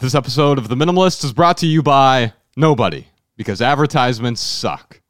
This 0.00 0.14
episode 0.14 0.58
of 0.58 0.68
The 0.68 0.76
Minimalist 0.76 1.24
is 1.24 1.32
brought 1.32 1.56
to 1.56 1.66
you 1.66 1.82
by 1.82 2.32
nobody 2.56 3.08
because 3.36 3.60
advertisements 3.60 4.40
suck. 4.40 5.00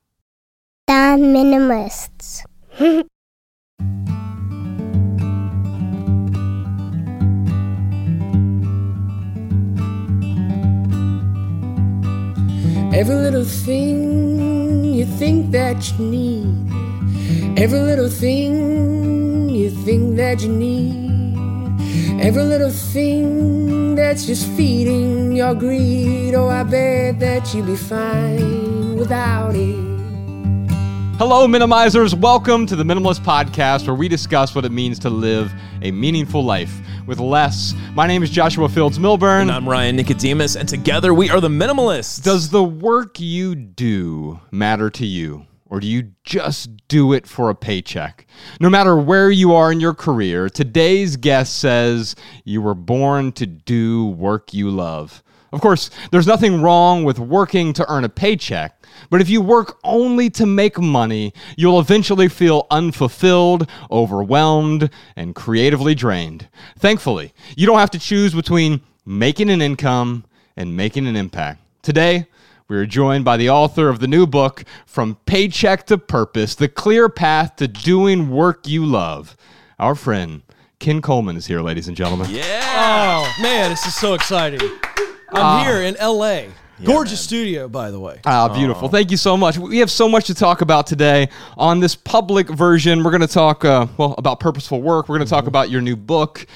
The 0.87 0.95
Minimalists. 1.19 2.43
Every 12.95 13.15
little 13.15 13.45
thing 13.45 14.85
you 14.85 15.05
think 15.05 15.51
that 15.51 15.93
you 15.99 16.07
need. 16.07 17.59
Every 17.59 17.81
little 17.81 18.09
thing 18.09 19.51
you 19.51 19.69
think 19.69 20.17
that 20.17 20.41
you 20.41 20.49
need. 20.49 21.08
Every 22.21 22.43
little 22.43 22.71
thing 22.71 23.95
that's 23.95 24.27
just 24.27 24.47
feeding 24.51 25.33
your 25.35 25.55
greed. 25.55 26.35
Oh, 26.35 26.49
I 26.49 26.63
bet 26.63 27.19
that 27.21 27.55
you'd 27.55 27.67
be 27.67 27.77
fine 27.77 28.97
without 28.97 29.55
it. 29.55 29.89
Hello, 31.17 31.47
minimizers. 31.47 32.13
Welcome 32.13 32.67
to 32.67 32.77
the 32.77 32.85
Minimalist 32.85 33.21
Podcast, 33.21 33.87
where 33.87 33.95
we 33.95 34.07
discuss 34.07 34.55
what 34.55 34.67
it 34.67 34.73
means 34.73 34.99
to 35.01 35.11
live 35.11 35.51
a 35.81 35.91
meaningful 35.91 36.45
life 36.45 36.81
with 37.07 37.21
less. 37.21 37.75
My 37.95 38.07
name 38.07 38.23
is 38.23 38.29
Joshua 38.29 38.69
Fields 38.69 38.99
Millburn. 38.99 39.43
And 39.43 39.51
I'm 39.51 39.67
Ryan 39.67 39.97
Nicodemus, 39.97 40.57
and 40.57 40.69
together 40.69 41.15
we 41.15 41.31
are 41.31 41.41
the 41.41 41.49
Minimalists. 41.49 42.23
Does 42.23 42.51
the 42.51 42.63
work 42.63 43.19
you 43.19 43.55
do 43.55 44.39
matter 44.51 44.91
to 44.91 45.07
you? 45.07 45.47
Or 45.71 45.81
do 45.81 45.87
you 45.87 46.13
just 46.25 46.89
do 46.89 47.13
it 47.13 47.27
for 47.27 47.51
a 47.51 47.55
paycheck? 47.55 48.27
No 48.59 48.71
matter 48.71 48.97
where 48.97 49.31
you 49.31 49.53
are 49.55 49.71
in 49.71 49.81
your 49.81 49.95
career, 49.95 50.49
today's 50.49 51.17
guest 51.17 51.59
says 51.59 52.17
you 52.45 52.63
were 52.63 52.75
born 52.75 53.33
to 53.33 53.47
do 53.47 54.07
work 54.07 54.55
you 54.55 54.71
love. 54.71 55.23
Of 55.53 55.61
course, 55.63 55.91
there's 56.11 56.27
nothing 56.27 56.61
wrong 56.61 57.05
with 57.05 57.19
working 57.19 57.73
to 57.75 57.91
earn 57.91 58.05
a 58.05 58.09
paycheck, 58.11 58.87
but 59.09 59.23
if 59.23 59.31
you 59.31 59.41
work 59.41 59.79
only 59.83 60.29
to 60.31 60.45
make 60.45 60.79
money, 60.79 61.33
you'll 61.57 61.81
eventually 61.81 62.29
feel 62.29 62.67
unfulfilled, 62.71 63.69
overwhelmed, 63.91 64.91
and 65.17 65.35
creatively 65.35 65.95
drained. 65.95 66.49
Thankfully, 66.79 67.33
you 67.57 67.67
don't 67.67 67.79
have 67.79 67.91
to 67.93 67.99
choose 67.99 68.35
between 68.35 68.83
making 69.07 69.49
an 69.49 69.63
income 69.63 70.25
and 70.55 70.77
making 70.77 71.07
an 71.07 71.17
impact. 71.17 71.63
Today, 71.83 72.27
we 72.69 72.77
are 72.77 72.85
joined 72.87 73.25
by 73.25 73.37
the 73.39 73.49
author 73.49 73.89
of 73.89 73.99
the 73.99 74.07
new 74.07 74.27
book, 74.27 74.63
From 74.85 75.17
Paycheck 75.25 75.87
to 75.87 75.97
Purpose 75.97 76.55
The 76.55 76.69
Clear 76.69 77.09
Path 77.09 77.57
to 77.57 77.67
Doing 77.69 78.29
Work 78.29 78.67
You 78.67 78.85
Love. 78.85 79.37
Our 79.79 79.95
friend, 79.95 80.43
Ken 80.79 81.01
Coleman, 81.01 81.37
is 81.37 81.47
here, 81.47 81.63
ladies 81.63 81.89
and 81.89 81.97
gentlemen. 81.97 82.29
yeah. 82.31 83.25
Oh 83.35 83.43
man, 83.43 83.71
this 83.71 83.87
is 83.87 83.95
so 83.95 84.13
exciting! 84.13 84.61
I'm 85.31 85.65
here 85.65 85.83
in 85.83 85.97
L.A. 85.97 86.51
Gorgeous 86.85 87.21
studio, 87.21 87.69
by 87.69 87.91
the 87.91 87.99
way. 87.99 88.21
Ah, 88.25 88.49
beautiful. 88.55 88.89
Thank 88.89 89.11
you 89.11 89.17
so 89.17 89.37
much. 89.37 89.59
We 89.59 89.79
have 89.79 89.91
so 89.91 90.09
much 90.09 90.27
to 90.27 90.35
talk 90.35 90.61
about 90.61 90.87
today. 90.87 91.29
On 91.57 91.81
this 91.81 91.97
public 91.97 92.49
version, 92.49 93.03
we're 93.03 93.11
going 93.11 93.21
to 93.21 93.27
talk, 93.27 93.65
uh, 93.65 93.87
well, 93.97 94.15
about 94.17 94.39
purposeful 94.41 94.81
work. 94.81 95.09
We're 95.09 95.17
going 95.17 95.27
to 95.27 95.31
talk 95.31 95.49
about 95.49 95.71
your 95.71 95.81
new 95.81 95.97
book. 95.97 96.47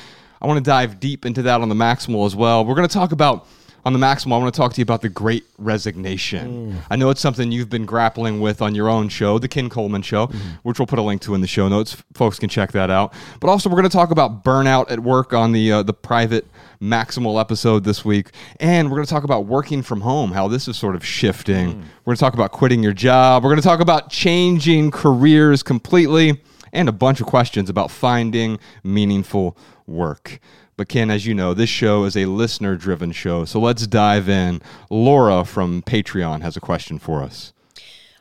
I 0.40 0.46
want 0.46 0.58
to 0.58 0.62
dive 0.62 1.00
deep 1.00 1.26
into 1.26 1.42
that 1.42 1.60
on 1.60 1.68
the 1.68 1.74
Maximal 1.74 2.24
as 2.24 2.36
well. 2.36 2.64
We're 2.64 2.76
going 2.76 2.86
to 2.86 2.92
talk 2.94 3.10
about, 3.10 3.48
on 3.84 3.92
the 3.92 3.98
Maximal, 3.98 4.34
I 4.34 4.38
want 4.38 4.54
to 4.54 4.56
talk 4.56 4.72
to 4.74 4.80
you 4.80 4.82
about 4.82 5.02
the 5.02 5.08
great 5.08 5.44
resignation. 5.58 6.72
Mm. 6.72 6.76
I 6.90 6.96
know 6.96 7.10
it's 7.10 7.20
something 7.20 7.50
you've 7.50 7.68
been 7.68 7.84
grappling 7.84 8.40
with 8.40 8.62
on 8.62 8.74
your 8.74 8.88
own 8.88 9.08
show, 9.08 9.38
The 9.38 9.48
Ken 9.48 9.68
Coleman 9.68 10.02
Show, 10.02 10.28
mm-hmm. 10.28 10.48
which 10.62 10.78
we'll 10.78 10.86
put 10.86 11.00
a 11.00 11.02
link 11.02 11.20
to 11.22 11.34
in 11.34 11.40
the 11.40 11.46
show 11.48 11.68
notes. 11.68 11.96
Folks 12.14 12.38
can 12.38 12.48
check 12.48 12.72
that 12.72 12.90
out. 12.90 13.12
But 13.40 13.48
also, 13.48 13.68
we're 13.68 13.76
going 13.76 13.88
to 13.88 13.96
talk 13.96 14.12
about 14.12 14.44
burnout 14.44 14.90
at 14.90 15.00
work 15.00 15.32
on 15.32 15.50
the, 15.50 15.72
uh, 15.72 15.82
the 15.82 15.92
private 15.92 16.46
Maximal 16.80 17.40
episode 17.40 17.82
this 17.82 18.04
week. 18.04 18.30
And 18.60 18.88
we're 18.88 18.96
going 18.96 19.06
to 19.06 19.12
talk 19.12 19.24
about 19.24 19.46
working 19.46 19.82
from 19.82 20.00
home, 20.02 20.30
how 20.30 20.46
this 20.46 20.68
is 20.68 20.76
sort 20.76 20.94
of 20.94 21.04
shifting. 21.04 21.74
Mm. 21.74 21.82
We're 22.04 22.12
going 22.12 22.16
to 22.16 22.20
talk 22.20 22.34
about 22.34 22.52
quitting 22.52 22.82
your 22.82 22.92
job. 22.92 23.42
We're 23.42 23.50
going 23.50 23.62
to 23.62 23.66
talk 23.66 23.80
about 23.80 24.10
changing 24.10 24.92
careers 24.92 25.62
completely 25.62 26.40
and 26.72 26.88
a 26.88 26.92
bunch 26.92 27.20
of 27.20 27.26
questions 27.26 27.68
about 27.68 27.90
finding 27.90 28.58
meaningful 28.82 29.56
work. 29.86 30.40
But 30.76 30.88
Ken, 30.88 31.10
as 31.10 31.26
you 31.26 31.34
know, 31.34 31.54
this 31.54 31.68
show 31.68 32.04
is 32.04 32.16
a 32.16 32.26
listener 32.26 32.76
driven 32.76 33.12
show. 33.12 33.44
So 33.44 33.60
let's 33.60 33.86
dive 33.86 34.28
in. 34.28 34.62
Laura 34.90 35.44
from 35.44 35.82
Patreon 35.82 36.42
has 36.42 36.56
a 36.56 36.60
question 36.60 36.98
for 36.98 37.22
us. 37.22 37.52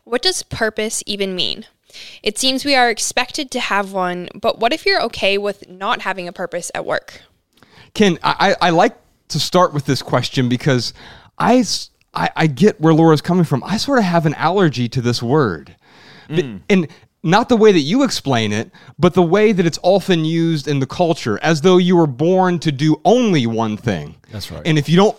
What 0.04 0.22
does 0.22 0.44
purpose 0.44 1.04
even 1.06 1.36
mean? 1.36 1.66
It 2.24 2.38
seems 2.38 2.66
we 2.66 2.76
are 2.76 2.90
expected 2.90 3.52
to 3.52 3.60
have 3.60 3.94
one, 3.94 4.30
but 4.34 4.60
what 4.60 4.74
if 4.74 4.86
you're 4.86 5.02
okay 5.04 5.38
with 5.38 5.70
not 5.70 6.02
having 6.02 6.28
a 6.28 6.34
purpose 6.34 6.72
at 6.74 6.86
work? 6.86 7.22
Ken, 7.94 8.18
I, 8.24 8.56
I 8.62 8.68
I 8.68 8.70
like 8.70 8.96
to 9.30 9.40
start 9.40 9.74
with 9.74 9.86
this 9.86 10.02
question 10.02 10.50
because 10.50 10.94
I 11.38 11.64
I 12.14 12.48
get 12.48 12.80
where 12.80 12.94
Laura's 12.94 13.22
coming 13.22 13.44
from. 13.44 13.64
I 13.64 13.78
sort 13.78 14.00
of 14.00 14.06
have 14.06 14.26
an 14.26 14.34
allergy 14.36 14.90
to 14.90 15.02
this 15.02 15.22
word. 15.22 15.76
The- 16.30 16.44
mm. 16.44 16.62
and 16.70 16.88
not 17.24 17.50
the 17.50 17.58
way 17.58 17.72
that 17.72 17.82
you 17.82 18.04
explain 18.04 18.52
it, 18.52 18.72
but 18.98 19.14
the 19.14 19.22
way 19.22 19.52
that 19.52 19.66
it's 19.66 19.78
often 19.84 20.26
used 20.26 20.68
in 20.68 20.80
the 20.80 20.88
culture, 20.88 21.40
as 21.44 21.62
though 21.62 21.78
you 21.78 21.96
were 21.96 22.08
born 22.08 22.58
to 22.60 22.72
do 22.72 23.00
only 23.06 23.46
one 23.46 23.78
thing. 23.78 24.16
That's 24.32 24.50
right. 24.50 24.62
And 24.66 24.78
if 24.78 24.90
you 24.90 24.96
don't, 24.96 25.18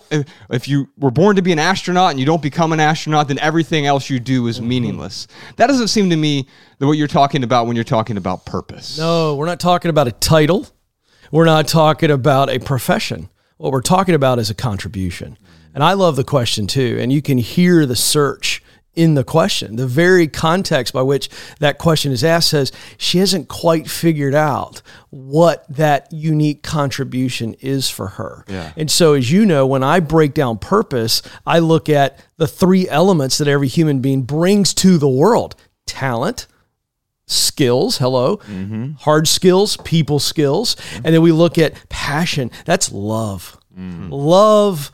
if, 0.49 0.67
you 0.67 0.89
were 0.97 1.11
born 1.11 1.35
to 1.37 1.41
be 1.41 1.51
an 1.51 1.59
astronaut 1.59 2.11
and 2.11 2.19
you 2.19 2.25
don't 2.25 2.41
become 2.41 2.73
an 2.73 2.79
astronaut, 2.79 3.27
then 3.27 3.39
everything 3.39 3.85
else 3.85 4.09
you 4.09 4.19
do 4.19 4.47
is 4.47 4.59
meaningless. 4.59 5.27
That 5.55 5.67
doesn't 5.67 5.87
seem 5.89 6.09
to 6.09 6.17
me 6.17 6.47
that 6.79 6.87
what 6.87 6.97
you're 6.97 7.07
talking 7.07 7.43
about 7.43 7.67
when 7.67 7.75
you're 7.75 7.85
talking 7.85 8.17
about 8.17 8.45
purpose. 8.45 8.97
No, 8.97 9.35
we're 9.35 9.45
not 9.45 9.59
talking 9.59 9.89
about 9.89 10.07
a 10.07 10.11
title. 10.11 10.67
We're 11.31 11.45
not 11.45 11.67
talking 11.67 12.11
about 12.11 12.49
a 12.49 12.59
profession. 12.59 13.29
What 13.57 13.71
we're 13.71 13.81
talking 13.81 14.15
about 14.15 14.39
is 14.39 14.49
a 14.49 14.55
contribution. 14.55 15.37
And 15.73 15.83
I 15.83 15.93
love 15.93 16.15
the 16.15 16.23
question 16.23 16.67
too. 16.67 16.97
And 16.99 17.13
you 17.13 17.21
can 17.21 17.37
hear 17.37 17.85
the 17.85 17.95
search 17.95 18.62
in 18.95 19.15
the 19.15 19.23
question. 19.23 19.75
The 19.75 19.87
very 19.87 20.27
context 20.27 20.93
by 20.93 21.01
which 21.01 21.29
that 21.59 21.77
question 21.77 22.11
is 22.11 22.23
asked 22.23 22.49
says 22.49 22.71
she 22.97 23.17
hasn't 23.17 23.47
quite 23.47 23.89
figured 23.89 24.35
out 24.35 24.81
what 25.09 25.65
that 25.69 26.11
unique 26.11 26.63
contribution 26.63 27.55
is 27.59 27.89
for 27.89 28.07
her. 28.09 28.45
Yeah. 28.47 28.73
And 28.77 28.89
so, 28.89 29.13
as 29.13 29.31
you 29.31 29.45
know, 29.45 29.65
when 29.65 29.83
I 29.83 29.99
break 29.99 30.33
down 30.33 30.59
purpose, 30.59 31.21
I 31.45 31.59
look 31.59 31.89
at 31.89 32.23
the 32.37 32.47
three 32.47 32.87
elements 32.87 33.37
that 33.39 33.47
every 33.47 33.67
human 33.67 33.99
being 33.99 34.23
brings 34.23 34.73
to 34.75 34.97
the 34.97 35.09
world 35.09 35.55
talent, 35.85 36.47
skills, 37.25 37.97
hello, 37.97 38.37
mm-hmm. 38.37 38.91
hard 38.93 39.27
skills, 39.27 39.77
people 39.77 40.19
skills. 40.19 40.75
And 40.95 41.15
then 41.15 41.21
we 41.21 41.31
look 41.31 41.57
at 41.57 41.89
passion. 41.89 42.51
That's 42.65 42.91
love. 42.91 43.57
Mm-hmm. 43.77 44.11
Love 44.11 44.91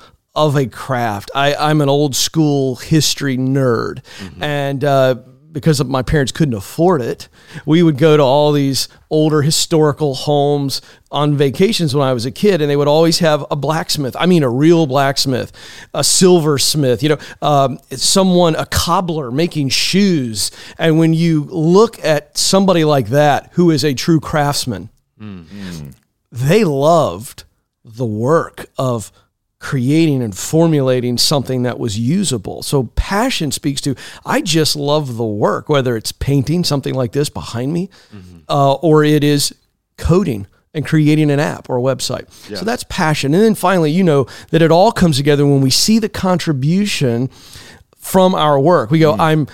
of 0.47 0.55
a 0.55 0.65
craft. 0.65 1.29
I, 1.35 1.53
I'm 1.53 1.81
an 1.81 1.89
old 1.89 2.15
school 2.15 2.77
history 2.77 3.37
nerd. 3.37 4.01
And 4.41 4.83
uh, 4.83 5.15
because 5.51 5.79
of 5.79 5.89
my 5.89 6.01
parents 6.01 6.31
couldn't 6.31 6.53
afford 6.53 7.01
it, 7.01 7.27
we 7.65 7.83
would 7.83 7.97
go 7.97 8.15
to 8.15 8.23
all 8.23 8.51
these 8.51 8.87
older 9.09 9.41
historical 9.41 10.13
homes 10.13 10.81
on 11.11 11.35
vacations 11.35 11.93
when 11.95 12.07
I 12.07 12.13
was 12.13 12.25
a 12.25 12.31
kid, 12.31 12.61
and 12.61 12.69
they 12.69 12.75
would 12.77 12.87
always 12.87 13.19
have 13.19 13.43
a 13.51 13.55
blacksmith. 13.55 14.15
I 14.17 14.27
mean, 14.27 14.43
a 14.43 14.49
real 14.49 14.85
blacksmith, 14.87 15.51
a 15.93 16.03
silversmith, 16.03 17.01
you 17.03 17.09
know, 17.09 17.17
um, 17.41 17.79
someone, 17.91 18.55
a 18.55 18.65
cobbler 18.67 19.31
making 19.31 19.69
shoes. 19.69 20.51
And 20.77 20.99
when 20.99 21.13
you 21.13 21.45
look 21.49 22.03
at 22.05 22.37
somebody 22.37 22.85
like 22.85 23.07
that 23.07 23.49
who 23.53 23.71
is 23.71 23.83
a 23.83 23.93
true 23.93 24.19
craftsman, 24.19 24.89
they 26.31 26.63
loved 26.63 27.43
the 27.83 28.05
work 28.05 28.67
of 28.77 29.11
creating 29.59 30.21
and 30.23 30.35
formulating 30.37 31.17
something 31.17 31.63
that 31.63 31.77
was 31.77 31.99
usable. 31.99 32.63
So 32.63 32.83
passion 32.95 33.51
speaks 33.51 33.81
to 33.81 33.95
I 34.25 34.41
just 34.41 34.75
love 34.75 35.17
the 35.17 35.25
work, 35.25 35.67
whether 35.69 35.97
it's 35.97 36.11
painting 36.13 36.63
something 36.63 36.93
like 36.93 37.11
this 37.11 37.29
behind 37.29 37.73
me, 37.73 37.89
uh, 38.47 38.73
or 38.75 39.03
it 39.03 39.23
is 39.23 39.53
coding 39.97 40.47
and 40.73 40.85
creating 40.85 41.29
an 41.29 41.39
app 41.41 41.69
or 41.69 41.77
a 41.77 41.81
website. 41.81 42.31
So 42.57 42.63
that's 42.63 42.83
passion. 42.85 43.33
And 43.33 43.43
then 43.43 43.55
finally, 43.55 43.91
you 43.91 44.03
know 44.03 44.27
that 44.51 44.61
it 44.61 44.71
all 44.71 44.91
comes 44.93 45.17
together 45.17 45.45
when 45.45 45.59
we 45.61 45.69
see 45.71 45.99
the 45.99 46.09
contribution 46.09 47.29
from 47.97 48.33
our 48.35 48.57
work. 48.59 48.91
We 48.91 48.99
go, 48.99 49.13
I'm 49.19 49.47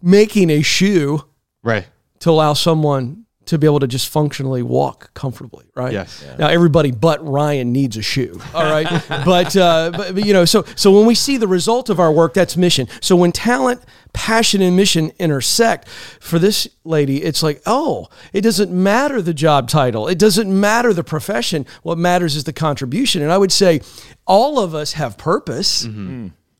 making 0.00 0.50
a 0.50 0.62
shoe 0.62 1.24
Right. 1.64 1.86
to 2.20 2.30
allow 2.30 2.52
someone 2.52 3.25
to 3.46 3.58
be 3.58 3.66
able 3.66 3.80
to 3.80 3.86
just 3.86 4.08
functionally 4.08 4.62
walk 4.62 5.12
comfortably, 5.14 5.64
right? 5.74 5.92
Yes. 5.92 6.22
Yeah. 6.24 6.36
Now 6.36 6.48
everybody 6.48 6.90
but 6.90 7.26
Ryan 7.26 7.72
needs 7.72 7.96
a 7.96 8.02
shoe, 8.02 8.40
all 8.54 8.64
right. 8.64 8.86
but, 9.08 9.56
uh, 9.56 9.92
but 9.96 10.14
but, 10.14 10.26
you 10.26 10.32
know, 10.32 10.44
so 10.44 10.64
so 10.74 10.90
when 10.92 11.06
we 11.06 11.14
see 11.14 11.36
the 11.36 11.48
result 11.48 11.88
of 11.88 11.98
our 12.00 12.12
work, 12.12 12.34
that's 12.34 12.56
mission. 12.56 12.88
So 13.00 13.16
when 13.16 13.32
talent, 13.32 13.80
passion, 14.12 14.60
and 14.62 14.76
mission 14.76 15.12
intersect, 15.18 15.88
for 16.20 16.38
this 16.38 16.68
lady, 16.84 17.22
it's 17.22 17.42
like, 17.42 17.62
oh, 17.66 18.08
it 18.32 18.40
doesn't 18.42 18.70
matter 18.70 19.22
the 19.22 19.34
job 19.34 19.68
title, 19.68 20.08
it 20.08 20.18
doesn't 20.18 20.48
matter 20.60 20.92
the 20.92 21.04
profession. 21.04 21.66
What 21.82 21.98
matters 21.98 22.36
is 22.36 22.44
the 22.44 22.52
contribution. 22.52 23.22
And 23.22 23.32
I 23.32 23.38
would 23.38 23.52
say, 23.52 23.80
all 24.26 24.58
of 24.58 24.74
us 24.74 24.92
have 24.94 25.16
purpose 25.18 25.86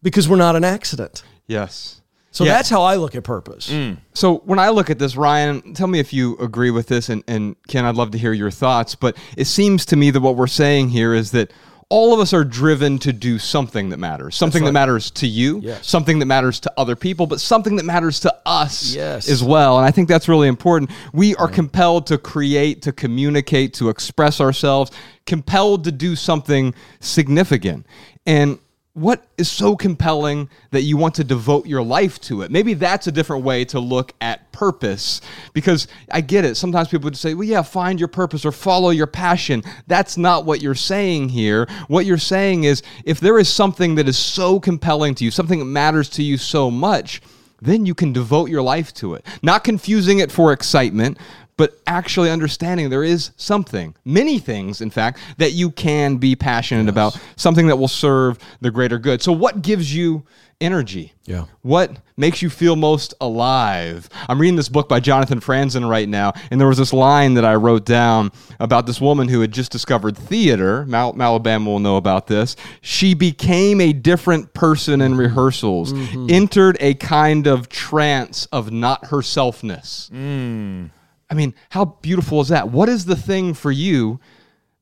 because 0.03 0.29
we're 0.29 0.37
not 0.37 0.57
an 0.57 0.65
accident. 0.65 1.23
Yes. 1.47 2.01
So 2.37 2.45
Yeah. 2.45 2.53
that's 2.53 2.69
how 2.69 2.83
I 2.83 2.97
look 2.97 3.15
at 3.15 3.25
purpose. 3.25 3.71
Mm. 3.71 3.97
So 4.13 4.43
when 4.45 4.59
I 4.59 4.69
look 4.69 4.91
at 4.91 4.99
this, 4.99 5.17
Ryan, 5.17 5.73
tell 5.73 5.87
me 5.87 6.01
if 6.01 6.13
you 6.13 6.37
agree 6.37 6.71
with 6.71 6.87
this, 6.87 7.09
and, 7.09 7.25
and 7.27 7.57
Ken, 7.67 7.87
I'd 7.87 7.95
love 7.95 8.11
to 8.11 8.19
hear 8.19 8.35
your 8.35 8.51
thoughts. 8.51 8.95
But 8.95 9.17
it 9.39 9.47
seems 9.47 9.87
to 9.87 9.97
me 9.97 10.11
that 10.11 10.21
what 10.21 10.37
we're 10.37 10.47
saying 10.47 10.91
here 10.91 11.15
is 11.15 11.31
that 11.31 11.51
all 11.89 12.13
of 12.13 12.21
us 12.21 12.35
are 12.35 12.45
driven 12.45 12.99
to 12.99 13.13
do 13.15 13.39
something 13.39 13.89
that 13.89 13.97
matters, 13.97 14.37
something 14.37 14.67
that 14.67 14.73
matters 14.73 15.11
to 15.13 15.27
you, 15.27 15.61
Yes. 15.63 15.87
something 15.87 16.19
that 16.19 16.27
matters 16.27 16.61
to 16.61 16.73
other 16.77 16.95
people, 16.95 17.27
but 17.27 17.41
something 17.41 17.77
that 17.77 17.87
matters 17.87 18.21
to 18.21 18.35
us 18.45 18.93
Yes. 18.95 19.31
as 19.31 19.43
well. 19.43 19.79
And 19.79 19.87
I 19.87 19.91
think 19.91 20.07
that's 20.07 20.29
really 20.29 20.49
important. 20.49 20.91
We 21.15 21.35
are 21.37 21.49
compelled 21.49 22.07
to 22.09 22.19
create, 22.19 22.83
to 22.83 22.93
communicate, 22.93 23.73
to 23.75 23.89
express 23.89 24.43
ourselves, 24.43 24.91
compelled 25.25 25.85
to 25.85 25.93
do 25.93 26.17
something 26.17 26.75
significant. 27.01 27.87
And 28.27 28.59
what 28.97 29.27
is 29.37 29.51
so 29.51 29.77
compelling 29.77 30.49
that 30.71 30.81
you 30.81 30.97
want 30.97 31.15
to 31.17 31.23
devote 31.23 31.67
your 31.67 31.83
life 31.83 32.19
to 32.19 32.41
it? 32.41 32.51
Maybe 32.51 32.73
that's 32.73 33.07
a 33.07 33.13
different 33.13 33.45
way 33.45 33.63
to 33.67 33.79
look 33.79 34.15
at 34.23 34.51
purpose 34.53 35.21
because 35.53 35.87
I 36.11 36.23
get 36.23 36.47
it. 36.47 36.55
Sometimes 36.57 36.89
people 36.89 37.05
would 37.05 37.17
say, 37.19 37.35
well, 37.35 37.45
yeah, 37.45 37.61
find 37.61 37.99
your 38.01 38.09
purpose 38.09 38.47
or 38.47 38.53
follow 38.53 38.89
your 38.89 39.07
passion. 39.07 39.63
That's 39.87 40.17
not 40.17 40.47
what 40.47 40.63
you're 40.63 40.75
saying 40.75 41.29
here. 41.29 41.67
What 41.89 42.07
you're 42.07 42.17
saying 42.17 42.65
is 42.65 42.83
if 43.05 43.21
there 43.21 43.39
is 43.39 43.51
something 43.51 43.97
that 43.97 44.09
is 44.09 44.17
so 44.17 44.59
compelling 44.59 45.15
to 45.17 45.25
you, 45.25 45.31
something 45.31 45.59
that 45.59 45.67
matters 45.67 46.09
to 46.11 46.23
you 46.23 46.39
so 46.39 46.71
much, 46.71 47.21
then 47.61 47.85
you 47.85 47.95
can 47.95 48.15
devote 48.15 48.49
your 48.49 48.63
life 48.63 48.95
to 48.95 49.13
it. 49.13 49.27
Not 49.43 49.63
confusing 49.63 50.21
it 50.21 50.33
for 50.33 50.55
excitement, 50.55 51.19
but 51.57 51.79
actually 51.87 52.31
understanding 52.31 52.91
there 52.91 53.05
is 53.05 53.31
something, 53.37 53.95
many 54.05 54.39
things, 54.39 54.81
in 54.81 54.91
fact, 54.91 55.19
that 55.39 55.53
you 55.53 55.71
can 55.71 56.17
be 56.17 56.37
passionate 56.37 56.89
about, 56.89 57.19
something 57.37 57.67
that 57.69 57.77
will 57.77 57.89
serve 57.89 58.39
the 58.61 58.71
greater 58.71 58.99
good. 58.99 59.23
So, 59.23 59.33
what 59.33 59.63
gives 59.63 59.95
you 59.95 60.25
energy? 60.61 61.13
Yeah. 61.25 61.47
What 61.63 61.97
makes 62.17 62.43
you 62.43 62.51
feel 62.51 62.77
most 62.77 63.15
alive? 63.21 64.09
I'm 64.29 64.41
reading 64.41 64.57
this 64.57 64.69
book 64.69 64.89
by 64.89 65.01
Jonathan 65.01 65.41
Franzen 65.41 65.89
right 65.89 66.09
now, 66.09 66.33
and 66.51 66.61
there 66.61 66.69
was 66.69 66.79
this 66.79 66.93
line 66.93 67.35
that 67.35 67.45
I 67.45 67.55
wrote 67.55 67.85
down 67.87 68.33
about 68.61 68.87
this 68.87 69.01
woman 69.01 69.29
who 69.29 69.41
had 69.41 69.53
just 69.53 69.73
discovered 69.73 70.17
theater. 70.17 70.85
Mal- 70.87 71.15
Malabama 71.15 71.67
will 71.67 71.79
know 71.79 71.97
about 71.97 72.27
this. 72.27 72.55
She 72.81 73.15
became 73.15 73.81
a 73.81 73.93
different 73.93 74.53
person 74.55 75.01
in 75.01 75.17
rehearsals, 75.17 75.93
mm-hmm. 75.93 76.27
entered 76.29 76.77
a 76.81 76.95
kind 76.95 77.47
of 77.47 77.69
trance 77.69 78.47
of 78.47 78.71
not 78.71 79.05
herselfness. 79.07 80.11
Mm. 80.11 80.91
I 81.29 81.35
mean, 81.35 81.55
how 81.71 81.85
beautiful 81.85 82.41
is 82.41 82.49
that? 82.49 82.71
What 82.71 82.89
is 82.89 83.05
the 83.05 83.17
thing 83.17 83.55
for 83.55 83.73
you 83.73 84.21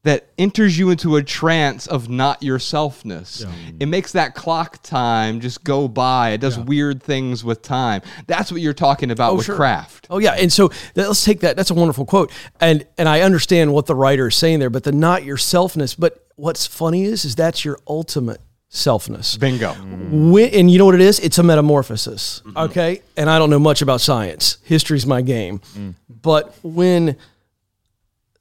that 0.02 0.28
enters 0.36 0.78
you 0.78 0.90
into 0.90 1.16
a 1.16 1.22
trance 1.22 1.86
of 1.86 2.10
not 2.10 2.42
yourselfness? 2.42 3.46
It 3.80 3.86
makes 3.86 4.12
that 4.12 4.34
clock 4.34 4.82
time 4.82 5.40
just 5.40 5.64
go 5.64 5.88
by. 5.88 6.30
It 6.30 6.42
does 6.42 6.58
weird 6.58 7.02
things 7.02 7.42
with 7.42 7.62
time. 7.62 8.02
That's 8.26 8.52
what 8.52 8.60
you're 8.60 8.74
talking 8.74 9.10
about 9.10 9.32
oh, 9.32 9.36
with 9.36 9.46
sure. 9.46 9.56
craft. 9.56 10.06
Oh 10.10 10.18
yeah, 10.18 10.32
and 10.32 10.52
so 10.52 10.68
that- 10.94 11.08
let's 11.08 11.24
take 11.24 11.40
that. 11.40 11.56
That's 11.56 11.70
a 11.70 11.74
wonderful 11.74 12.04
quote, 12.04 12.30
and 12.60 12.86
and 12.98 13.08
I 13.08 13.22
understand 13.22 13.72
what 13.72 13.86
the 13.86 13.94
writer 13.94 14.28
is 14.28 14.36
saying 14.36 14.58
there, 14.58 14.70
but 14.70 14.84
the 14.84 14.92
not 14.92 15.22
yourselfness. 15.22 15.96
But 15.98 16.26
what's 16.36 16.66
funny 16.66 17.04
is, 17.04 17.24
is 17.24 17.34
that's 17.34 17.64
your 17.64 17.78
ultimate 17.88 18.40
selfness. 18.74 19.38
Bingo. 19.38 19.72
When, 19.72 20.52
and 20.52 20.70
you 20.70 20.78
know 20.78 20.84
what 20.84 20.94
it 20.94 21.00
is? 21.00 21.20
It's 21.20 21.38
a 21.38 21.42
metamorphosis. 21.42 22.42
Mm-hmm. 22.44 22.58
Okay. 22.58 23.02
And 23.16 23.30
I 23.30 23.38
don't 23.38 23.48
know 23.48 23.58
much 23.58 23.80
about 23.80 24.00
science. 24.00 24.58
History's 24.64 25.06
my 25.06 25.22
game. 25.22 25.60
Mm. 25.74 25.94
But 26.08 26.54
when 26.62 27.16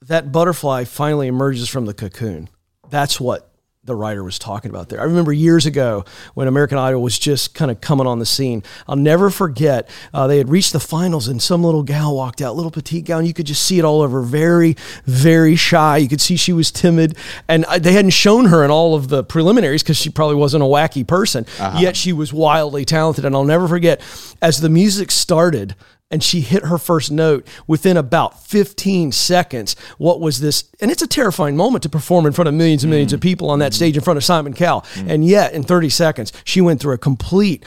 that 0.02 0.32
butterfly 0.32 0.86
finally 0.86 1.28
emerges 1.28 1.70
from 1.70 1.86
the 1.86 1.94
cocoon, 1.94 2.50
that's 2.90 3.20
what 3.20 3.53
the 3.86 3.96
writer 3.96 4.24
was 4.24 4.40
talking 4.40 4.72
about 4.72 4.88
there. 4.88 5.02
I 5.02 5.04
remember 5.04 5.34
years 5.34 5.66
ago 5.66 6.06
when 6.36 6.48
American 6.48 6.78
Idol 6.78 7.02
was 7.02 7.20
just 7.20 7.54
kind 7.54 7.70
of 7.70 7.82
coming 7.82 8.08
on 8.08 8.20
the 8.20 8.26
scene. 8.26 8.64
I'll 8.88 8.96
never 8.96 9.30
forget, 9.30 9.90
uh, 10.14 10.26
they 10.26 10.38
had 10.38 10.48
reached 10.48 10.72
the 10.72 10.80
finals 10.80 11.28
and 11.28 11.42
some 11.42 11.64
little 11.66 11.84
gal 11.84 12.16
walked 12.16 12.42
out, 12.42 12.56
little 12.56 12.72
petite 12.72 13.04
gal, 13.04 13.20
and 13.20 13.28
you 13.28 13.34
could 13.34 13.46
just 13.46 13.64
see 13.66 13.80
it 13.80 13.84
all 13.84 14.02
over. 14.02 14.22
Very, 14.22 14.78
very 15.06 15.58
shy. 15.58 15.98
You 15.98 16.08
could 16.08 16.22
see 16.22 16.38
she 16.38 16.54
was 16.54 16.72
timid. 16.72 17.18
And 17.50 17.66
uh, 17.66 17.78
they 17.78 17.92
hadn't 17.92 18.12
shown 18.12 18.46
her 18.46 18.64
in 18.64 18.72
all 18.72 18.96
of 18.96 19.10
the 19.10 19.22
preliminaries 19.22 19.84
because 19.84 19.98
she 19.98 20.10
probably 20.10 20.38
wasn't 20.38 20.64
a 20.64 20.68
wacky 20.68 21.06
person. 21.06 21.46
Yet 21.78 21.98
she 21.98 22.14
was 22.14 22.32
wildly 22.32 22.86
talented. 22.86 23.26
And 23.26 23.36
I'll 23.36 23.44
never 23.44 23.68
forget, 23.68 24.00
as 24.42 24.62
the 24.62 24.70
music 24.70 25.12
started, 25.12 25.76
and 26.13 26.24
she 26.24 26.42
hit 26.42 26.65
her 26.65 26.77
first 26.77 27.12
note 27.12 27.48
within 27.65 27.98
about 27.98 28.45
15 28.45 29.12
seconds. 29.12 29.75
What 29.98 30.21
was 30.21 30.39
this? 30.39 30.65
And 30.80 30.92
it's 30.92 31.01
a 31.01 31.07
terrifying 31.07 31.57
moment 31.57 31.81
to 31.83 31.89
perform 31.89 32.27
in 32.27 32.33
front 32.33 32.48
of 32.48 32.54
millions 32.54 32.83
and 32.83 32.92
millions 32.92 33.13
of 33.13 33.19
mm. 33.19 33.24
people 33.24 33.50
on 33.50 33.57
that 33.60 33.71
mm. 33.71 33.75
stage 33.75 33.98
in 33.98 34.04
front 34.04 34.18
of 34.18 34.24
Simon 34.24 34.54
Cowell. 34.54 34.81
Mm. 34.94 35.10
And 35.10 35.25
yet, 35.25 35.54
in 35.54 35.63
30 35.63 35.89
seconds, 35.89 36.31
she 36.44 36.62
went 36.62 36.80
through 36.80 36.94
a 36.94 37.00
complete 37.00 37.65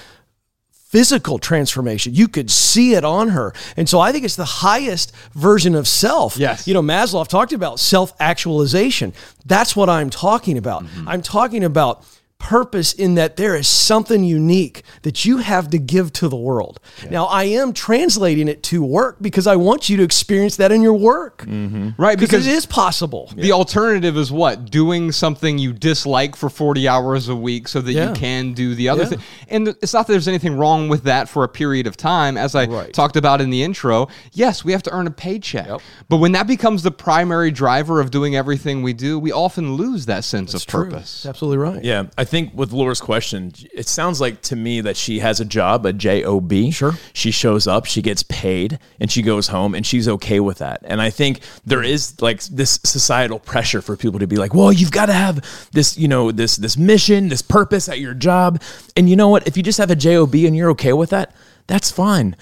physical 0.71 1.41
transformation. 1.41 2.15
You 2.15 2.29
could 2.29 2.49
see 2.49 2.95
it 2.95 3.05
on 3.05 3.31
her. 3.31 3.53
And 3.77 3.89
so 3.89 3.99
I 3.99 4.13
think 4.13 4.25
it's 4.25 4.37
the 4.37 4.45
highest 4.45 5.13
version 5.35 5.75
of 5.75 5.89
self. 5.89 6.37
Yes. 6.37 6.69
You 6.69 6.75
know, 6.75 6.83
Maslow 6.83 7.27
talked 7.27 7.53
about 7.53 7.81
self 7.81 8.15
actualization. 8.21 9.13
That's 9.45 9.75
what 9.75 9.89
I'm 9.89 10.09
talking 10.09 10.57
about. 10.57 10.85
Mm-hmm. 10.85 11.09
I'm 11.09 11.23
talking 11.23 11.65
about 11.65 12.05
purpose 12.39 12.93
in 12.93 13.15
that 13.15 13.37
there 13.37 13.57
is 13.57 13.67
something 13.67 14.23
unique 14.23 14.83
that 15.03 15.25
you 15.25 15.39
have 15.39 15.71
to 15.71 15.79
give 15.79 16.13
to 16.13 16.29
the 16.29 16.37
world. 16.37 16.79
Now, 17.11 17.25
I 17.25 17.45
am 17.45 17.73
translating 17.73 18.47
it 18.47 18.63
to 18.65 18.85
work 18.85 19.17
because 19.21 19.47
I 19.47 19.57
want 19.57 19.89
you 19.89 19.97
to 19.97 20.03
experience 20.03 20.57
that 20.57 20.71
in 20.71 20.83
your 20.83 20.93
work. 20.95 21.39
Mm-hmm. 21.47 21.91
Right, 22.01 22.17
Because 22.19 22.31
because 22.43 22.47
it 22.47 22.53
is 22.53 22.67
possible. 22.67 23.33
the 23.35 23.53
alternative 23.53 24.17
is 24.17 24.31
what? 24.31 24.71
Doing 24.71 25.13
something 25.13 25.59
you 25.59 25.73
dislike 25.73 26.37
for 26.37 26.51
40 26.51 26.87
hours 26.87 27.29
a 27.29 27.35
week 27.35 27.69
so 27.69 27.81
that 27.81 27.93
Yeah. 27.93 28.11
you 28.11 28.15
can 28.15 28.53
do 28.53 28.75
the 28.75 28.91
other 28.91 29.03
Yeah. 29.05 29.09
thing. 29.09 29.19
And 29.49 29.69
it's 29.69 29.95
not 29.95 30.07
that 30.07 30.13
there's 30.13 30.29
anything 30.29 30.57
wrong 30.57 30.89
with 30.89 31.05
that 31.05 31.29
for 31.29 31.43
a 31.43 31.49
period 31.49 31.87
of 31.87 31.97
time. 31.97 32.37
As 32.37 32.55
I 32.55 32.67
Right. 32.67 32.93
talked 32.93 33.17
about 33.17 33.41
in 33.41 33.51
the 33.51 33.63
intro, 33.63 34.09
yes, 34.33 34.63
we 34.65 34.73
have 34.73 34.83
to 34.85 34.93
earn 34.93 35.07
a 35.07 35.11
paycheck. 35.11 35.69
But 36.09 36.19
when 36.19 36.33
that 36.33 36.47
becomes 36.47 36.83
the 36.83 36.91
primary 36.93 37.51
driver 37.51 37.99
of 38.01 38.11
doing 38.11 38.37
everything 38.37 38.83
we 38.83 38.93
do, 38.93 39.19
we 39.19 39.33
often 39.33 39.75
lose 39.75 40.07
that 40.07 40.23
sense 40.23 40.53
of 40.55 40.67
purpose. 40.67 41.23
That's 41.23 41.27
absolutely 41.27 41.59
right. 41.59 41.83
Yeah, 41.83 42.05
I 42.19 42.25
think 42.27 42.53
with 42.55 42.73
Laura's 42.73 43.01
question, 43.01 43.53
it 43.73 43.89
sounds 43.89 44.21
like 44.21 44.43
to 44.43 44.57
me 44.57 44.83
that 44.83 44.97
she 44.97 45.21
has 45.21 45.41
a 45.41 45.45
job, 45.45 45.87
a 45.87 45.93
job. 45.93 46.53
Sure. 46.73 46.93
She 47.15 47.31
shows 47.31 47.67
up, 47.67 47.87
she 47.87 48.03
gets 48.03 48.23
paid, 48.25 48.79
and 49.01 49.11
she 49.11 49.23
goes 49.23 49.49
home, 49.49 49.75
and 49.75 49.87
she's 49.87 50.09
okay 50.09 50.41
with 50.41 50.59
that. 50.59 50.83
And 50.85 51.01
I 51.01 51.11
think 51.11 51.41
there 51.65 51.83
is 51.83 52.21
like 52.21 52.43
this 52.43 52.79
societal 52.85 53.39
pressure 53.39 53.81
for 53.81 53.97
people 53.97 54.21
to 54.21 54.27
be 54.27 54.37
like, 54.37 54.53
well, 54.53 54.73
you've 54.73 54.93
got 54.93 55.07
to 55.07 55.13
have 55.15 55.71
this, 55.73 55.97
you 55.97 56.09
know, 56.09 56.31
this 56.31 56.57
this 56.57 56.77
mission, 56.77 57.29
this 57.29 57.43
purpose 57.43 57.89
at 57.89 57.99
your 57.99 58.15
job. 58.15 58.63
And 58.97 59.09
you 59.09 59.17
know 59.17 59.29
what? 59.29 59.47
If 59.47 59.57
you 59.57 59.63
just 59.63 59.79
have 59.79 59.91
a 59.91 59.97
job 59.97 60.35
and 60.35 60.57
you're 60.57 60.71
okay 60.71 60.93
with 60.93 61.11
that, 61.11 61.35
that's 61.67 61.91
fine. 61.91 62.37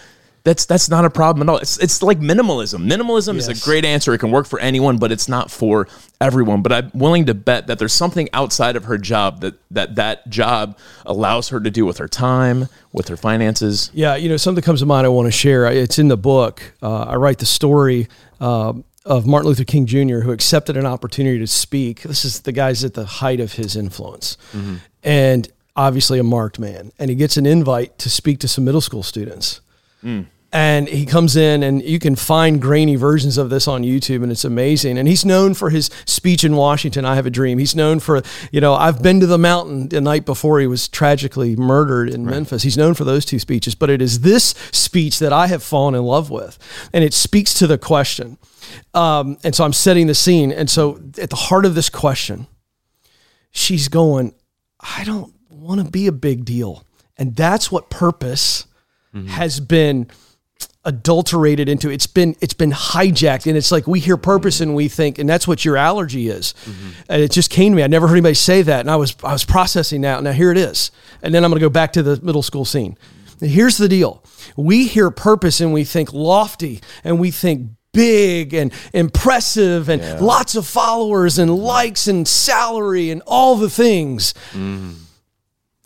That's 0.44 0.66
that's 0.66 0.90
not 0.90 1.06
a 1.06 1.10
problem 1.10 1.48
at 1.48 1.50
all. 1.50 1.58
It's 1.58 1.78
it's 1.78 2.02
like 2.02 2.20
minimalism. 2.20 2.86
Minimalism 2.86 3.36
is 3.36 3.48
a 3.48 3.54
great 3.64 3.84
answer. 3.86 4.12
It 4.12 4.18
can 4.18 4.30
work 4.30 4.46
for 4.46 4.60
anyone, 4.60 4.98
but 4.98 5.10
it's 5.10 5.26
not 5.26 5.50
for 5.50 5.88
everyone. 6.20 6.60
But 6.60 6.72
I'm 6.72 6.90
willing 6.92 7.24
to 7.26 7.34
bet 7.34 7.66
that 7.68 7.78
there's 7.78 7.94
something 7.94 8.28
outside 8.34 8.76
of 8.76 8.84
her 8.84 8.98
job 8.98 9.40
that 9.40 9.54
that 9.70 9.94
that 9.94 10.28
job 10.28 10.78
allows 11.06 11.48
her 11.48 11.60
to 11.60 11.70
do 11.70 11.86
with 11.86 11.96
her 11.96 12.08
time, 12.08 12.68
with 12.92 13.08
her 13.08 13.16
finances. 13.16 13.90
Yeah, 13.94 14.16
you 14.16 14.28
know, 14.28 14.36
something 14.36 14.62
comes 14.62 14.80
to 14.80 14.86
mind 14.86 15.06
I 15.06 15.08
want 15.08 15.26
to 15.28 15.32
share. 15.32 15.64
It's 15.64 15.98
in 15.98 16.08
the 16.08 16.18
book. 16.18 16.62
Uh, 16.82 17.04
I 17.04 17.16
write 17.16 17.38
the 17.38 17.46
story 17.46 18.08
uh, 18.38 18.74
of 19.06 19.26
Martin 19.26 19.48
Luther 19.48 19.64
King 19.64 19.86
Jr., 19.86 20.18
who 20.20 20.30
accepted 20.30 20.76
an 20.76 20.84
opportunity 20.84 21.38
to 21.38 21.46
speak. 21.46 22.02
This 22.02 22.22
is 22.26 22.40
the 22.40 22.52
guy's 22.52 22.84
at 22.84 22.92
the 22.92 23.06
height 23.06 23.40
of 23.40 23.54
his 23.54 23.76
influence. 23.76 24.36
And 25.02 25.48
obviously 25.76 26.18
a 26.18 26.22
marked 26.22 26.58
man. 26.58 26.92
And 26.98 27.08
he 27.10 27.16
gets 27.16 27.36
an 27.38 27.46
invite 27.46 27.98
to 27.98 28.10
speak 28.10 28.40
to 28.40 28.48
some 28.48 28.64
middle 28.64 28.80
school 28.82 29.02
students. 29.02 29.60
And 30.54 30.88
he 30.88 31.04
comes 31.04 31.34
in, 31.34 31.64
and 31.64 31.82
you 31.82 31.98
can 31.98 32.14
find 32.14 32.62
grainy 32.62 32.94
versions 32.94 33.38
of 33.38 33.50
this 33.50 33.66
on 33.66 33.82
YouTube, 33.82 34.22
and 34.22 34.30
it's 34.30 34.44
amazing. 34.44 34.98
And 34.98 35.08
he's 35.08 35.24
known 35.24 35.52
for 35.52 35.68
his 35.68 35.90
speech 36.06 36.44
in 36.44 36.54
Washington, 36.54 37.04
I 37.04 37.16
Have 37.16 37.26
a 37.26 37.30
Dream. 37.30 37.58
He's 37.58 37.74
known 37.74 37.98
for, 37.98 38.22
you 38.52 38.60
know, 38.60 38.72
I've 38.72 39.02
been 39.02 39.18
to 39.18 39.26
the 39.26 39.36
mountain 39.36 39.88
the 39.88 40.00
night 40.00 40.24
before 40.24 40.60
he 40.60 40.68
was 40.68 40.86
tragically 40.86 41.56
murdered 41.56 42.08
in 42.08 42.24
Memphis. 42.24 42.62
He's 42.62 42.76
known 42.76 42.94
for 42.94 43.02
those 43.02 43.24
two 43.24 43.40
speeches, 43.40 43.74
but 43.74 43.90
it 43.90 44.00
is 44.00 44.20
this 44.20 44.54
speech 44.70 45.18
that 45.18 45.32
I 45.32 45.48
have 45.48 45.64
fallen 45.64 45.96
in 45.96 46.04
love 46.04 46.30
with. 46.30 46.56
And 46.92 47.02
it 47.02 47.14
speaks 47.14 47.52
to 47.54 47.66
the 47.66 47.76
question. 47.76 48.38
Um, 48.94 49.38
and 49.42 49.56
so 49.56 49.64
I'm 49.64 49.72
setting 49.72 50.06
the 50.06 50.14
scene. 50.14 50.52
And 50.52 50.70
so 50.70 51.00
at 51.20 51.30
the 51.30 51.36
heart 51.36 51.64
of 51.66 51.74
this 51.74 51.90
question, 51.90 52.46
she's 53.50 53.88
going, 53.88 54.32
I 54.78 55.02
don't 55.02 55.34
want 55.50 55.84
to 55.84 55.90
be 55.90 56.06
a 56.06 56.12
big 56.12 56.44
deal. 56.44 56.84
And 57.18 57.34
that's 57.34 57.72
what 57.72 57.90
purpose 57.90 58.68
has 59.28 59.60
been 59.60 60.08
adulterated 60.84 61.68
into 61.68 61.90
it's 61.90 62.06
been 62.06 62.36
it's 62.40 62.54
been 62.54 62.72
hijacked. 62.72 63.46
And 63.46 63.56
it's 63.56 63.72
like 63.72 63.86
we 63.86 64.00
hear 64.00 64.16
purpose 64.16 64.60
and 64.60 64.74
we 64.74 64.88
think 64.88 65.18
and 65.18 65.28
that's 65.28 65.48
what 65.48 65.64
your 65.64 65.76
allergy 65.76 66.28
is. 66.28 66.54
Mm-hmm. 66.64 66.90
And 67.08 67.22
it 67.22 67.30
just 67.30 67.50
came 67.50 67.72
to 67.72 67.76
me. 67.76 67.82
I 67.82 67.86
never 67.86 68.06
heard 68.06 68.14
anybody 68.14 68.34
say 68.34 68.62
that. 68.62 68.80
And 68.80 68.90
i 68.90 68.96
was 68.96 69.16
i 69.22 69.32
was 69.32 69.44
processing 69.44 70.02
that. 70.02 70.22
Now 70.22 70.32
here 70.32 70.50
it 70.50 70.58
is. 70.58 70.90
And 71.22 71.34
then 71.34 71.44
i'm 71.44 71.50
going 71.50 71.60
to 71.60 71.64
go 71.64 71.70
back 71.70 71.92
to 71.94 72.02
the 72.02 72.20
middle 72.22 72.42
school 72.42 72.64
scene. 72.64 72.98
And 73.40 73.50
here's 73.50 73.76
the 73.76 73.88
deal. 73.88 74.22
We 74.56 74.86
hear 74.86 75.10
purpose 75.10 75.60
and 75.60 75.72
we 75.72 75.84
think 75.84 76.12
lofty 76.12 76.80
and 77.02 77.18
we 77.18 77.30
think 77.30 77.70
big 77.92 78.52
and 78.52 78.72
impressive 78.92 79.88
and 79.88 80.20
lots 80.20 80.56
of 80.56 80.66
followers 80.66 81.38
and 81.38 81.54
likes 81.54 82.08
and 82.08 82.26
salary 82.26 83.10
and 83.10 83.22
all 83.26 83.54
the 83.54 83.70
things 83.70 84.34
mm-hmm. 84.50 84.92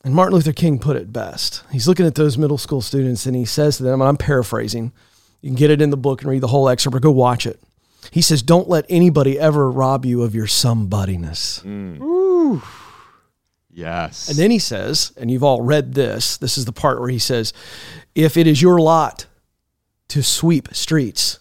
And 0.05 0.14
Martin 0.14 0.35
Luther 0.35 0.52
King 0.52 0.78
put 0.78 0.97
it 0.97 1.12
best. 1.12 1.62
He's 1.71 1.88
looking 1.88 2.07
at 2.07 2.14
those 2.14 2.38
middle 2.38 2.59
school 2.59 2.81
students 2.81 3.26
and 3.26 3.35
he 3.35 3.45
says 3.45 3.76
to 3.78 3.83
them, 3.83 4.00
and 4.00 4.09
I'm 4.09 4.17
paraphrasing, 4.17 4.93
you 5.40 5.50
can 5.50 5.57
get 5.57 5.71
it 5.71 5.83
in 5.83 5.90
the 5.90 5.97
book 5.97 6.23
and 6.23 6.31
read 6.31 6.40
the 6.40 6.49
whole 6.49 6.69
excerpt 6.69 6.97
or 6.97 7.00
go 7.00 7.11
watch 7.11 7.47
it. 7.47 7.61
He 8.11 8.23
says, 8.23 8.43
Don't 8.43 8.69
let 8.69 8.87
anybody 8.88 9.38
ever 9.38 9.71
rob 9.71 10.07
you 10.07 10.23
of 10.23 10.35
your 10.35 10.47
somebodyness. 10.47 11.62
Mm. 11.64 12.00
Ooh, 12.00 12.62
Yes. 13.78 14.28
And 14.28 14.37
then 14.37 14.50
he 14.50 14.59
says, 14.59 15.12
and 15.17 15.31
you've 15.31 15.45
all 15.45 15.62
read 15.62 15.95
this, 15.95 16.37
this 16.37 16.59
is 16.59 16.64
the 16.64 16.73
part 16.73 16.99
where 16.99 17.11
he 17.11 17.21
says, 17.21 17.52
if 18.17 18.37
it 18.37 18.49
is 18.49 18.61
your 18.61 18.81
lot 18.81 19.26
to 20.09 20.21
sweep 20.21 20.75
streets, 20.75 21.38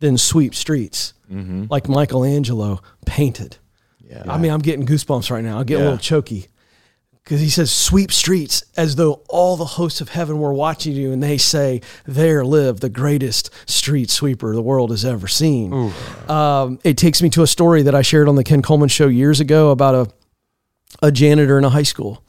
then 0.00 0.16
sweep 0.16 0.54
streets 0.54 1.12
mm-hmm. 1.30 1.64
like 1.68 1.86
Michelangelo 1.86 2.80
painted. 3.04 3.58
Yeah. 4.00 4.22
I 4.26 4.38
mean, 4.38 4.50
I'm 4.50 4.60
getting 4.60 4.86
goosebumps 4.86 5.30
right 5.30 5.44
now. 5.44 5.60
I 5.60 5.64
get 5.64 5.78
a 5.78 5.84
little 5.84 5.98
choky 5.98 6.48
because 7.28 7.42
he 7.42 7.50
says, 7.50 7.70
sweep 7.70 8.10
streets 8.10 8.64
as 8.74 8.96
though 8.96 9.20
all 9.28 9.58
the 9.58 9.66
hosts 9.66 10.00
of 10.00 10.08
heaven 10.08 10.38
were 10.38 10.54
watching 10.54 10.94
you. 10.94 11.12
And 11.12 11.22
they 11.22 11.36
say, 11.36 11.82
there 12.06 12.42
live 12.42 12.80
the 12.80 12.88
greatest 12.88 13.50
street 13.68 14.08
sweeper 14.08 14.54
the 14.54 14.62
world 14.62 14.90
has 14.92 15.04
ever 15.04 15.28
seen. 15.28 15.92
Um, 16.26 16.78
it 16.84 16.96
takes 16.96 17.20
me 17.20 17.28
to 17.28 17.42
a 17.42 17.46
story 17.46 17.82
that 17.82 17.94
I 17.94 18.00
shared 18.00 18.30
on 18.30 18.36
the 18.36 18.44
Ken 18.44 18.62
Coleman 18.62 18.88
show 18.88 19.08
years 19.08 19.40
ago 19.40 19.72
about 19.72 19.94
a, 19.94 21.06
a 21.06 21.12
janitor 21.12 21.58
in 21.58 21.64
a 21.64 21.68
high 21.68 21.82
school 21.82 22.24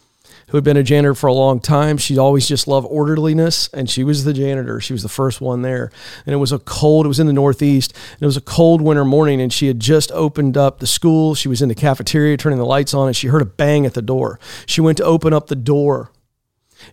who 0.50 0.58
had 0.58 0.64
been 0.64 0.78
a 0.78 0.84
janitor 0.84 1.14
for 1.14 1.28
a 1.28 1.34
long 1.34 1.60
time. 1.60 1.98
She 1.98 2.18
always 2.18 2.48
just 2.48 2.68
loved 2.68 2.88
orderliness, 2.90 3.70
and 3.74 3.90
she 3.90 4.04
was 4.04 4.24
the 4.24 4.34
janitor. 4.34 4.80
She 4.80 4.94
was 4.94 5.04
the 5.04 5.10
first 5.10 5.42
one 5.42 5.62
there. 5.62 5.92
And 6.26 6.34
it 6.34 6.38
was 6.38 6.52
a 6.52 6.60
cold, 6.60 7.06
it 7.06 7.08
was 7.08 7.20
in 7.20 7.28
the 7.28 7.34
Northeast, 7.34 7.94
and 8.14 8.22
it 8.22 8.26
was 8.26 8.38
a 8.38 8.42
cold 8.42 8.82
winter 8.82 9.06
morning, 9.06 9.42
and 9.42 9.54
she 9.54 9.68
had 9.68 9.80
just 9.80 10.12
opened 10.12 10.58
up 10.58 10.80
the 10.80 10.88
school. 10.88 11.36
She 11.36 11.48
was 11.48 11.62
in 11.62 11.70
the 11.70 11.76
cafeteria 11.76 12.38
turning 12.38 12.60
the 12.60 12.66
lights 12.66 12.94
on, 12.94 13.08
and 13.08 13.16
she 13.16 13.28
heard 13.28 13.42
a 13.42 13.46
bang 13.46 13.86
at 13.86 13.94
the 13.94 14.02
door. 14.02 14.40
She 14.66 14.82
went 14.82 14.98
to 14.98 15.04
open 15.04 15.34
up 15.34 15.48
the 15.48 15.56
door, 15.56 16.12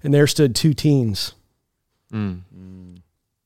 and 0.02 0.12
there 0.12 0.26
stood 0.26 0.54
two 0.54 0.74
teens. 0.74 1.34
Mm. 2.12 2.42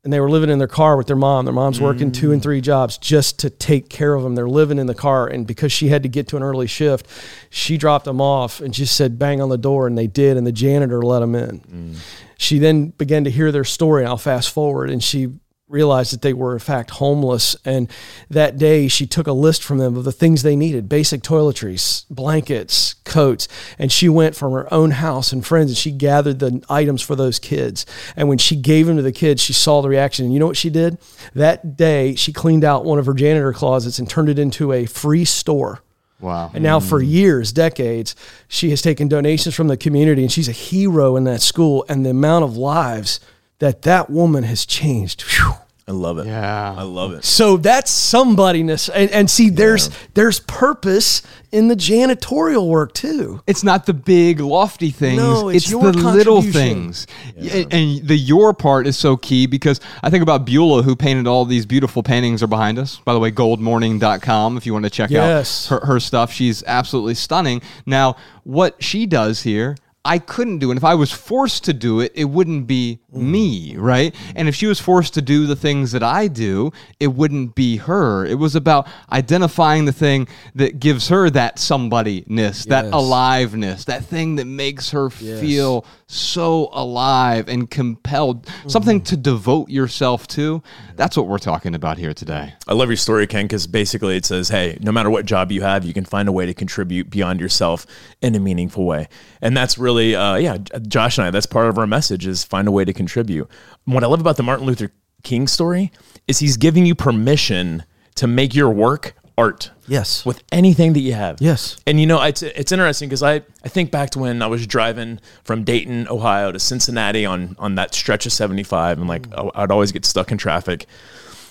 And 0.02 0.10
they 0.10 0.18
were 0.20 0.30
living 0.30 0.48
in 0.48 0.58
their 0.58 0.66
car 0.66 0.96
with 0.96 1.08
their 1.08 1.16
mom. 1.16 1.44
Their 1.44 1.52
mom's 1.52 1.78
working 1.78 2.10
two 2.10 2.32
and 2.32 2.40
mm. 2.40 2.42
three 2.42 2.62
jobs 2.62 2.96
just 2.96 3.38
to 3.40 3.50
take 3.50 3.90
care 3.90 4.14
of 4.14 4.22
them. 4.22 4.34
They're 4.34 4.48
living 4.48 4.78
in 4.78 4.86
the 4.86 4.94
car. 4.94 5.26
And 5.26 5.46
because 5.46 5.72
she 5.72 5.88
had 5.88 6.02
to 6.04 6.08
get 6.08 6.26
to 6.28 6.38
an 6.38 6.42
early 6.42 6.66
shift, 6.66 7.06
she 7.50 7.76
dropped 7.76 8.06
them 8.06 8.18
off 8.18 8.60
and 8.60 8.72
just 8.72 8.96
said, 8.96 9.18
bang 9.18 9.42
on 9.42 9.50
the 9.50 9.58
door. 9.58 9.86
And 9.86 9.98
they 9.98 10.06
did. 10.06 10.38
And 10.38 10.46
the 10.46 10.52
janitor 10.52 11.02
let 11.02 11.20
them 11.20 11.34
in. 11.34 11.60
Mm. 11.60 11.96
She 12.38 12.58
then 12.58 12.88
began 12.88 13.24
to 13.24 13.30
hear 13.30 13.52
their 13.52 13.64
story. 13.64 14.02
And 14.02 14.08
I'll 14.08 14.16
fast 14.16 14.48
forward. 14.48 14.88
And 14.88 15.04
she 15.04 15.34
realized 15.70 16.12
that 16.12 16.20
they 16.20 16.32
were 16.32 16.52
in 16.52 16.58
fact 16.58 16.90
homeless. 16.90 17.56
And 17.64 17.88
that 18.28 18.58
day 18.58 18.88
she 18.88 19.06
took 19.06 19.26
a 19.26 19.32
list 19.32 19.62
from 19.62 19.78
them 19.78 19.96
of 19.96 20.04
the 20.04 20.12
things 20.12 20.42
they 20.42 20.56
needed 20.56 20.88
basic 20.88 21.22
toiletries 21.22 22.04
blankets 22.10 22.94
coats. 23.04 23.46
And 23.78 23.90
she 23.92 24.08
went 24.08 24.34
from 24.34 24.52
her 24.52 24.72
own 24.74 24.90
house 24.90 25.32
and 25.32 25.46
friends 25.46 25.70
and 25.70 25.78
she 25.78 25.92
gathered 25.92 26.40
the 26.40 26.62
items 26.68 27.02
for 27.02 27.14
those 27.14 27.38
kids. 27.38 27.86
And 28.16 28.28
when 28.28 28.38
she 28.38 28.56
gave 28.56 28.86
them 28.86 28.96
to 28.96 29.02
the 29.02 29.12
kids 29.12 29.40
she 29.40 29.52
saw 29.52 29.80
the 29.80 29.88
reaction. 29.88 30.24
And 30.24 30.34
you 30.34 30.40
know 30.40 30.46
what 30.46 30.56
she 30.56 30.70
did? 30.70 30.98
That 31.34 31.76
day 31.76 32.16
she 32.16 32.32
cleaned 32.32 32.64
out 32.64 32.84
one 32.84 32.98
of 32.98 33.06
her 33.06 33.14
janitor 33.14 33.52
closets 33.52 33.98
and 33.98 34.10
turned 34.10 34.28
it 34.28 34.38
into 34.38 34.72
a 34.72 34.86
free 34.86 35.24
store. 35.24 35.80
Wow. 36.18 36.50
and 36.52 36.62
now 36.62 36.80
for 36.80 37.00
mm. 37.00 37.08
years, 37.08 37.50
decades, 37.50 38.14
she 38.46 38.68
has 38.68 38.82
taken 38.82 39.08
donations 39.08 39.54
from 39.54 39.68
the 39.68 39.78
community 39.78 40.20
and 40.20 40.30
she's 40.30 40.50
a 40.50 40.52
hero 40.52 41.16
in 41.16 41.24
that 41.24 41.40
school. 41.40 41.86
And 41.88 42.04
the 42.04 42.10
amount 42.10 42.44
of 42.44 42.58
lives 42.58 43.20
that 43.60 43.82
that 43.82 44.10
woman 44.10 44.42
has 44.44 44.66
changed. 44.66 45.22
whew. 45.22 45.54
I 45.88 45.92
love 45.92 46.18
it. 46.18 46.26
Yeah. 46.28 46.72
I 46.78 46.82
love 46.84 47.12
it. 47.14 47.24
So 47.24 47.56
that's 47.56 47.90
somebodyness. 47.90 48.88
And, 48.94 49.10
and 49.10 49.28
see, 49.28 49.50
there's 49.50 49.90
there's 50.14 50.38
purpose 50.38 51.22
in 51.50 51.66
the 51.66 51.74
janitorial 51.74 52.68
work 52.68 52.94
too. 52.94 53.42
It's 53.48 53.64
not 53.64 53.86
the 53.86 53.94
big 53.94 54.38
lofty 54.38 54.90
things. 54.90 55.16
No, 55.16 55.48
it's 55.48 55.64
it's, 55.64 55.70
your 55.72 55.90
the 55.90 55.98
little 55.98 56.42
contribution. 56.42 56.92
things. 56.92 57.06
And, 57.36 57.74
and 57.74 58.06
the 58.06 58.16
your 58.16 58.54
part 58.54 58.86
is 58.86 58.96
so 58.96 59.16
key 59.16 59.46
because 59.48 59.80
I 60.00 60.10
think 60.10 60.22
about 60.22 60.44
Beulah 60.44 60.84
who 60.84 60.94
painted 60.94 61.26
all 61.26 61.44
these 61.44 61.66
beautiful 61.66 62.04
paintings 62.04 62.40
are 62.40 62.46
behind 62.46 62.78
us. 62.78 62.98
By 62.98 63.12
the 63.12 63.18
way, 63.18 63.32
goldmorning.com 63.32 64.56
if 64.58 64.66
you 64.66 64.72
want 64.72 64.84
to 64.84 64.90
check 64.90 65.10
Yes. 65.10 65.72
out 65.72 65.80
her, 65.80 65.86
her 65.94 66.00
stuff. 66.00 66.30
She's 66.32 66.62
absolutely 66.68 67.14
stunning. 67.14 67.62
Now, 67.84 68.14
what 68.44 68.80
she 68.80 69.06
does 69.06 69.42
here 69.42 69.76
I 70.02 70.18
couldn't 70.18 70.60
do. 70.60 70.70
And 70.70 70.78
if 70.78 70.84
I 70.84 70.94
was 70.94 71.12
forced 71.12 71.64
to 71.64 71.74
do 71.74 72.00
it, 72.00 72.12
it 72.14 72.24
wouldn't 72.24 72.66
be 72.66 73.00
me, 73.12 73.76
right? 73.76 74.14
And 74.36 74.48
if 74.48 74.54
she 74.54 74.66
was 74.66 74.80
forced 74.80 75.14
to 75.14 75.22
do 75.22 75.46
the 75.46 75.56
things 75.56 75.92
that 75.92 76.02
I 76.02 76.28
do, 76.28 76.72
it 76.98 77.08
wouldn't 77.08 77.54
be 77.54 77.76
her. 77.78 78.24
It 78.24 78.38
was 78.38 78.54
about 78.54 78.86
identifying 79.10 79.84
the 79.84 79.92
thing 79.92 80.28
that 80.54 80.80
gives 80.80 81.08
her 81.08 81.30
that 81.30 81.56
somebodyness, 81.56 82.66
that 82.66 82.84
Yes. 82.84 82.94
aliveness, 82.94 83.84
that 83.84 84.04
thing 84.04 84.36
that 84.36 84.46
makes 84.46 84.90
her 84.90 85.10
feel 85.10 85.84
so 86.06 86.68
alive 86.72 87.48
and 87.48 87.70
compelled, 87.70 88.46
something 88.66 89.00
to 89.02 89.16
devote 89.16 89.68
yourself 89.68 90.26
to. 90.28 90.62
That's 90.96 91.16
what 91.16 91.28
we're 91.28 91.38
talking 91.38 91.74
about 91.74 91.98
here 91.98 92.12
today. 92.12 92.54
I 92.66 92.74
love 92.74 92.88
your 92.88 92.96
story, 92.96 93.26
Ken, 93.26 93.44
because 93.44 93.66
basically 93.66 94.16
it 94.16 94.24
says, 94.24 94.48
hey, 94.48 94.76
no 94.80 94.90
matter 94.92 95.08
what 95.10 95.24
job 95.24 95.52
you 95.52 95.62
have, 95.62 95.84
you 95.84 95.94
can 95.94 96.04
find 96.04 96.28
a 96.28 96.32
way 96.32 96.46
to 96.46 96.54
contribute 96.54 97.10
beyond 97.10 97.40
yourself 97.40 97.86
in 98.20 98.34
a 98.34 98.40
meaningful 98.40 98.84
way. 98.84 99.08
And 99.40 99.56
that's 99.56 99.78
really, 99.78 100.14
uh, 100.16 100.36
yeah, 100.36 100.58
Josh 100.88 101.18
and 101.18 101.28
I, 101.28 101.30
that's 101.30 101.46
part 101.46 101.68
of 101.68 101.78
our 101.78 101.86
message 101.86 102.26
is 102.26 102.42
find 102.44 102.66
a 102.66 102.72
way 102.72 102.84
to 102.84 102.92
contribute. 103.00 103.48
What 103.86 104.04
I 104.04 104.06
love 104.06 104.20
about 104.20 104.36
the 104.36 104.42
Martin 104.42 104.66
Luther 104.66 104.92
King 105.22 105.46
story 105.46 105.90
is 106.28 106.38
he's 106.38 106.56
giving 106.56 106.84
you 106.84 106.94
permission 106.94 107.84
to 108.16 108.26
make 108.26 108.54
your 108.54 108.70
work 108.70 109.14
art. 109.38 109.70
Yes. 109.88 110.26
With 110.26 110.42
anything 110.52 110.92
that 110.92 111.00
you 111.00 111.14
have. 111.14 111.38
Yes. 111.40 111.78
And 111.86 111.98
you 111.98 112.06
know, 112.06 112.20
it's, 112.22 112.42
it's 112.42 112.72
interesting 112.72 113.08
because 113.08 113.22
I, 113.22 113.36
I 113.64 113.68
think 113.68 113.90
back 113.90 114.10
to 114.10 114.18
when 114.18 114.42
I 114.42 114.46
was 114.46 114.66
driving 114.66 115.18
from 115.44 115.64
Dayton, 115.64 116.08
Ohio 116.08 116.52
to 116.52 116.58
Cincinnati 116.58 117.24
on, 117.24 117.56
on 117.58 117.74
that 117.76 117.94
stretch 117.94 118.26
of 118.26 118.32
75 118.32 118.98
and 118.98 119.08
like 119.08 119.26
I- 119.34 119.50
I'd 119.54 119.70
always 119.70 119.92
get 119.92 120.04
stuck 120.04 120.30
in 120.30 120.36
traffic. 120.36 120.86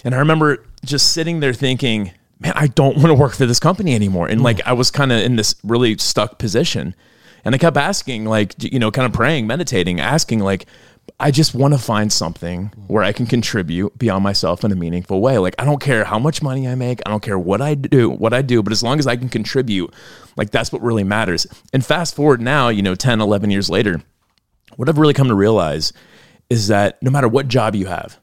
And 0.03 0.13
I 0.13 0.19
remember 0.19 0.63
just 0.85 1.13
sitting 1.13 1.39
there 1.39 1.53
thinking, 1.53 2.11
man, 2.39 2.53
I 2.55 2.67
don't 2.67 2.97
want 2.97 3.07
to 3.07 3.15
work 3.15 3.33
for 3.33 3.47
this 3.47 3.59
company 3.59 3.95
anymore. 3.95 4.27
And 4.27 4.41
like 4.43 4.61
I 4.67 4.73
was 4.73 4.91
kind 4.91 5.11
of 5.11 5.19
in 5.21 5.35
this 5.35 5.55
really 5.63 5.97
stuck 5.97 6.37
position. 6.37 6.95
And 7.45 7.55
I 7.55 7.57
kept 7.57 7.77
asking, 7.77 8.25
like, 8.25 8.53
you 8.61 8.79
know, 8.79 8.91
kind 8.91 9.05
of 9.05 9.13
praying, 9.13 9.47
meditating, 9.47 10.01
asking, 10.01 10.39
like, 10.39 10.65
I 11.21 11.31
just 11.31 11.53
want 11.53 11.73
to 11.73 11.77
find 11.79 12.11
something 12.13 12.71
where 12.87 13.03
I 13.03 13.11
can 13.11 13.25
contribute 13.25 13.97
beyond 13.97 14.23
myself 14.23 14.63
in 14.63 14.71
a 14.71 14.75
meaningful 14.75 15.19
way. 15.19 15.37
Like 15.37 15.55
I 15.59 15.65
don't 15.65 15.81
care 15.81 16.05
how 16.05 16.17
much 16.17 16.41
money 16.41 16.67
I 16.67 16.75
make, 16.75 17.01
I 17.05 17.09
don't 17.09 17.21
care 17.21 17.37
what 17.37 17.61
I 17.61 17.75
do, 17.75 18.09
what 18.09 18.33
I 18.33 18.41
do, 18.41 18.63
but 18.63 18.71
as 18.71 18.81
long 18.81 18.99
as 18.99 19.07
I 19.07 19.17
can 19.17 19.27
contribute, 19.27 19.93
like 20.37 20.51
that's 20.51 20.71
what 20.71 20.81
really 20.81 21.03
matters. 21.03 21.45
And 21.73 21.85
fast 21.85 22.15
forward 22.15 22.41
now, 22.41 22.69
you 22.69 22.81
know, 22.81 22.95
10, 22.95 23.19
11 23.19 23.51
years 23.51 23.69
later, 23.69 24.01
what 24.77 24.87
I've 24.87 24.97
really 24.97 25.13
come 25.13 25.27
to 25.27 25.35
realize 25.35 25.91
is 26.49 26.67
that 26.69 27.01
no 27.03 27.11
matter 27.11 27.27
what 27.27 27.49
job 27.49 27.75
you 27.75 27.87
have, 27.87 28.17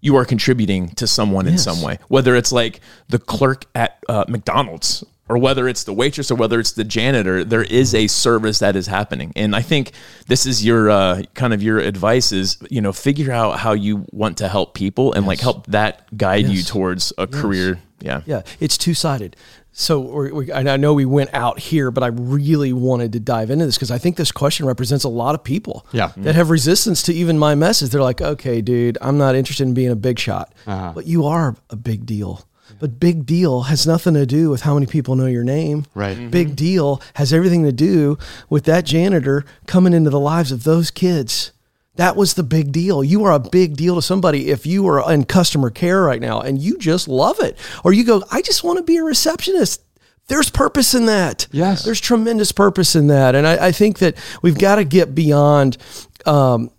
you 0.00 0.16
are 0.16 0.24
contributing 0.24 0.88
to 0.96 1.06
someone 1.06 1.46
in 1.46 1.56
some 1.56 1.80
way, 1.80 1.98
whether 2.08 2.34
it's 2.34 2.50
like 2.52 2.80
the 3.08 3.18
clerk 3.20 3.64
at 3.74 4.02
uh, 4.08 4.24
McDonald's 4.28 5.04
or 5.30 5.38
whether 5.38 5.68
it's 5.68 5.84
the 5.84 5.92
waitress 5.92 6.30
or 6.30 6.34
whether 6.34 6.58
it's 6.58 6.72
the 6.72 6.82
janitor, 6.82 7.44
there 7.44 7.62
is 7.62 7.94
a 7.94 8.08
service 8.08 8.58
that 8.58 8.74
is 8.74 8.88
happening. 8.88 9.32
And 9.36 9.54
I 9.54 9.62
think 9.62 9.92
this 10.26 10.44
is 10.44 10.64
your 10.64 10.90
uh, 10.90 11.22
kind 11.34 11.54
of 11.54 11.62
your 11.62 11.78
advice 11.78 12.32
is, 12.32 12.58
you 12.68 12.80
know, 12.80 12.92
figure 12.92 13.30
out 13.32 13.60
how 13.60 13.72
you 13.72 14.04
want 14.10 14.38
to 14.38 14.48
help 14.48 14.74
people 14.74 15.12
and 15.12 15.26
like 15.26 15.38
help 15.38 15.66
that 15.68 15.94
guide 16.16 16.46
you 16.48 16.62
towards 16.64 17.12
a 17.16 17.26
career. 17.28 17.80
Yeah. 18.00 18.22
Yeah, 18.26 18.42
it's 18.58 18.76
two 18.76 18.94
sided. 18.94 19.36
So 19.72 20.00
we're, 20.00 20.34
we, 20.34 20.50
and 20.50 20.68
I 20.68 20.76
know 20.76 20.94
we 20.94 21.04
went 21.04 21.30
out 21.32 21.60
here, 21.60 21.92
but 21.92 22.02
I 22.02 22.08
really 22.08 22.72
wanted 22.72 23.12
to 23.12 23.20
dive 23.20 23.50
into 23.52 23.66
this 23.66 23.76
because 23.76 23.92
I 23.92 23.98
think 23.98 24.16
this 24.16 24.32
question 24.32 24.66
represents 24.66 25.04
a 25.04 25.08
lot 25.08 25.36
of 25.36 25.44
people 25.44 25.86
Yeah. 25.92 26.10
that 26.16 26.34
have 26.34 26.50
resistance 26.50 27.04
to 27.04 27.14
even 27.14 27.38
my 27.38 27.54
message. 27.54 27.90
They're 27.90 28.02
like, 28.02 28.20
okay, 28.20 28.62
dude, 28.62 28.98
I'm 29.00 29.16
not 29.16 29.36
interested 29.36 29.62
in 29.68 29.74
being 29.74 29.90
a 29.92 29.96
big 29.96 30.18
shot, 30.18 30.52
but 30.66 31.06
you 31.06 31.24
are 31.26 31.54
a 31.70 31.76
big 31.76 32.04
deal. 32.04 32.44
But 32.78 33.00
big 33.00 33.26
deal 33.26 33.62
has 33.62 33.86
nothing 33.86 34.14
to 34.14 34.26
do 34.26 34.50
with 34.50 34.62
how 34.62 34.74
many 34.74 34.86
people 34.86 35.16
know 35.16 35.26
your 35.26 35.44
name. 35.44 35.86
Right. 35.94 36.30
Big 36.30 36.56
deal 36.56 37.02
has 37.14 37.32
everything 37.32 37.64
to 37.64 37.72
do 37.72 38.18
with 38.48 38.64
that 38.64 38.84
janitor 38.84 39.44
coming 39.66 39.92
into 39.92 40.10
the 40.10 40.20
lives 40.20 40.52
of 40.52 40.64
those 40.64 40.90
kids. 40.90 41.52
That 41.96 42.16
was 42.16 42.34
the 42.34 42.42
big 42.42 42.72
deal. 42.72 43.02
You 43.04 43.24
are 43.24 43.32
a 43.32 43.38
big 43.38 43.76
deal 43.76 43.96
to 43.96 44.02
somebody 44.02 44.50
if 44.50 44.64
you 44.64 44.86
are 44.88 45.12
in 45.12 45.24
customer 45.24 45.70
care 45.70 46.02
right 46.02 46.20
now 46.20 46.40
and 46.40 46.58
you 46.58 46.78
just 46.78 47.08
love 47.08 47.40
it. 47.40 47.58
Or 47.84 47.92
you 47.92 48.04
go, 48.04 48.22
I 48.30 48.42
just 48.42 48.64
want 48.64 48.78
to 48.78 48.84
be 48.84 48.96
a 48.96 49.04
receptionist. 49.04 49.82
There's 50.28 50.48
purpose 50.48 50.94
in 50.94 51.06
that. 51.06 51.48
Yes. 51.50 51.84
There's 51.84 52.00
tremendous 52.00 52.52
purpose 52.52 52.94
in 52.94 53.08
that. 53.08 53.34
And 53.34 53.46
I, 53.46 53.66
I 53.66 53.72
think 53.72 53.98
that 53.98 54.16
we've 54.42 54.58
got 54.58 54.76
to 54.76 54.84
get 54.84 55.14
beyond 55.14 55.76
um, 56.24 56.70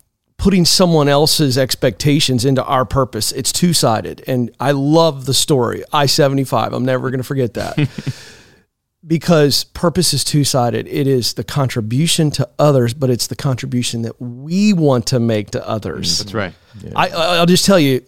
putting 0.42 0.64
someone 0.64 1.08
else's 1.08 1.56
expectations 1.56 2.44
into 2.44 2.64
our 2.64 2.84
purpose. 2.84 3.30
It's 3.30 3.52
two 3.52 3.72
sided. 3.72 4.24
And 4.26 4.50
I 4.58 4.72
love 4.72 5.24
the 5.24 5.34
story. 5.34 5.84
I 5.92 6.06
75. 6.06 6.72
I'm 6.72 6.84
never 6.84 7.10
going 7.10 7.20
to 7.20 7.24
forget 7.24 7.54
that. 7.54 7.78
because 9.06 9.62
purpose 9.62 10.12
is 10.12 10.24
two 10.24 10.42
sided. 10.42 10.88
It 10.88 11.06
is 11.06 11.34
the 11.34 11.44
contribution 11.44 12.32
to 12.32 12.48
others, 12.58 12.92
but 12.92 13.08
it's 13.08 13.28
the 13.28 13.36
contribution 13.36 14.02
that 14.02 14.20
we 14.20 14.72
want 14.72 15.06
to 15.06 15.20
make 15.20 15.52
to 15.52 15.64
others. 15.64 16.16
Mm, 16.16 16.18
that's 16.18 16.34
right. 16.34 16.54
I, 16.96 17.08
I'll 17.38 17.46
just 17.46 17.64
tell 17.64 17.78
you, 17.78 18.04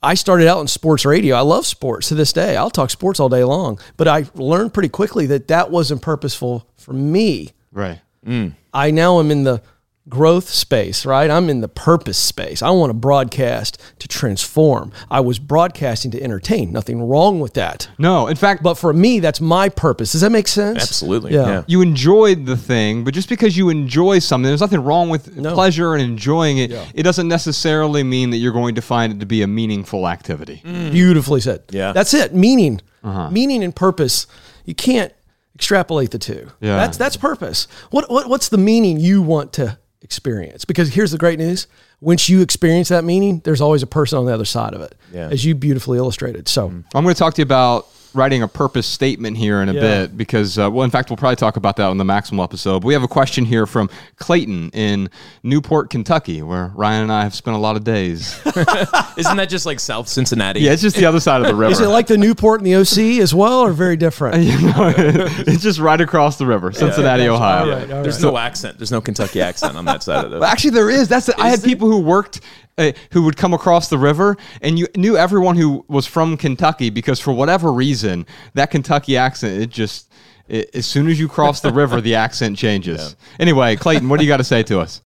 I 0.00 0.14
started 0.14 0.46
out 0.46 0.60
in 0.60 0.68
sports 0.68 1.04
radio. 1.04 1.34
I 1.34 1.40
love 1.40 1.66
sports 1.66 2.06
to 2.10 2.14
this 2.14 2.32
day. 2.32 2.56
I'll 2.56 2.70
talk 2.70 2.90
sports 2.90 3.18
all 3.18 3.28
day 3.28 3.42
long, 3.42 3.80
but 3.96 4.06
I 4.06 4.26
learned 4.36 4.74
pretty 4.74 4.90
quickly 4.90 5.26
that 5.26 5.48
that 5.48 5.72
wasn't 5.72 6.02
purposeful 6.02 6.68
for 6.76 6.92
me. 6.92 7.50
Right. 7.72 7.98
Mm. 8.24 8.54
I 8.72 8.92
now 8.92 9.18
am 9.18 9.32
in 9.32 9.42
the 9.42 9.60
growth 10.08 10.48
space, 10.50 11.06
right? 11.06 11.30
I'm 11.30 11.48
in 11.48 11.60
the 11.62 11.68
purpose 11.68 12.18
space. 12.18 12.62
I 12.62 12.70
want 12.70 12.90
to 12.90 12.94
broadcast 12.94 13.80
to 14.00 14.08
transform. 14.08 14.92
I 15.10 15.20
was 15.20 15.38
broadcasting 15.38 16.10
to 16.10 16.22
entertain. 16.22 16.72
Nothing 16.72 17.02
wrong 17.02 17.40
with 17.40 17.54
that. 17.54 17.88
No, 17.98 18.26
in 18.26 18.36
fact, 18.36 18.62
But 18.62 18.74
for 18.74 18.92
me, 18.92 19.20
that's 19.20 19.40
my 19.40 19.68
purpose. 19.70 20.12
Does 20.12 20.20
that 20.20 20.30
make 20.30 20.46
sense? 20.46 20.82
Absolutely. 20.82 21.32
Yeah. 21.32 21.46
Yeah. 21.46 21.62
you 21.66 21.80
enjoyed 21.80 22.44
the 22.44 22.56
thing, 22.56 23.02
but 23.02 23.14
just 23.14 23.28
because 23.30 23.56
you 23.56 23.70
enjoy 23.70 24.18
something, 24.18 24.46
there's 24.46 24.60
nothing 24.60 24.84
wrong 24.84 25.08
with 25.08 25.36
No. 25.36 25.54
pleasure 25.54 25.94
and 25.94 26.02
enjoying 26.02 26.58
it. 26.58 26.70
It 26.94 27.02
doesn't 27.02 27.28
necessarily 27.28 28.02
mean 28.02 28.30
that 28.30 28.36
you're 28.38 28.52
going 28.52 28.74
to 28.74 28.82
find 28.82 29.12
it 29.12 29.20
to 29.20 29.26
be 29.26 29.42
a 29.42 29.46
meaningful 29.46 30.06
activity. 30.06 30.60
Beautifully 30.64 31.40
said. 31.40 31.62
Yeah. 31.70 31.92
That's 31.92 32.12
it. 32.14 32.34
Meaning. 32.34 32.80
Uh-huh. 33.02 33.30
Meaning 33.30 33.64
and 33.64 33.74
purpose. 33.74 34.26
You 34.66 34.74
can't 34.74 35.12
extrapolate 35.54 36.10
the 36.10 36.18
two. 36.18 36.50
Yeah. 36.60 36.76
That's 36.76 36.96
that's 36.98 37.16
purpose. 37.16 37.68
What, 37.90 38.10
what 38.10 38.28
what's 38.28 38.48
the 38.48 38.58
meaning 38.58 38.98
you 38.98 39.22
want 39.22 39.52
to 39.54 39.78
experience? 40.04 40.64
Because 40.64 40.94
here's 40.94 41.10
the 41.10 41.18
great 41.18 41.38
news. 41.38 41.66
Once 42.00 42.28
you 42.28 42.42
experience 42.42 42.88
that 42.90 43.02
meaning, 43.02 43.40
there's 43.44 43.60
always 43.60 43.82
a 43.82 43.86
person 43.86 44.18
on 44.18 44.26
the 44.26 44.32
other 44.32 44.44
side 44.44 44.74
of 44.74 44.82
it. 44.82 44.94
Yeah. 45.12 45.28
As 45.30 45.44
you 45.44 45.54
beautifully 45.56 45.98
illustrated. 45.98 46.46
So 46.46 46.66
I'm 46.66 47.02
going 47.02 47.14
to 47.14 47.18
talk 47.18 47.34
to 47.34 47.40
you 47.40 47.44
about 47.44 47.88
writing 48.14 48.42
a 48.42 48.48
purpose 48.48 48.86
statement 48.86 49.36
here 49.36 49.60
in 49.60 49.68
a 49.68 49.72
Yeah. 49.74 49.80
bit 49.80 50.16
because, 50.16 50.58
uh, 50.58 50.70
well, 50.70 50.84
in 50.84 50.90
fact, 50.90 51.10
we'll 51.10 51.16
probably 51.16 51.36
talk 51.36 51.56
about 51.56 51.76
that 51.76 51.86
on 51.88 51.98
the 51.98 52.04
Maximal 52.04 52.44
episode. 52.44 52.80
But 52.80 52.86
we 52.86 52.94
have 52.94 53.02
a 53.02 53.08
question 53.08 53.44
here 53.44 53.66
from 53.66 53.90
Clayton 54.18 54.70
in 54.72 55.10
Newport, 55.42 55.90
Kentucky, 55.90 56.42
where 56.42 56.70
Ryan 56.74 57.02
and 57.02 57.12
I 57.12 57.22
have 57.24 57.34
spent 57.34 57.56
a 57.56 57.60
lot 57.60 57.76
of 57.76 57.84
days. 57.84 58.38
Isn't 59.16 59.36
that 59.36 59.48
just 59.48 59.66
like 59.66 59.80
South 59.80 60.08
Cincinnati? 60.08 60.60
yeah, 60.60 60.72
it's 60.72 60.82
just 60.82 60.96
the 60.96 61.06
other 61.06 61.20
side 61.20 61.40
of 61.40 61.46
the 61.46 61.54
river. 61.56 61.72
is 61.72 61.80
it 61.80 61.88
like 61.88 62.06
the 62.06 62.18
Newport 62.18 62.60
and 62.60 62.66
the 62.66 62.74
OC 62.76 63.20
as 63.20 63.34
well, 63.34 63.60
or 63.60 63.72
very 63.72 63.96
different? 63.96 64.44
You 64.54 64.60
know, 64.68 64.92
it's 64.96 65.62
just 65.62 65.78
right 65.80 66.00
across 66.00 66.36
the 66.38 66.46
river, 66.46 66.70
Cincinnati, 66.72 67.26
Ohio. 67.28 67.64
All 67.64 67.70
right, 67.78 67.90
all 67.90 68.02
There's 68.02 68.22
no 68.22 68.36
accent. 68.36 68.78
There's 68.78 68.92
no 68.92 69.00
Kentucky 69.00 69.40
accent 69.40 69.76
on 69.76 69.84
that 69.86 70.02
side 70.02 70.24
of 70.24 70.30
the. 70.30 70.38
Well, 70.38 70.48
actually, 70.48 70.70
there 70.70 70.90
is. 70.90 71.08
That's 71.08 71.26
the, 71.26 71.40
I 71.40 71.48
had 71.48 71.62
people 71.62 71.88
who 71.88 71.98
worked. 72.00 72.40
Uh, 72.76 72.90
who 73.12 73.22
would 73.22 73.36
come 73.36 73.54
across 73.54 73.88
the 73.88 73.96
river 73.96 74.36
and 74.60 74.80
you 74.80 74.88
knew 74.96 75.16
everyone 75.16 75.56
who 75.56 75.84
was 75.86 76.08
from 76.08 76.36
Kentucky 76.36 76.90
because 76.90 77.20
for 77.20 77.32
whatever 77.32 77.72
reason 77.72 78.26
that 78.54 78.72
Kentucky 78.72 79.16
accent 79.16 79.62
it 79.62 79.70
just 79.70 80.12
it, 80.48 80.74
as 80.74 80.84
soon 80.84 81.08
as 81.08 81.20
you 81.20 81.28
cross 81.28 81.60
the 81.60 81.72
river 81.72 82.00
the 82.00 82.16
accent 82.16 82.58
changes. 82.58 83.14
Anyway, 83.38 83.76
Clayton, 83.76 84.08
what 84.08 84.18
do 84.18 84.24
you 84.24 84.28
got 84.28 84.38
to 84.38 84.44
say 84.44 84.64
to 84.64 84.80
us? 84.80 85.02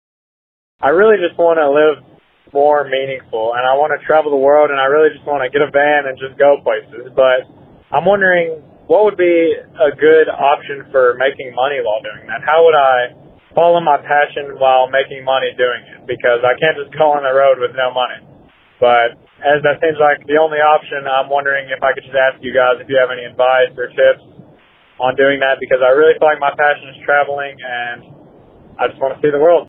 I 0.82 0.90
really 0.90 1.16
just 1.16 1.40
want 1.40 1.60
to 1.60 1.72
live 1.72 2.04
more 2.54 2.84
meaningful, 2.84 3.54
and 3.56 3.66
I 3.66 3.74
want 3.80 3.96
to 3.96 4.06
travel 4.06 4.32
the 4.32 4.38
world, 4.38 4.70
and 4.70 4.80
I 4.80 4.86
really 4.86 5.10
just 5.16 5.26
want 5.26 5.42
to 5.42 5.50
get 5.50 5.64
a 5.64 5.72
van 5.72 6.06
and 6.06 6.20
just 6.20 6.38
go 6.38 6.62
places. 6.62 7.12
But 7.16 7.50
I'm 7.92 8.06
wondering 8.06 8.62
what 8.88 9.04
would 9.06 9.18
be 9.18 9.56
a 9.58 9.96
good 9.96 10.28
option 10.30 10.86
for 10.92 11.16
making 11.16 11.56
money 11.56 11.80
while 11.82 12.04
doing 12.04 12.28
that. 12.28 12.44
How 12.46 12.64
would 12.68 12.76
I 12.76 13.16
follow 13.56 13.80
my 13.80 13.98
passion 13.98 14.58
while 14.60 14.90
making 14.90 15.24
money 15.24 15.54
doing 15.58 15.82
it? 15.98 16.06
Because 16.06 16.46
I 16.46 16.54
can't 16.60 16.78
just 16.78 16.94
go 16.98 17.14
on 17.14 17.24
the 17.24 17.34
road 17.34 17.58
with 17.58 17.74
no 17.74 17.94
money. 17.94 18.22
But 18.82 19.18
as 19.40 19.64
that 19.64 19.80
seems 19.80 19.98
like 19.98 20.26
the 20.28 20.38
only 20.38 20.60
option, 20.60 21.08
I'm 21.08 21.30
wondering 21.30 21.72
if 21.72 21.82
I 21.82 21.94
could 21.94 22.04
just 22.04 22.18
ask 22.18 22.42
you 22.44 22.52
guys 22.52 22.84
if 22.84 22.90
you 22.90 23.00
have 23.00 23.10
any 23.14 23.24
advice 23.24 23.72
or 23.80 23.88
tips 23.88 24.24
on 25.00 25.16
doing 25.16 25.40
that 25.40 25.58
because 25.60 25.80
I 25.80 25.96
really 25.96 26.14
feel 26.20 26.28
like 26.28 26.40
my 26.40 26.52
passion 26.52 26.92
is 26.92 27.00
traveling 27.06 27.56
and 27.58 28.00
I 28.78 28.88
just 28.88 29.00
want 29.00 29.16
to 29.16 29.20
see 29.24 29.32
the 29.32 29.40
world. 29.40 29.68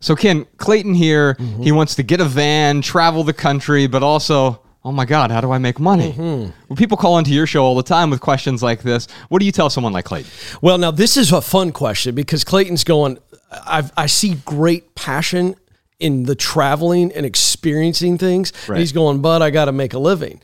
So 0.00 0.16
Ken, 0.16 0.46
Clayton 0.56 0.94
here, 0.94 1.34
mm-hmm. 1.34 1.62
he 1.62 1.70
wants 1.70 1.94
to 1.96 2.02
get 2.02 2.20
a 2.20 2.24
van, 2.24 2.82
travel 2.82 3.22
the 3.22 3.32
country, 3.32 3.86
but 3.86 4.02
also, 4.02 4.61
oh 4.84 4.92
my 4.92 5.04
God, 5.04 5.30
how 5.30 5.40
do 5.40 5.52
I 5.52 5.58
make 5.58 5.78
money? 5.78 6.12
Mm-hmm. 6.12 6.50
Well, 6.68 6.76
people 6.76 6.96
call 6.96 7.18
into 7.18 7.32
your 7.32 7.46
show 7.46 7.64
all 7.64 7.74
the 7.74 7.82
time 7.82 8.10
with 8.10 8.20
questions 8.20 8.62
like 8.62 8.82
this. 8.82 9.06
What 9.28 9.40
do 9.40 9.46
you 9.46 9.52
tell 9.52 9.70
someone 9.70 9.92
like 9.92 10.04
Clayton? 10.04 10.30
Well, 10.60 10.78
now 10.78 10.90
this 10.90 11.16
is 11.16 11.32
a 11.32 11.40
fun 11.40 11.72
question 11.72 12.14
because 12.14 12.44
Clayton's 12.44 12.84
going. 12.84 13.18
I've, 13.66 13.92
I 13.96 14.06
see 14.06 14.34
great 14.46 14.94
passion 14.94 15.56
in 16.02 16.24
the 16.24 16.34
traveling 16.34 17.12
and 17.12 17.24
experiencing 17.24 18.18
things. 18.18 18.52
Right. 18.66 18.80
he's 18.80 18.92
going, 18.92 19.22
but 19.22 19.40
I 19.40 19.50
got 19.50 19.66
to 19.66 19.72
make 19.72 19.94
a 19.94 19.98
living. 19.98 20.40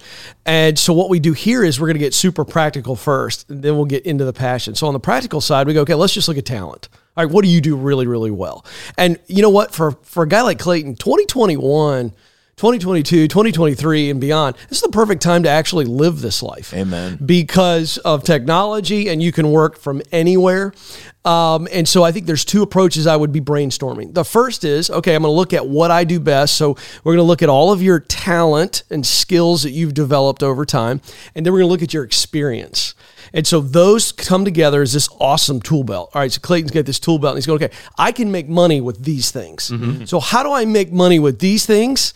And 0.47 0.79
so 0.79 0.93
what 0.93 1.11
we 1.11 1.19
do 1.19 1.33
here 1.33 1.65
is 1.65 1.81
we're 1.81 1.89
going 1.89 1.97
to 1.97 2.01
get 2.01 2.15
super 2.15 2.45
practical 2.45 2.95
first, 2.95 3.51
and 3.51 3.63
then 3.63 3.75
we'll 3.75 3.87
get 3.87 4.07
into 4.07 4.25
the 4.25 4.33
passion. 4.33 4.77
So 4.77 4.87
on 4.87 4.93
the 4.93 5.01
practical 5.01 5.41
side, 5.41 5.67
we 5.67 5.75
go, 5.75 5.81
okay, 5.81 5.95
let's 5.95 6.15
just 6.15 6.29
look 6.29 6.39
at 6.39 6.47
talent. 6.47 6.89
All 7.17 7.25
right, 7.25 7.33
what 7.33 7.45
do 7.45 7.51
you 7.51 7.61
do 7.61 7.77
really, 7.77 8.07
really 8.07 8.31
well? 8.31 8.65
And 8.97 9.19
you 9.27 9.43
know 9.43 9.51
what? 9.51 9.75
For 9.75 9.93
for 10.03 10.23
a 10.23 10.29
guy 10.29 10.43
like 10.43 10.61
Clayton, 10.61 10.95
2021. 10.95 12.13
2022, 12.59 13.29
2023, 13.29 14.11
and 14.11 14.21
beyond. 14.21 14.57
This 14.69 14.79
is 14.79 14.83
the 14.83 14.89
perfect 14.89 15.23
time 15.23 15.45
to 15.45 15.49
actually 15.49 15.85
live 15.85 16.21
this 16.21 16.43
life. 16.43 16.75
Amen. 16.75 17.17
Because 17.25 17.99
of 17.99 18.25
technology, 18.25 19.09
and 19.09 19.23
you 19.23 19.31
can 19.31 19.53
work 19.53 19.79
from 19.79 20.03
anywhere. 20.11 20.73
Um, 21.25 21.69
and 21.73 21.87
so 21.87 22.05
I 22.05 22.13
think 22.13 22.27
there's 22.27 22.45
two 22.45 22.63
approaches 22.63 23.07
I 23.07 23.17
would 23.17 23.33
be 23.33 23.41
brainstorming. 23.41 24.15
The 24.15 24.25
first 24.25 24.65
is 24.65 24.89
okay, 24.89 25.15
I'm 25.15 25.23
going 25.23 25.33
to 25.33 25.37
look 25.37 25.53
at 25.53 25.67
what 25.67 25.91
I 25.91 26.05
do 26.05 26.21
best. 26.21 26.57
So 26.57 26.77
we're 27.05 27.13
going 27.13 27.17
to 27.19 27.23
look 27.25 27.43
at 27.43 27.49
all 27.49 27.73
of 27.73 27.83
your 27.83 28.01
talent 28.01 28.85
and 28.89 29.05
skills 29.05 29.63
that 29.65 29.73
you've 29.73 29.95
developed 29.95 30.43
over 30.43 30.65
time. 30.65 31.01
And 31.35 31.45
then 31.45 31.53
we're 31.53 31.59
going 31.59 31.69
to 31.69 31.73
look 31.73 31.83
at 31.83 31.93
your 31.93 32.05
experience. 32.05 32.95
And 33.35 33.47
so 33.47 33.61
those 33.61 34.11
come 34.11 34.45
together 34.45 34.81
as 34.81 34.95
this 34.95 35.09
awesome 35.21 35.61
tool 35.61 35.85
belt. 35.85 36.11
All 36.15 36.23
right, 36.23 36.33
so 36.33 36.41
Clayton's 36.41 36.71
got 36.71 36.87
this 36.87 36.99
tool 36.99 37.19
belt 37.19 37.33
and 37.33 37.39
he's 37.39 37.47
going, 37.47 37.63
okay, 37.63 37.75
I 37.99 38.11
can 38.13 38.33
make 38.33 38.49
money 38.49 38.81
with 38.81 39.05
these 39.05 39.31
things. 39.31 39.71
So 40.09 40.21
how 40.21 40.43
do 40.43 40.53
I 40.53 40.65
make 40.65 40.93
money 40.93 41.19
with 41.19 41.41
these 41.41 41.67
things 41.67 42.15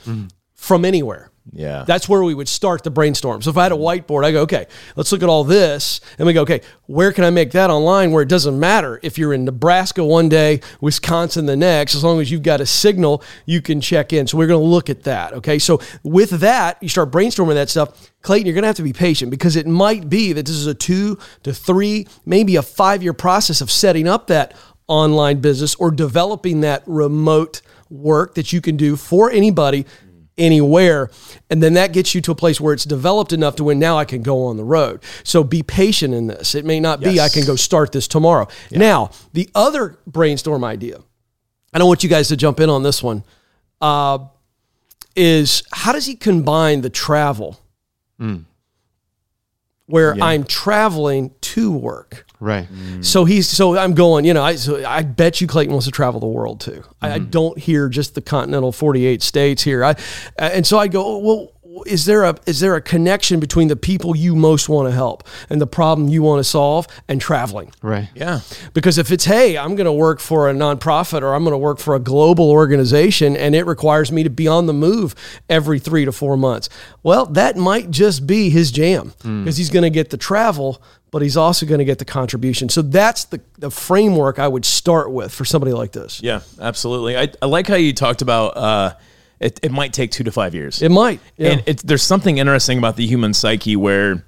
from 0.54 0.84
anywhere? 0.86 1.30
Yeah. 1.50 1.84
That's 1.86 2.08
where 2.08 2.22
we 2.22 2.34
would 2.34 2.48
start 2.48 2.84
the 2.84 2.90
brainstorm. 2.90 3.42
So 3.42 3.50
if 3.50 3.56
I 3.56 3.64
had 3.64 3.72
a 3.72 3.76
whiteboard, 3.76 4.24
I 4.24 4.30
go, 4.30 4.42
okay, 4.42 4.66
let's 4.94 5.10
look 5.10 5.22
at 5.22 5.28
all 5.28 5.42
this. 5.42 6.00
And 6.18 6.26
we 6.26 6.32
go, 6.32 6.42
okay, 6.42 6.60
where 6.86 7.12
can 7.12 7.24
I 7.24 7.30
make 7.30 7.50
that 7.52 7.68
online 7.68 8.12
where 8.12 8.22
it 8.22 8.28
doesn't 8.28 8.58
matter 8.58 9.00
if 9.02 9.18
you're 9.18 9.32
in 9.32 9.44
Nebraska 9.44 10.04
one 10.04 10.28
day, 10.28 10.60
Wisconsin 10.80 11.46
the 11.46 11.56
next, 11.56 11.94
as 11.94 12.04
long 12.04 12.20
as 12.20 12.30
you've 12.30 12.44
got 12.44 12.60
a 12.60 12.66
signal, 12.66 13.24
you 13.44 13.60
can 13.60 13.80
check 13.80 14.12
in. 14.12 14.26
So 14.26 14.38
we're 14.38 14.46
going 14.46 14.62
to 14.62 14.66
look 14.66 14.88
at 14.88 15.02
that. 15.02 15.32
Okay. 15.34 15.58
So 15.58 15.80
with 16.04 16.30
that, 16.30 16.80
you 16.80 16.88
start 16.88 17.10
brainstorming 17.10 17.54
that 17.54 17.68
stuff. 17.68 18.10
Clayton, 18.22 18.46
you're 18.46 18.54
going 18.54 18.62
to 18.62 18.68
have 18.68 18.76
to 18.76 18.82
be 18.82 18.92
patient 18.92 19.30
because 19.30 19.56
it 19.56 19.66
might 19.66 20.08
be 20.08 20.32
that 20.32 20.46
this 20.46 20.54
is 20.54 20.68
a 20.68 20.74
two 20.74 21.18
to 21.42 21.52
three, 21.52 22.06
maybe 22.24 22.54
a 22.54 22.62
five 22.62 23.02
year 23.02 23.12
process 23.12 23.60
of 23.60 23.70
setting 23.70 24.06
up 24.06 24.28
that 24.28 24.54
online 24.86 25.40
business 25.40 25.74
or 25.74 25.90
developing 25.90 26.60
that 26.60 26.82
remote 26.86 27.62
work 27.90 28.34
that 28.36 28.52
you 28.52 28.60
can 28.60 28.76
do 28.76 28.96
for 28.96 29.30
anybody 29.30 29.84
anywhere. 30.38 31.10
And 31.50 31.62
then 31.62 31.74
that 31.74 31.92
gets 31.92 32.14
you 32.14 32.20
to 32.22 32.32
a 32.32 32.34
place 32.34 32.60
where 32.60 32.72
it's 32.74 32.84
developed 32.84 33.32
enough 33.32 33.56
to 33.56 33.64
when 33.64 33.78
now 33.78 33.98
I 33.98 34.04
can 34.04 34.22
go 34.22 34.44
on 34.46 34.56
the 34.56 34.64
road. 34.64 35.02
So 35.24 35.44
be 35.44 35.62
patient 35.62 36.14
in 36.14 36.26
this. 36.26 36.54
It 36.54 36.64
may 36.64 36.80
not 36.80 37.00
be 37.00 37.20
I 37.20 37.28
can 37.28 37.44
go 37.44 37.56
start 37.56 37.92
this 37.92 38.08
tomorrow. 38.08 38.48
Now, 38.70 39.10
the 39.32 39.50
other 39.54 39.98
brainstorm 40.06 40.64
idea, 40.64 41.00
I 41.74 41.78
don't 41.78 41.88
want 41.88 42.02
you 42.02 42.08
guys 42.08 42.28
to 42.28 42.36
jump 42.36 42.60
in 42.60 42.70
on 42.70 42.82
this 42.82 43.02
one, 43.02 43.24
uh, 43.80 44.18
is 45.14 45.62
how 45.72 45.92
does 45.92 46.06
he 46.06 46.14
combine 46.14 46.80
the 46.80 46.90
travel 46.90 47.60
where 49.86 50.14
I'm 50.22 50.44
traveling 50.44 51.32
to 51.42 51.70
work? 51.72 52.26
Right. 52.42 52.66
Mm. 52.66 53.04
So 53.04 53.24
he's 53.24 53.48
so 53.48 53.78
I'm 53.78 53.94
going. 53.94 54.24
You 54.24 54.34
know, 54.34 54.42
I 54.42 54.56
so 54.56 54.84
I 54.84 55.02
bet 55.02 55.40
you 55.40 55.46
Clayton 55.46 55.72
wants 55.72 55.86
to 55.86 55.92
travel 55.92 56.18
the 56.18 56.26
world 56.26 56.60
too. 56.60 56.82
I, 57.00 57.12
I 57.12 57.18
mm-hmm. 57.18 57.30
don't 57.30 57.56
hear 57.56 57.88
just 57.88 58.16
the 58.16 58.20
continental 58.20 58.72
48 58.72 59.22
states 59.22 59.62
here. 59.62 59.84
I 59.84 59.94
and 60.36 60.66
so 60.66 60.76
I 60.76 60.88
go. 60.88 61.04
Oh, 61.04 61.18
well, 61.18 61.52
is 61.86 62.04
there 62.04 62.24
a 62.24 62.36
is 62.46 62.58
there 62.58 62.74
a 62.74 62.80
connection 62.80 63.38
between 63.38 63.68
the 63.68 63.76
people 63.76 64.16
you 64.16 64.34
most 64.34 64.68
want 64.68 64.88
to 64.88 64.92
help 64.92 65.22
and 65.48 65.60
the 65.60 65.68
problem 65.68 66.08
you 66.08 66.20
want 66.20 66.40
to 66.40 66.44
solve 66.44 66.88
and 67.06 67.20
traveling? 67.20 67.72
Right. 67.80 68.08
Yeah. 68.14 68.40
Because 68.74 68.98
if 68.98 69.10
it's, 69.10 69.24
hey, 69.24 69.56
I'm 69.56 69.74
going 69.76 69.86
to 69.86 69.92
work 69.92 70.20
for 70.20 70.50
a 70.50 70.52
nonprofit 70.52 71.22
or 71.22 71.34
I'm 71.34 71.44
going 71.44 71.52
to 71.52 71.58
work 71.58 71.78
for 71.78 71.94
a 71.94 72.00
global 72.00 72.50
organization 72.50 73.36
and 73.36 73.54
it 73.54 73.66
requires 73.66 74.12
me 74.12 74.22
to 74.22 74.30
be 74.30 74.48
on 74.48 74.66
the 74.66 74.72
move 74.72 75.14
every 75.48 75.78
three 75.78 76.04
to 76.04 76.12
four 76.12 76.36
months, 76.36 76.68
well, 77.02 77.24
that 77.26 77.56
might 77.56 77.90
just 77.90 78.26
be 78.26 78.50
his 78.50 78.70
jam 78.70 79.12
mm. 79.22 79.44
because 79.44 79.56
he's 79.56 79.70
going 79.70 79.84
to 79.84 79.90
get 79.90 80.10
the 80.10 80.16
travel, 80.16 80.82
but 81.12 81.20
he's 81.22 81.36
also 81.36 81.66
going 81.66 81.78
to 81.78 81.84
get 81.84 81.98
the 81.98 82.04
contribution. 82.04 82.68
So 82.70 82.82
that's 82.82 83.26
the, 83.26 83.40
the 83.58 83.70
framework 83.70 84.40
I 84.40 84.48
would 84.48 84.64
start 84.64 85.12
with 85.12 85.32
for 85.32 85.44
somebody 85.44 85.72
like 85.72 85.92
this. 85.92 86.20
Yeah. 86.22 86.40
Absolutely. 86.58 87.16
I, 87.16 87.28
I 87.40 87.46
like 87.46 87.68
how 87.68 87.76
you 87.76 87.92
talked 87.92 88.22
about. 88.22 88.56
Uh, 88.56 88.94
it, 89.38 89.60
it 89.62 89.70
might 89.70 89.92
take 89.92 90.10
two 90.10 90.24
to 90.24 90.32
five 90.32 90.54
years. 90.54 90.80
It 90.80 90.90
might. 90.90 91.20
Yeah. 91.36 91.50
And 91.50 91.62
it's 91.66 91.82
there's 91.82 92.02
something 92.02 92.38
interesting 92.38 92.78
about 92.78 92.96
the 92.96 93.06
human 93.06 93.34
psyche 93.34 93.76
where 93.76 94.24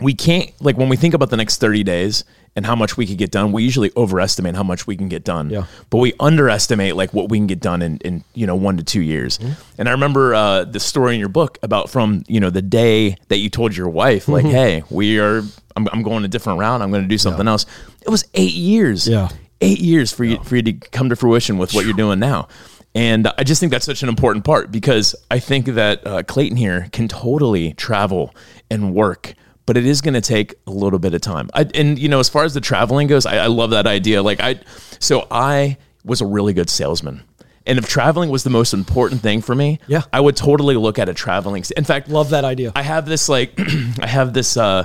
we 0.00 0.14
can't 0.14 0.50
like 0.60 0.78
when 0.78 0.88
we 0.88 0.96
think 0.96 1.14
about 1.14 1.30
the 1.30 1.36
next 1.36 1.60
30 1.60 1.84
days 1.84 2.24
and 2.54 2.64
how 2.64 2.74
much 2.74 2.96
we 2.96 3.06
could 3.06 3.18
get 3.18 3.30
done, 3.30 3.52
we 3.52 3.62
usually 3.62 3.90
overestimate 3.94 4.54
how 4.54 4.62
much 4.62 4.86
we 4.86 4.96
can 4.96 5.10
get 5.10 5.22
done. 5.22 5.50
Yeah. 5.50 5.66
But 5.90 5.98
we 5.98 6.14
underestimate 6.18 6.96
like 6.96 7.12
what 7.12 7.28
we 7.28 7.36
can 7.36 7.46
get 7.46 7.60
done 7.60 7.82
in, 7.82 7.98
in 7.98 8.24
you 8.32 8.46
know, 8.46 8.56
one 8.56 8.78
to 8.78 8.82
two 8.82 9.02
years. 9.02 9.38
And 9.76 9.86
I 9.88 9.92
remember 9.92 10.34
uh, 10.34 10.64
the 10.64 10.80
story 10.80 11.12
in 11.12 11.20
your 11.20 11.28
book 11.28 11.58
about 11.62 11.90
from, 11.90 12.24
you 12.26 12.40
know, 12.40 12.48
the 12.48 12.62
day 12.62 13.18
that 13.28 13.36
you 13.36 13.50
told 13.50 13.76
your 13.76 13.90
wife, 13.90 14.28
like, 14.28 14.46
hey, 14.46 14.84
we 14.88 15.18
are 15.18 15.42
I'm, 15.76 15.86
I'm 15.92 16.02
going 16.02 16.24
a 16.24 16.28
different 16.28 16.58
route, 16.58 16.80
I'm 16.82 16.90
gonna 16.90 17.06
do 17.06 17.18
something 17.18 17.46
else. 17.46 17.66
It 18.02 18.08
was 18.10 18.24
eight 18.34 18.54
years. 18.54 19.06
Yeah. 19.06 19.28
Eight 19.60 19.78
years 19.80 20.12
for 20.12 20.24
you 20.24 20.42
for 20.44 20.56
you 20.56 20.62
to 20.62 20.72
come 20.72 21.08
to 21.08 21.16
fruition 21.16 21.56
with 21.58 21.72
what 21.72 21.84
you're 21.86 21.94
doing 21.94 22.18
now. 22.18 22.48
And 22.94 23.28
I 23.38 23.44
just 23.44 23.60
think 23.60 23.72
that's 23.72 23.84
such 23.84 24.02
an 24.02 24.08
important 24.08 24.44
part 24.44 24.72
because 24.72 25.14
I 25.30 25.38
think 25.38 25.66
that 25.66 26.06
uh, 26.06 26.22
Clayton 26.22 26.56
here 26.56 26.88
can 26.92 27.08
totally 27.08 27.74
travel 27.74 28.34
and 28.70 28.94
work, 28.94 29.34
but 29.66 29.76
it 29.76 29.84
is 29.84 30.00
going 30.00 30.14
to 30.14 30.22
take 30.22 30.54
a 30.66 30.70
little 30.70 30.98
bit 30.98 31.12
of 31.12 31.20
time. 31.20 31.50
I, 31.52 31.66
and 31.74 31.98
you 31.98 32.08
know, 32.08 32.20
as 32.20 32.28
far 32.30 32.44
as 32.44 32.54
the 32.54 32.60
traveling 32.62 33.06
goes, 33.06 33.26
I, 33.26 33.36
I 33.36 33.46
love 33.48 33.70
that 33.70 33.86
idea. 33.86 34.22
Like 34.22 34.40
I, 34.40 34.60
so 34.98 35.26
I 35.30 35.76
was 36.04 36.22
a 36.22 36.26
really 36.26 36.54
good 36.54 36.70
salesman. 36.70 37.22
And 37.66 37.78
if 37.78 37.86
traveling 37.86 38.30
was 38.30 38.44
the 38.44 38.50
most 38.50 38.72
important 38.72 39.20
thing 39.20 39.42
for 39.42 39.54
me, 39.54 39.78
Yeah. 39.88 40.02
I 40.12 40.20
would 40.20 40.36
totally 40.36 40.76
look 40.76 40.98
at 40.98 41.08
a 41.08 41.14
traveling. 41.14 41.64
In 41.76 41.84
fact, 41.84 42.08
Love 42.08 42.30
that 42.30 42.44
idea. 42.44 42.72
I 42.76 42.82
have 42.82 43.06
this 43.06 43.28
like 43.28 43.58
I 44.00 44.06
have 44.06 44.32
this 44.32 44.56
uh 44.56 44.84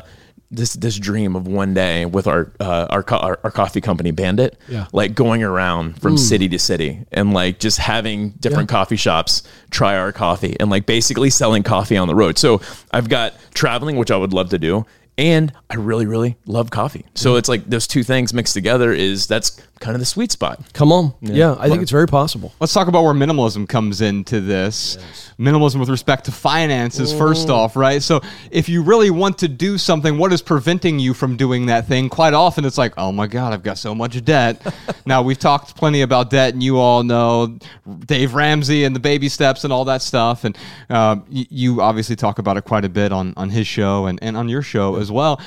this 0.52 0.74
this 0.74 0.98
dream 0.98 1.36
of 1.36 1.48
one 1.48 1.74
day 1.74 2.06
with 2.06 2.28
our 2.28 2.52
uh, 2.60 2.88
our, 2.90 3.02
co- 3.04 3.18
our 3.18 3.40
our 3.44 3.52
coffee 3.52 3.80
company 3.82 4.12
Bandit, 4.12 4.58
Yeah. 4.68 4.88
like 4.92 5.16
going 5.16 5.44
around 5.44 6.00
from 6.02 6.18
city 6.18 6.50
to 6.50 6.60
city 6.60 7.06
and 7.12 7.34
like 7.34 7.60
just 7.60 7.78
having 7.78 8.32
different 8.32 8.70
Yeah. 8.70 8.76
coffee 8.78 8.98
shops 8.98 9.44
try 9.70 9.98
our 9.98 10.12
coffee 10.12 10.58
and 10.60 10.70
like 10.70 10.86
basically 10.86 11.30
selling 11.30 11.64
coffee 11.64 11.96
on 11.98 12.08
the 12.08 12.16
road. 12.16 12.38
So 12.38 12.62
I've 12.92 13.08
got 13.10 13.34
traveling, 13.54 13.96
which 13.96 14.12
I 14.12 14.18
would 14.18 14.34
love 14.34 14.50
to 14.50 14.60
do. 14.60 14.86
And 15.18 15.52
I 15.70 15.76
really, 15.76 16.06
really 16.06 16.38
love 16.46 16.70
coffee. 16.72 17.06
So 17.16 17.36
it's 17.36 17.48
like 17.50 17.70
those 17.70 17.86
two 17.88 18.02
things 18.04 18.34
mixed 18.34 18.54
together 18.54 18.92
is 18.92 19.28
that's 19.28 19.62
kind 19.82 19.96
of 19.96 20.00
the 20.00 20.06
sweet 20.06 20.32
spot. 20.32 20.62
Come 20.74 20.92
on. 20.92 21.14
Yeah, 21.20 21.56
I 21.60 21.68
think 21.68 21.82
it's 21.82 21.92
very 21.92 22.08
possible. 22.08 22.54
Let's 22.60 22.72
talk 22.72 22.88
about 22.88 23.04
where 23.04 23.14
minimalism 23.14 23.68
comes 23.68 24.00
into 24.00 24.40
this. 24.40 24.98
Minimalism 25.38 25.80
with 25.80 25.90
respect 25.90 26.26
to 26.26 26.32
finances, 26.32 27.12
first 27.12 27.50
off, 27.50 27.76
right? 27.76 28.02
So, 28.02 28.22
if 28.52 28.70
you 28.70 28.84
really 28.84 29.10
want 29.10 29.40
to 29.40 29.48
do 29.48 29.78
something, 29.78 30.18
what 30.18 30.32
is 30.32 30.42
preventing 30.42 31.00
you 31.00 31.14
from 31.14 31.36
doing 31.36 31.66
that 31.66 31.88
thing? 31.88 32.10
Quite 32.10 32.34
often, 32.34 32.64
it's 32.64 32.78
like, 32.78 32.94
oh 32.98 33.12
my 33.12 33.28
God, 33.28 33.52
I've 33.52 33.64
got 33.64 33.78
so 33.78 33.94
much 33.96 34.24
debt. 34.24 34.62
now, 35.06 35.24
we've 35.24 35.40
talked 35.40 35.76
plenty 35.76 36.02
about 36.02 36.30
debt, 36.30 36.54
and 36.54 36.62
you 36.62 36.78
all 36.78 37.04
know 37.04 37.58
Dave 38.06 38.36
Ramsey 38.36 38.84
and 38.84 38.96
the 38.96 39.00
baby 39.00 39.30
steps 39.30 39.64
and 39.64 39.74
all 39.74 39.86
that 39.86 40.04
stuff. 40.04 40.44
And 40.44 40.56
uh, 40.90 41.18
you 41.30 41.82
obviously 41.82 42.16
talk 42.16 42.38
about 42.38 42.56
it 42.56 42.66
quite 42.66 42.86
a 42.86 42.90
bit 42.90 43.12
on, 43.12 43.34
on 43.36 43.50
his 43.50 43.66
show 43.66 44.06
and, 44.06 44.20
and 44.22 44.38
on 44.38 44.48
your 44.48 44.62
show 44.62 44.98
as 44.98 45.12
well 45.12 45.42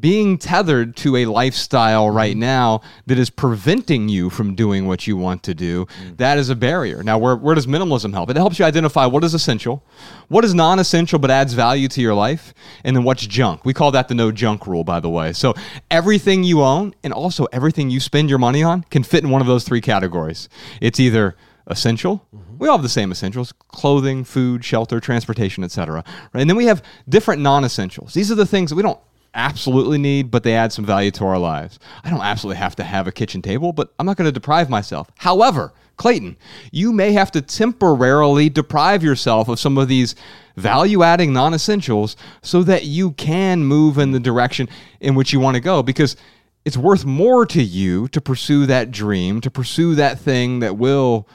being 0.00 0.38
tethered 0.38 0.96
to 0.96 1.16
a 1.16 1.26
lifestyle 1.26 2.10
right 2.10 2.32
mm-hmm. 2.32 2.40
now 2.40 2.80
that 3.06 3.18
is 3.18 3.30
preventing 3.30 4.08
you 4.08 4.30
from 4.30 4.54
doing 4.54 4.86
what 4.86 5.06
you 5.06 5.16
want 5.16 5.42
to 5.44 5.54
do, 5.54 5.86
mm. 5.86 6.16
that 6.16 6.38
is 6.38 6.50
a 6.50 6.56
barrier. 6.56 7.02
Now, 7.02 7.18
where, 7.18 7.36
where 7.36 7.54
does 7.54 7.66
minimalism 7.66 8.12
help? 8.12 8.30
It 8.30 8.36
helps 8.36 8.58
you 8.58 8.64
identify 8.64 9.06
what 9.06 9.24
is 9.24 9.34
essential, 9.34 9.84
what 10.28 10.44
is 10.44 10.54
non 10.54 10.78
essential 10.78 11.18
but 11.18 11.30
adds 11.30 11.52
value 11.54 11.88
to 11.88 12.00
your 12.00 12.14
life, 12.14 12.54
and 12.84 12.94
then 12.96 13.04
what's 13.04 13.26
junk. 13.26 13.64
We 13.64 13.74
call 13.74 13.90
that 13.92 14.08
the 14.08 14.14
no 14.14 14.30
junk 14.30 14.66
rule, 14.66 14.84
by 14.84 15.00
the 15.00 15.10
way. 15.10 15.32
So, 15.32 15.54
everything 15.90 16.44
you 16.44 16.62
own 16.62 16.94
and 17.02 17.12
also 17.12 17.46
everything 17.52 17.90
you 17.90 18.00
spend 18.00 18.28
your 18.28 18.38
money 18.38 18.62
on 18.62 18.82
can 18.84 19.02
fit 19.02 19.24
in 19.24 19.30
one 19.30 19.40
of 19.40 19.46
those 19.46 19.64
three 19.64 19.80
categories. 19.80 20.48
It's 20.80 21.00
either 21.00 21.36
essential. 21.66 22.26
Mm-hmm. 22.34 22.58
We 22.58 22.68
all 22.68 22.76
have 22.76 22.82
the 22.82 22.88
same 22.88 23.12
essentials: 23.12 23.52
clothing, 23.52 24.24
food, 24.24 24.64
shelter, 24.64 25.00
transportation, 25.00 25.62
etc. 25.64 26.04
Right? 26.32 26.40
And 26.40 26.50
then 26.50 26.56
we 26.56 26.66
have 26.66 26.82
different 27.08 27.42
non-essentials. 27.42 28.14
These 28.14 28.32
are 28.32 28.34
the 28.34 28.46
things 28.46 28.70
that 28.70 28.76
we 28.76 28.82
don't 28.82 29.00
absolutely 29.34 29.98
need, 29.98 30.30
but 30.30 30.42
they 30.42 30.54
add 30.54 30.72
some 30.72 30.84
value 30.84 31.10
to 31.12 31.24
our 31.24 31.38
lives. 31.38 31.78
I 32.04 32.10
don't 32.10 32.20
absolutely 32.20 32.58
have 32.58 32.76
to 32.76 32.84
have 32.84 33.06
a 33.06 33.12
kitchen 33.12 33.42
table, 33.42 33.72
but 33.72 33.92
I'm 33.98 34.06
not 34.06 34.16
going 34.16 34.28
to 34.28 34.32
deprive 34.32 34.68
myself. 34.68 35.10
However, 35.16 35.72
Clayton, 35.96 36.36
you 36.70 36.92
may 36.92 37.12
have 37.12 37.30
to 37.32 37.42
temporarily 37.42 38.48
deprive 38.48 39.02
yourself 39.02 39.48
of 39.48 39.58
some 39.58 39.76
of 39.76 39.88
these 39.88 40.14
value 40.56 41.02
adding 41.02 41.32
non 41.32 41.54
essentials 41.54 42.16
so 42.42 42.62
that 42.62 42.84
you 42.84 43.12
can 43.12 43.64
move 43.64 43.98
in 43.98 44.12
the 44.12 44.20
direction 44.20 44.68
in 45.00 45.14
which 45.14 45.32
you 45.32 45.40
want 45.40 45.56
to 45.56 45.60
go 45.60 45.82
because 45.82 46.16
it's 46.64 46.76
worth 46.76 47.04
more 47.04 47.46
to 47.46 47.62
you 47.62 48.08
to 48.08 48.20
pursue 48.20 48.66
that 48.66 48.90
dream, 48.90 49.40
to 49.40 49.50
pursue 49.50 49.94
that 49.96 50.20
thing 50.20 50.60
that 50.60 50.76
will 50.76 51.28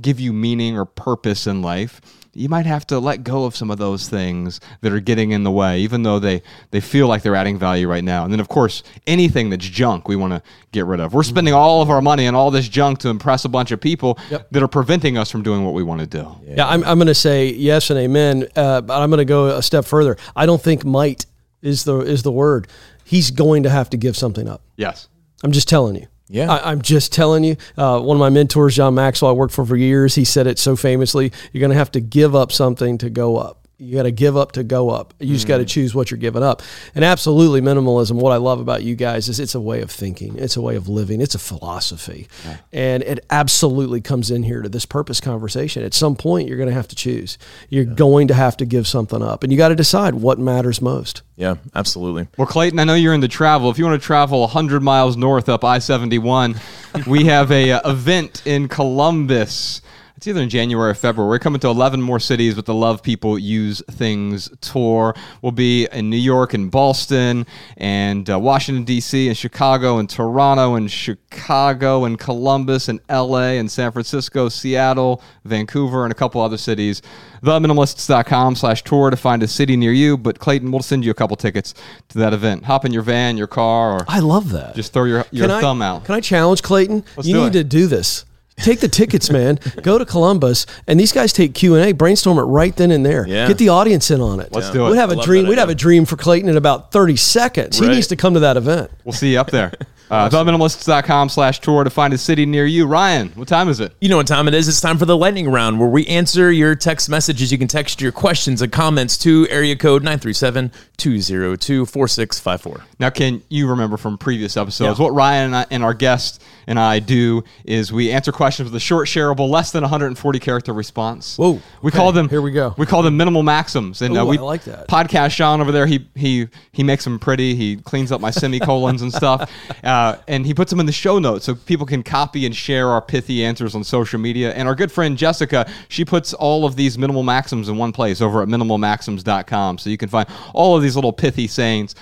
give 0.00 0.20
you 0.20 0.32
meaning 0.32 0.76
or 0.76 0.84
purpose 0.84 1.46
in 1.46 1.62
life. 1.62 2.00
You 2.32 2.48
might 2.48 2.66
have 2.66 2.86
to 2.88 3.00
let 3.00 3.24
go 3.24 3.44
of 3.44 3.56
some 3.56 3.70
of 3.70 3.78
those 3.78 4.08
things 4.08 4.60
that 4.82 4.92
are 4.92 5.00
getting 5.00 5.32
in 5.32 5.42
the 5.42 5.50
way, 5.50 5.80
even 5.80 6.04
though 6.04 6.20
they, 6.20 6.42
they 6.70 6.80
feel 6.80 7.08
like 7.08 7.22
they're 7.22 7.34
adding 7.34 7.58
value 7.58 7.88
right 7.88 8.04
now. 8.04 8.22
And 8.22 8.32
then, 8.32 8.38
of 8.38 8.48
course, 8.48 8.84
anything 9.06 9.50
that's 9.50 9.66
junk, 9.66 10.06
we 10.06 10.14
want 10.14 10.32
to 10.32 10.42
get 10.70 10.86
rid 10.86 11.00
of. 11.00 11.12
We're 11.12 11.24
spending 11.24 11.54
all 11.54 11.82
of 11.82 11.90
our 11.90 12.00
money 12.00 12.28
on 12.28 12.36
all 12.36 12.52
this 12.52 12.68
junk 12.68 13.00
to 13.00 13.08
impress 13.08 13.44
a 13.44 13.48
bunch 13.48 13.72
of 13.72 13.80
people 13.80 14.16
that 14.28 14.62
are 14.62 14.68
preventing 14.68 15.18
us 15.18 15.30
from 15.30 15.42
doing 15.42 15.64
what 15.64 15.74
we 15.74 15.82
want 15.82 16.00
to 16.00 16.06
do. 16.06 16.36
Yeah, 16.46 16.68
I'm, 16.68 16.84
I'm 16.84 16.98
going 16.98 17.08
to 17.08 17.14
say 17.14 17.48
yes 17.52 17.90
and 17.90 17.98
amen, 17.98 18.46
uh, 18.54 18.80
but 18.80 19.00
I'm 19.02 19.10
going 19.10 19.18
to 19.18 19.24
go 19.24 19.56
a 19.56 19.62
step 19.62 19.84
further. 19.84 20.16
I 20.36 20.46
don't 20.46 20.62
think 20.62 20.84
might 20.84 21.26
is 21.62 21.84
the 21.84 21.98
is 22.00 22.22
the 22.22 22.32
word. 22.32 22.68
He's 23.04 23.32
going 23.32 23.64
to 23.64 23.70
have 23.70 23.90
to 23.90 23.96
give 23.96 24.16
something 24.16 24.48
up. 24.48 24.62
Yes. 24.76 25.08
I'm 25.42 25.52
just 25.52 25.68
telling 25.68 25.96
you. 25.96 26.06
Yeah. 26.30 26.52
I, 26.52 26.70
I'm 26.70 26.80
just 26.80 27.12
telling 27.12 27.42
you. 27.42 27.56
Uh, 27.76 28.00
one 28.00 28.16
of 28.16 28.20
my 28.20 28.30
mentors, 28.30 28.76
John 28.76 28.94
Maxwell, 28.94 29.32
I 29.32 29.34
worked 29.34 29.52
for 29.52 29.66
for 29.66 29.76
years. 29.76 30.14
He 30.14 30.24
said 30.24 30.46
it 30.46 30.58
so 30.58 30.76
famously: 30.76 31.32
"You're 31.52 31.60
going 31.60 31.72
to 31.72 31.76
have 31.76 31.90
to 31.92 32.00
give 32.00 32.36
up 32.36 32.52
something 32.52 32.98
to 32.98 33.10
go 33.10 33.36
up. 33.36 33.59
You 33.80 33.96
got 33.96 34.02
to 34.02 34.10
give 34.10 34.36
up 34.36 34.52
to 34.52 34.62
go 34.62 34.90
up. 34.90 35.14
You 35.18 35.34
just 35.34 35.48
got 35.48 35.58
to 35.58 35.64
choose 35.64 35.94
what 35.94 36.10
you're 36.10 36.18
giving 36.18 36.42
up." 36.42 36.62
And 36.94 37.04
absolutely, 37.04 37.60
minimalism. 37.60 38.12
What 38.12 38.32
I 38.32 38.36
love 38.36 38.60
about 38.60 38.82
you 38.82 38.94
guys 38.94 39.28
is 39.28 39.40
it's 39.40 39.54
a 39.54 39.60
way 39.60 39.80
of 39.80 39.90
thinking. 39.90 40.36
It's 40.38 40.56
a 40.56 40.60
way 40.60 40.76
of 40.76 40.88
living. 40.88 41.20
It's 41.20 41.34
a 41.34 41.38
philosophy, 41.38 42.28
and 42.72 43.02
it 43.02 43.24
absolutely 43.30 44.00
comes 44.00 44.30
in 44.30 44.42
here 44.42 44.62
to 44.62 44.68
this 44.68 44.84
purpose 44.84 45.20
conversation. 45.20 45.82
At 45.82 45.94
some 45.94 46.14
point, 46.14 46.46
you're 46.46 46.58
going 46.58 46.68
to 46.68 46.74
have 46.74 46.88
to 46.88 46.96
choose. 46.96 47.38
You're 47.68 47.84
going 47.84 48.28
to 48.28 48.34
have 48.34 48.56
to 48.58 48.66
give 48.66 48.86
something 48.86 49.22
up, 49.22 49.42
and 49.42 49.50
you 49.50 49.58
got 49.58 49.68
to 49.68 49.76
decide 49.76 50.14
what 50.14 50.38
matters 50.38 50.80
most. 50.80 51.22
Yeah, 51.40 51.54
absolutely. 51.74 52.28
Well, 52.36 52.46
Clayton, 52.46 52.78
I 52.78 52.84
know 52.84 52.92
you're 52.94 53.14
into 53.14 53.26
travel. 53.28 53.70
If 53.70 53.78
you 53.78 53.86
want 53.86 53.98
to 53.98 54.06
travel 54.06 54.40
100 54.40 54.82
miles 54.82 55.16
north 55.16 55.48
up 55.48 55.64
I 55.64 55.78
71, 55.78 56.60
we 57.06 57.24
have 57.24 57.50
a 57.50 57.72
uh, 57.72 57.90
event 57.90 58.42
in 58.44 58.68
Columbus. 58.68 59.80
It's 60.20 60.26
either 60.28 60.42
in 60.42 60.50
January 60.50 60.90
or 60.90 60.94
February. 60.94 61.30
We're 61.30 61.38
coming 61.38 61.60
to 61.60 61.68
11 61.68 62.02
more 62.02 62.20
cities 62.20 62.54
with 62.54 62.66
the 62.66 62.74
Love 62.74 63.02
People 63.02 63.38
Use 63.38 63.80
Things 63.90 64.50
tour. 64.60 65.14
We'll 65.40 65.50
be 65.50 65.88
in 65.90 66.10
New 66.10 66.18
York 66.18 66.52
and 66.52 66.70
Boston 66.70 67.46
and 67.78 68.28
uh, 68.28 68.38
Washington, 68.38 68.84
D.C., 68.84 69.28
and 69.28 69.34
Chicago 69.34 69.96
and 69.96 70.10
Toronto 70.10 70.74
and 70.74 70.90
Chicago 70.92 72.04
and 72.04 72.18
Columbus 72.18 72.88
and 72.90 73.00
L.A. 73.08 73.56
and 73.56 73.70
San 73.70 73.92
Francisco, 73.92 74.50
Seattle, 74.50 75.22
Vancouver, 75.46 76.04
and 76.04 76.12
a 76.12 76.14
couple 76.14 76.42
other 76.42 76.58
cities. 76.58 77.00
TheMinimalists.com 77.42 78.56
slash 78.56 78.84
tour 78.84 79.08
to 79.08 79.16
find 79.16 79.42
a 79.42 79.48
city 79.48 79.74
near 79.74 79.92
you. 79.94 80.18
But 80.18 80.38
Clayton, 80.38 80.70
we'll 80.70 80.82
send 80.82 81.02
you 81.02 81.10
a 81.10 81.14
couple 81.14 81.34
tickets 81.38 81.72
to 82.10 82.18
that 82.18 82.34
event. 82.34 82.66
Hop 82.66 82.84
in 82.84 82.92
your 82.92 83.00
van, 83.00 83.38
your 83.38 83.46
car, 83.46 83.94
or 83.94 84.04
I 84.06 84.18
love 84.18 84.50
that. 84.50 84.74
just 84.74 84.92
throw 84.92 85.04
your, 85.04 85.24
your 85.30 85.46
Can 85.46 85.56
I- 85.56 85.60
thumb 85.62 85.80
out. 85.80 86.04
Can 86.04 86.14
I 86.14 86.20
challenge 86.20 86.62
Clayton? 86.62 87.04
Let's 87.16 87.26
you 87.26 87.38
need 87.38 87.46
it. 87.46 87.52
to 87.52 87.64
do 87.64 87.86
this. 87.86 88.26
Take 88.62 88.80
the 88.80 88.88
tickets, 88.88 89.30
man. 89.30 89.58
Go 89.82 89.98
to 89.98 90.04
Columbus, 90.04 90.66
and 90.86 90.98
these 90.98 91.12
guys 91.12 91.32
take 91.32 91.54
Q 91.54 91.74
and 91.74 91.84
A. 91.84 91.92
Brainstorm 91.92 92.38
it 92.38 92.42
right 92.42 92.74
then 92.74 92.90
and 92.90 93.04
there. 93.04 93.26
Yeah. 93.26 93.48
Get 93.48 93.58
the 93.58 93.68
audience 93.70 94.10
in 94.10 94.20
on 94.20 94.40
it. 94.40 94.52
Let's 94.52 94.70
do 94.70 94.86
it. 94.86 94.90
We'd 94.90 94.96
have 94.96 95.10
I 95.10 95.14
a 95.20 95.22
dream. 95.22 95.46
We'd 95.46 95.58
have 95.58 95.68
a 95.68 95.74
dream 95.74 96.04
for 96.04 96.16
Clayton 96.16 96.48
in 96.48 96.56
about 96.56 96.92
thirty 96.92 97.16
seconds. 97.16 97.78
He 97.78 97.88
needs 97.88 98.08
to 98.08 98.16
come 98.16 98.34
to 98.34 98.40
that 98.40 98.56
event. 98.56 98.90
We'll 99.04 99.12
see 99.12 99.32
you 99.32 99.40
up 99.40 99.50
there. 99.50 99.72
Uh, 100.10 100.28
TheMinimalists.com 100.28 101.28
slash 101.28 101.60
tour 101.60 101.84
to 101.84 101.90
find 101.90 102.12
a 102.12 102.18
city 102.18 102.44
near 102.44 102.66
you. 102.66 102.84
Ryan, 102.84 103.28
what 103.36 103.46
time 103.46 103.68
is 103.68 103.78
it? 103.78 103.94
You 104.00 104.08
know 104.08 104.16
what 104.16 104.26
time 104.26 104.48
it 104.48 104.54
is? 104.54 104.66
It's 104.66 104.80
time 104.80 104.98
for 104.98 105.06
the 105.06 105.16
lightning 105.16 105.48
round 105.48 105.78
where 105.78 105.88
we 105.88 106.04
answer 106.08 106.50
your 106.50 106.74
text 106.74 107.08
messages. 107.08 107.52
You 107.52 107.58
can 107.58 107.68
text 107.68 108.00
your 108.00 108.10
questions 108.10 108.60
and 108.60 108.72
comments 108.72 109.16
to 109.18 109.46
area 109.48 109.76
code 109.76 110.02
937 110.02 110.72
202 110.96 111.86
4654. 111.86 112.84
Now, 112.98 113.10
can 113.10 113.40
you 113.48 113.68
remember 113.68 113.96
from 113.96 114.18
previous 114.18 114.56
episodes 114.56 114.98
what 114.98 115.14
Ryan 115.14 115.46
and, 115.46 115.56
I, 115.56 115.66
and 115.70 115.84
our 115.84 115.94
guest 115.94 116.42
and 116.66 116.78
I 116.78 116.98
do 116.98 117.42
is 117.64 117.92
we 117.92 118.10
answer 118.10 118.32
questions 118.32 118.68
with 118.70 118.76
a 118.76 118.80
short, 118.80 119.08
shareable, 119.08 119.48
less 119.48 119.70
than 119.72 119.82
140 119.82 120.38
character 120.38 120.72
response. 120.72 121.36
Whoa. 121.36 121.60
We 121.82 121.88
Okay, 121.90 121.96
call 121.98 122.12
them. 122.12 122.28
here 122.28 122.42
we 122.42 122.50
go. 122.52 122.74
We 122.78 122.86
call 122.86 123.02
them 123.02 123.16
minimal 123.16 123.42
maxims, 123.42 124.02
and 124.02 124.16
uh, 124.16 124.24
we 124.26 124.38
I 124.38 124.40
like 124.42 124.64
that. 124.64 124.88
Podcast 124.88 125.30
Sean 125.32 125.60
over 125.60 125.72
there. 125.72 125.86
He 125.86 126.08
he 126.14 126.48
he 126.72 126.82
makes 126.82 127.04
them 127.04 127.18
pretty. 127.18 127.54
He 127.54 127.76
cleans 127.76 128.12
up 128.12 128.20
my 128.20 128.30
semicolons 128.30 129.02
and 129.02 129.12
stuff, 129.12 129.50
uh, 129.84 130.16
and 130.28 130.46
he 130.46 130.54
puts 130.54 130.70
them 130.70 130.80
in 130.80 130.86
the 130.86 130.92
show 130.92 131.18
notes 131.18 131.44
so 131.46 131.54
people 131.54 131.86
can 131.86 132.02
copy 132.02 132.46
and 132.46 132.54
share 132.54 132.88
our 132.88 133.02
pithy 133.02 133.44
answers 133.44 133.74
on 133.74 133.84
social 133.84 134.18
media. 134.18 134.52
And 134.52 134.68
our 134.68 134.74
good 134.74 134.92
friend 134.92 135.16
Jessica, 135.18 135.70
she 135.88 136.04
puts 136.04 136.32
all 136.34 136.64
of 136.66 136.76
these 136.76 136.96
minimal 136.98 137.22
maxims 137.22 137.68
in 137.68 137.76
one 137.76 137.92
place 137.92 138.20
over 138.20 138.42
at 138.42 138.48
minimalmaxims.com, 138.48 139.78
so 139.78 139.90
you 139.90 139.96
can 139.96 140.08
find 140.08 140.28
all 140.54 140.76
of 140.76 140.82
these 140.82 140.94
little 140.96 141.12
pithy 141.12 141.46
sayings. 141.46 141.94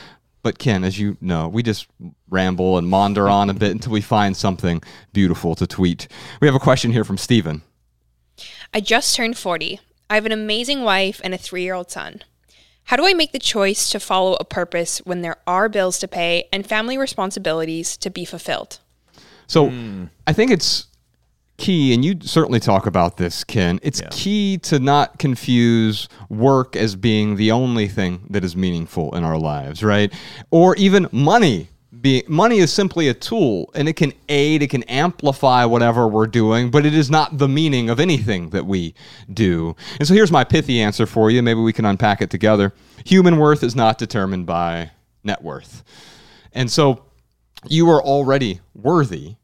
But 0.43 0.59
Ken, 0.59 0.85
as 0.85 0.99
you 0.99 1.17
know, 1.21 1.49
we 1.49 1.63
just 1.63 1.89
ramble 2.29 2.79
and 2.79 2.89
maunder 2.89 3.29
on 3.29 3.51
a 3.51 3.55
bit 3.55 3.73
until 3.73 3.93
we 3.93 4.01
find 4.01 4.37
something 4.37 4.83
beautiful 5.13 5.55
to 5.57 5.67
tweet. 5.67 6.09
We 6.41 6.47
have 6.47 6.55
a 6.55 6.61
question 6.61 6.93
here 6.93 7.05
from 7.05 7.19
Steven. 7.19 7.63
I 8.73 8.81
just 8.81 9.17
turned 9.17 9.37
40. 9.37 9.81
I 10.11 10.15
have 10.15 10.27
an 10.27 10.33
amazing 10.33 10.83
wife 10.83 11.21
and 11.25 11.35
a 11.35 11.39
three 11.39 11.63
year 11.63 11.75
old 11.75 11.91
son. 11.91 12.23
How 12.85 12.97
do 12.97 13.07
I 13.07 13.13
make 13.13 13.33
the 13.33 13.39
choice 13.39 13.91
to 13.91 14.01
follow 14.01 14.37
a 14.41 14.45
purpose 14.45 14.99
when 15.05 15.21
there 15.21 15.37
are 15.47 15.69
bills 15.69 15.99
to 15.99 16.09
pay 16.09 16.49
and 16.53 16.67
family 16.67 16.97
responsibilities 16.97 17.97
to 17.99 18.09
be 18.09 18.25
fulfilled? 18.25 18.79
So 19.47 19.69
hmm. 19.69 20.05
I 20.27 20.33
think 20.33 20.51
it's 20.51 20.88
key, 21.59 21.93
and 21.93 22.05
you 22.05 22.17
certainly 22.23 22.61
talk 22.61 22.87
about 22.87 23.19
this, 23.19 23.45
Ken. 23.45 23.79
It's 23.83 24.01
key 24.11 24.57
to 24.59 24.79
not 24.79 25.19
confuse 25.19 26.09
work 26.31 26.77
as 26.77 26.97
being 26.97 27.37
the 27.37 27.53
only 27.53 27.89
thing 27.89 28.23
that 28.31 28.45
is 28.45 28.57
meaningful 28.57 29.15
in 29.15 29.25
our 29.25 29.39
lives, 29.39 29.85
right? 29.85 30.13
Or 30.51 30.75
even 30.77 31.09
money. 31.13 31.69
Be, 32.01 32.23
money 32.29 32.59
is 32.59 32.73
simply 32.73 33.09
a 33.09 33.15
tool 33.15 33.73
and 33.75 33.89
it 33.89 33.95
can 33.95 34.13
aid, 34.29 34.63
it 34.63 34.69
can 34.69 34.85
amplify 34.85 35.65
whatever 35.65 36.07
we're 36.07 36.29
doing, 36.29 36.71
but 36.71 36.87
it 36.87 36.95
is 36.95 37.11
not 37.11 37.39
the 37.39 37.49
meaning 37.49 37.91
of 37.91 37.99
anything 37.99 38.51
that 38.51 38.65
we 38.67 38.95
do. 39.33 39.75
And 39.99 40.07
so 40.07 40.15
here's 40.15 40.31
my 40.31 40.45
pithy 40.45 40.81
answer 40.81 41.07
for 41.07 41.29
you. 41.29 41.43
Maybe 41.43 41.61
we 41.61 41.73
can 41.73 41.85
unpack 41.85 42.23
it 42.23 42.31
together. 42.31 42.73
Human 43.05 43.37
worth 43.37 43.65
is 43.65 43.75
not 43.75 43.99
determined 43.99 44.47
by 44.47 44.93
net 45.25 45.43
worth. 45.43 45.83
And 46.53 46.71
so 46.71 47.05
you 47.67 47.91
are 47.91 48.01
already 48.01 48.61
worthy. 48.75 49.35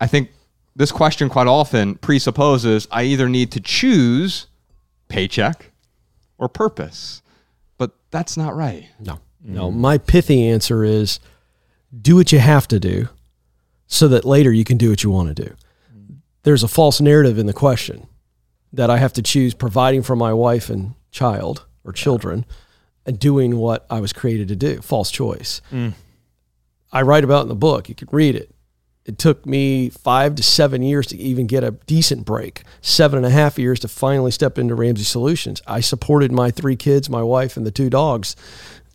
I 0.00 0.06
think 0.06 0.30
this 0.74 0.92
question 0.92 1.28
quite 1.28 1.46
often 1.46 1.96
presupposes 1.96 2.88
I 2.90 3.04
either 3.04 3.28
need 3.28 3.52
to 3.52 3.60
choose 3.60 4.46
paycheck 5.08 5.70
or 6.38 6.48
purpose. 6.48 7.22
But 7.78 7.92
that's 8.10 8.36
not 8.36 8.56
right. 8.56 8.88
No, 8.98 9.20
no. 9.42 9.70
Mm. 9.70 9.76
My 9.76 9.98
pithy 9.98 10.46
answer 10.46 10.84
is 10.84 11.20
do 12.00 12.16
what 12.16 12.32
you 12.32 12.38
have 12.38 12.66
to 12.68 12.80
do 12.80 13.08
so 13.86 14.08
that 14.08 14.24
later 14.24 14.50
you 14.52 14.64
can 14.64 14.78
do 14.78 14.90
what 14.90 15.02
you 15.04 15.10
want 15.10 15.34
to 15.36 15.44
do. 15.44 15.54
There's 16.44 16.62
a 16.62 16.68
false 16.68 17.00
narrative 17.00 17.38
in 17.38 17.46
the 17.46 17.52
question 17.52 18.06
that 18.72 18.90
I 18.90 18.96
have 18.96 19.12
to 19.14 19.22
choose 19.22 19.54
providing 19.54 20.02
for 20.02 20.16
my 20.16 20.32
wife 20.32 20.70
and 20.70 20.94
child 21.10 21.66
or 21.84 21.92
children 21.92 22.46
and 23.04 23.18
doing 23.18 23.56
what 23.56 23.86
I 23.90 24.00
was 24.00 24.12
created 24.12 24.48
to 24.48 24.56
do. 24.56 24.80
False 24.80 25.10
choice. 25.10 25.60
Mm. 25.70 25.92
I 26.92 27.02
write 27.02 27.24
about 27.24 27.42
in 27.42 27.48
the 27.48 27.54
book. 27.54 27.88
You 27.88 27.94
can 27.94 28.08
read 28.10 28.34
it. 28.34 28.51
It 29.04 29.18
took 29.18 29.44
me 29.46 29.88
five 29.90 30.36
to 30.36 30.42
seven 30.42 30.82
years 30.82 31.08
to 31.08 31.16
even 31.16 31.46
get 31.46 31.64
a 31.64 31.72
decent 31.86 32.24
break. 32.24 32.62
Seven 32.80 33.16
and 33.16 33.26
a 33.26 33.30
half 33.30 33.58
years 33.58 33.80
to 33.80 33.88
finally 33.88 34.30
step 34.30 34.58
into 34.58 34.74
Ramsey 34.74 35.04
Solutions. 35.04 35.60
I 35.66 35.80
supported 35.80 36.30
my 36.30 36.50
three 36.50 36.76
kids, 36.76 37.10
my 37.10 37.22
wife, 37.22 37.56
and 37.56 37.66
the 37.66 37.72
two 37.72 37.90
dogs 37.90 38.36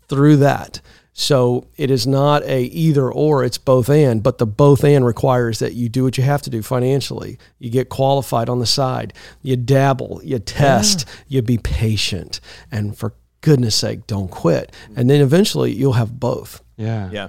through 0.08 0.38
that. 0.38 0.80
So 1.20 1.66
it 1.78 1.90
is 1.90 2.06
not 2.06 2.44
a 2.44 2.62
either 2.62 3.12
or, 3.12 3.44
it's 3.44 3.58
both 3.58 3.90
and, 3.90 4.22
but 4.22 4.38
the 4.38 4.46
both 4.46 4.84
and 4.84 5.04
requires 5.04 5.58
that 5.60 5.74
you 5.74 5.90
do 5.90 6.04
what 6.04 6.16
you 6.16 6.24
have 6.24 6.44
to 6.44 6.52
do 6.52 6.62
financially. 6.62 7.40
You 7.58 7.72
get 7.72 7.90
qualified 7.90 8.50
on 8.50 8.60
the 8.60 8.68
side, 8.68 9.14
you 9.42 9.56
dabble, 9.56 10.22
you 10.24 10.38
test, 10.38 11.08
mm. 11.08 11.24
you 11.28 11.42
be 11.42 11.58
patient, 11.58 12.40
and 12.72 12.96
for 12.96 13.16
goodness 13.42 13.76
sake, 13.76 14.06
don't 14.06 14.30
quit. 14.30 14.72
And 14.96 15.10
then 15.10 15.22
eventually 15.22 15.72
you'll 15.72 15.94
have 15.94 16.20
both. 16.20 16.62
Yeah. 16.76 17.10
Yeah. 17.12 17.28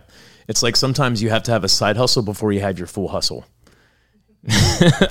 It's 0.49 0.63
like 0.63 0.77
sometimes 0.77 1.23
you 1.23 1.31
have 1.31 1.43
to 1.45 1.53
have 1.53 1.63
a 1.63 1.69
side 1.69 1.97
hustle 1.97 2.23
before 2.23 2.53
you 2.53 2.61
have 2.61 2.79
your 2.79 2.87
full 2.87 3.09
hustle. 3.09 3.45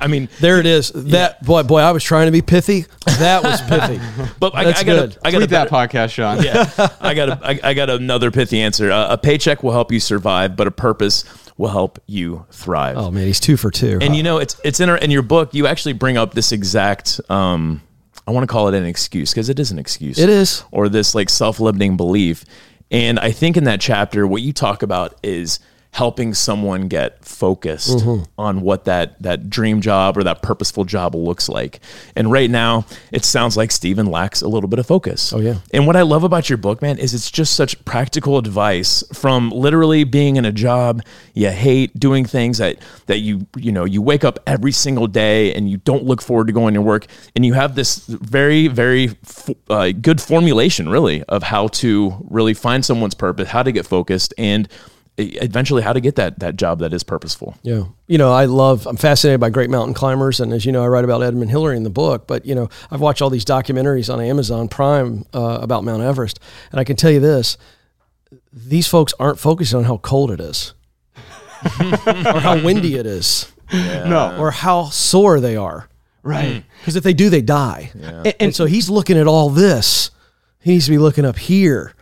I 0.02 0.08
mean, 0.08 0.30
There 0.40 0.60
it 0.60 0.66
is. 0.66 0.92
That 0.94 1.44
boy, 1.44 1.64
boy, 1.64 1.80
I 1.80 1.92
was 1.92 2.04
trying 2.04 2.28
to 2.28 2.32
be 2.32 2.42
pithy. 2.42 2.86
That 3.20 3.44
was 3.44 3.62
pithy. 3.62 4.00
but 4.40 4.56
I, 4.56 4.64
That's 4.64 4.82
I 4.82 4.84
got 4.84 4.94
good. 4.94 5.18
I 5.24 5.32
got 5.32 5.38
Tweet 5.40 5.50
that 5.52 5.70
podcast, 5.70 6.12
Sean. 6.12 6.44
yeah, 6.44 6.70
I 7.00 7.14
got 7.14 7.30
a, 7.30 7.40
I, 7.44 7.60
I 7.70 7.74
got 7.74 7.90
another 7.90 8.32
pithy 8.32 8.62
answer. 8.62 8.92
Uh, 8.92 9.14
a 9.14 9.18
paycheck 9.18 9.64
will 9.64 9.74
help 9.74 9.92
you 9.92 10.00
survive, 10.00 10.56
but 10.56 10.66
a 10.66 10.72
purpose 10.72 11.24
will 11.58 11.70
help 11.70 12.00
you 12.08 12.46
thrive. 12.52 12.98
oh 12.98 13.12
man, 13.12 13.28
he's 13.28 13.40
two 13.40 13.58
for 13.58 13.70
two. 13.70 14.00
And 14.02 14.16
you 14.16 14.24
know, 14.24 14.38
it's 14.38 14.60
it's 14.64 14.80
in 14.80 14.90
our, 14.90 14.98
in 14.98 15.12
your 15.12 15.24
book. 15.24 15.54
You 15.54 15.68
actually 15.68 15.94
bring 15.94 16.18
up 16.18 16.34
this 16.34 16.52
exact. 16.52 17.20
Um, 17.30 17.82
I 18.26 18.32
want 18.32 18.44
to 18.44 18.52
call 18.52 18.68
it 18.70 18.76
an 18.76 18.86
excuse 18.86 19.32
because 19.32 19.50
it 19.50 19.60
is 19.60 19.72
an 19.72 19.80
excuse. 19.80 20.18
It 20.18 20.30
is. 20.30 20.64
or 20.72 20.90
this 20.90 21.14
like 21.14 21.30
self-limiting 21.30 21.96
belief. 21.98 22.44
And 22.90 23.20
I 23.20 23.32
think 23.32 23.58
in 23.58 23.66
that 23.66 23.82
chapter, 23.82 24.26
what 24.26 24.42
you 24.42 24.54
talk 24.54 24.82
about 24.82 25.18
is 25.24 25.60
helping 25.98 26.32
someone 26.32 26.88
get 26.88 27.26
focused 27.26 27.98
Mm-hmm. 27.98 28.24
on 28.38 28.62
what 28.62 28.86
that 28.86 29.20
that 29.24 29.50
dream 29.50 29.82
job 29.82 30.16
or 30.18 30.24
that 30.24 30.42
purposeful 30.44 30.86
job 30.86 31.16
looks 31.16 31.50
like. 31.50 31.80
And 32.16 32.32
right 32.32 32.50
now, 32.50 32.86
it 33.12 33.26
sounds 33.26 33.58
like 33.58 33.72
Steven 33.72 34.06
lacks 34.06 34.42
a 34.44 34.48
little 34.48 34.70
bit 34.70 34.78
of 34.78 34.86
focus. 34.86 35.34
Oh, 35.34 35.40
yeah. 35.40 35.56
And 35.74 35.88
what 35.88 35.96
I 35.96 36.04
love 36.04 36.24
about 36.24 36.50
your 36.50 36.58
book, 36.58 36.82
man, 36.84 37.00
is 37.00 37.14
it's 37.16 37.32
just 37.32 37.56
such 37.56 37.84
practical 37.86 38.38
advice 38.38 39.04
from 39.14 39.50
literally 39.50 40.04
being 40.04 40.36
in 40.36 40.46
a 40.46 40.52
job 40.52 41.02
you 41.34 41.50
hate, 41.50 42.00
doing 42.00 42.26
things 42.26 42.60
that 42.60 42.78
that 43.08 43.20
you 43.20 43.48
you 43.58 43.72
know 43.72 43.86
you 43.86 44.02
wake 44.04 44.24
up 44.24 44.38
every 44.46 44.72
single 44.72 45.08
day 45.08 45.54
and 45.56 45.68
you 45.70 45.78
don't 45.78 46.04
look 46.04 46.22
forward 46.22 46.48
to 46.48 46.54
going 46.54 46.76
to 46.76 46.82
work, 46.82 47.08
and 47.36 47.44
you 47.44 47.54
have 47.54 47.74
this 47.74 48.06
very 48.08 48.68
very 48.68 49.10
uh, 49.70 49.92
good 50.00 50.22
formulation, 50.22 50.90
really, 50.90 51.24
of 51.24 51.42
how 51.44 51.68
to 51.82 52.14
really 52.30 52.54
find 52.54 52.86
someone's 52.86 53.16
purpose, 53.16 53.50
how 53.50 53.64
to 53.64 53.72
get 53.72 53.86
focused, 53.88 54.34
and 54.38 54.68
eventually 55.18 55.82
how 55.82 55.94
to 55.94 56.00
get 56.00 56.16
that 56.16 56.40
that 56.40 56.56
job 56.58 56.80
that 56.80 56.94
is 56.94 57.04
purposeful. 57.04 57.56
Yeah. 57.64 57.86
You 58.08 58.18
know, 58.18 58.32
I 58.32 58.46
love, 58.46 58.86
I'm 58.88 58.98
fascinated 58.98 59.40
by 59.40 59.50
great 59.50 59.70
mountain 59.70 59.94
climbers. 59.94 60.40
And 60.40 60.54
as 60.54 60.66
you 60.66 60.72
know, 60.72 60.84
I 60.84 60.88
write 60.88 61.04
about 61.04 61.22
Edmund 61.24 61.50
Hillary 61.50 61.76
in 61.76 61.84
the 61.84 61.90
book. 61.90 62.28
But, 62.28 62.46
you 62.46 62.54
know, 62.56 62.70
I've 62.92 63.02
watched 63.02 63.22
all 63.22 63.30
these 63.30 63.44
documentaries 63.46 64.14
on 64.14 64.22
Amazon 64.22 64.68
Prime 64.68 65.26
uh, 65.34 65.60
about 65.62 65.84
Mount 65.84 66.04
Everest. 66.04 66.40
And 66.72 66.80
I 66.80 66.84
can 66.84 66.96
tell 66.96 67.12
you 67.12 67.20
this 67.20 67.58
these 68.54 68.88
folks 68.88 69.14
aren't 69.20 69.40
focused 69.40 69.74
on 69.74 69.84
how 69.86 69.98
cold 69.98 70.32
it 70.32 70.40
is 70.40 70.74
or 71.80 72.40
how 72.40 72.62
windy 72.64 72.96
it 72.96 73.06
is 73.06 73.52
No. 73.74 74.36
or 74.40 74.52
how 74.52 74.86
sore 74.90 75.40
they 75.40 75.56
are. 75.56 75.88
Right. 76.24 76.64
Because 76.80 76.96
if 76.96 77.04
they 77.04 77.14
do, 77.14 77.30
they 77.30 77.42
die. 77.42 77.92
And, 78.02 78.36
And 78.40 78.56
so 78.56 78.66
he's 78.66 78.90
looking 78.90 79.18
at 79.18 79.28
all 79.28 79.50
this. 79.50 80.12
He 80.60 80.72
needs 80.72 80.86
to 80.86 80.92
be 80.92 80.98
looking 80.98 81.24
up 81.26 81.38
here. 81.38 81.94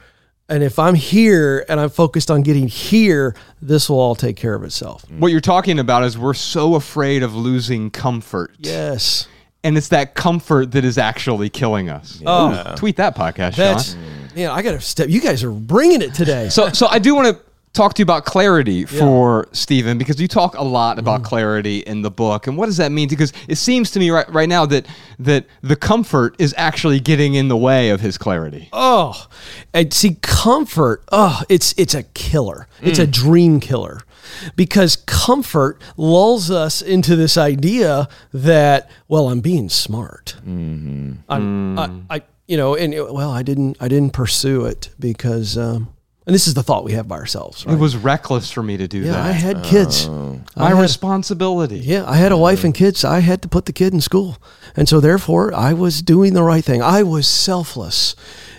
And 0.47 0.63
if 0.63 0.77
I'm 0.77 0.93
here 0.93 1.65
and 1.67 1.79
I'm 1.79 1.89
focused 1.89 2.29
on 2.29 2.43
getting 2.43 2.67
here, 2.67 3.35
this 3.61 3.89
will 3.89 3.99
all 3.99 4.15
take 4.15 4.35
care 4.35 4.53
of 4.53 4.63
itself. 4.63 5.05
Mm. 5.07 5.19
what 5.19 5.31
you're 5.31 5.41
talking 5.41 5.79
about 5.79 6.03
is 6.03 6.17
we're 6.17 6.35
so 6.35 6.75
afraid 6.75 7.23
of 7.23 7.35
losing 7.35 7.89
comfort. 7.89 8.51
Yes. 8.59 9.27
And 9.63 9.75
it's 9.75 9.87
that 9.87 10.13
comfort 10.13 10.71
that 10.73 10.85
is 10.85 10.99
actually 10.99 11.49
killing 11.49 11.89
us. 11.89 12.21
Oh. 12.25 12.75
Tweet 12.77 12.97
that 12.97 13.15
podcast, 13.15 13.55
That's 13.55 13.93
Sean. 13.93 14.01
man. 14.35 14.51
I 14.51 14.61
got 14.61 14.73
to 14.73 14.79
step. 14.81 15.09
You 15.09 15.19
guys 15.19 15.43
are 15.43 15.49
bringing 15.51 16.03
it 16.03 16.13
today. 16.13 16.49
So, 16.49 16.69
so 16.69 16.85
I 16.87 16.99
do 16.99 17.15
want 17.15 17.35
to 17.35 17.43
talk 17.75 17.93
to 17.95 17.99
you 17.99 18.03
about 18.03 18.25
clarity 18.25 18.85
for 18.85 19.47
Stephen 19.51 19.97
because 19.97 20.19
you 20.19 20.27
talk 20.27 20.55
a 20.57 20.63
lot 20.63 20.97
about 20.97 21.19
Mm-hmm. 21.21 21.25
clarity 21.29 21.77
in 21.79 22.01
the 22.01 22.09
book, 22.11 22.47
and 22.47 22.57
what 22.57 22.65
does 22.67 22.77
that 22.77 22.91
mean? 22.91 23.07
Because 23.09 23.31
it 23.47 23.57
seems 23.57 23.91
to 23.91 23.99
me 23.99 24.09
right 24.09 24.27
right 24.33 24.49
now 24.49 24.65
that 24.65 24.85
that 25.19 25.45
the 25.61 25.75
comfort 25.75 26.35
is 26.39 26.53
actually 26.57 26.99
getting 26.99 27.35
in 27.35 27.47
the 27.47 27.57
way 27.57 27.89
of 27.89 28.01
his 28.01 28.17
clarity. 28.17 28.69
oh, 28.73 29.27
and 29.73 29.93
see, 29.93 30.15
comfort. 30.21 31.03
Oh, 31.11 31.41
it's 31.49 31.73
it's 31.77 31.93
a 31.93 32.03
killer. 32.03 32.67
It's 32.81 32.99
Mm. 32.99 33.03
a 33.03 33.07
dream 33.07 33.59
killer, 33.59 34.01
because 34.55 34.95
comfort 35.05 35.81
lulls 35.97 36.49
us 36.51 36.81
into 36.81 37.15
this 37.15 37.37
idea 37.37 38.07
that 38.33 38.89
well, 39.07 39.29
I'm 39.29 39.41
being 39.41 39.69
smart. 39.69 40.35
Mm-hmm. 40.39 41.13
I'm, 41.29 41.75
Mm. 41.75 42.05
I, 42.09 42.15
I, 42.15 42.21
you 42.47 42.57
know, 42.57 42.75
and 42.75 42.93
well, 42.93 43.31
I 43.31 43.43
didn't 43.43 43.77
I 43.79 43.87
didn't 43.87 44.11
pursue 44.13 44.65
it 44.65 44.89
because. 44.99 45.57
Um, 45.57 45.89
and 46.25 46.33
this 46.33 46.47
is 46.47 46.55
the 46.55 46.63
thought 46.63 46.83
we 46.83 46.93
have 46.93 47.07
by 47.07 47.17
ourselves. 47.17 47.65
Right? 47.65 47.75
It 47.75 47.79
was 47.79 47.95
reckless 47.95 48.49
for 48.49 48.63
me 48.63 48.77
to 48.77 48.87
do 48.87 48.99
yeah, 48.99 49.11
that. 49.11 49.25
I 49.25 49.31
had 49.31 49.63
kids. 49.63 50.07
Oh. 50.07 50.41
My 50.55 50.65
I 50.65 50.69
had- 50.69 50.81
responsibility. 50.81 51.77
Yeah, 51.79 52.03
I 52.07 52.15
had 52.15 52.31
a 52.31 52.37
wife 52.37 52.63
and 52.63 52.73
mm. 52.73 52.77
kids. 52.77 53.05
I 53.05 53.19
had 53.19 53.41
to 53.43 53.47
put 53.47 53.65
the 53.65 53.73
kid 53.73 53.93
in 53.93 54.01
school. 54.01 54.37
And 54.75 54.89
so 54.89 54.99
therefore, 54.99 55.53
I 55.53 55.73
was 55.73 56.01
doing 56.01 56.33
the 56.33 56.43
right 56.43 56.63
thing. 56.63 56.81
I 56.81 57.03
was 57.03 57.27
selfless 57.27 58.15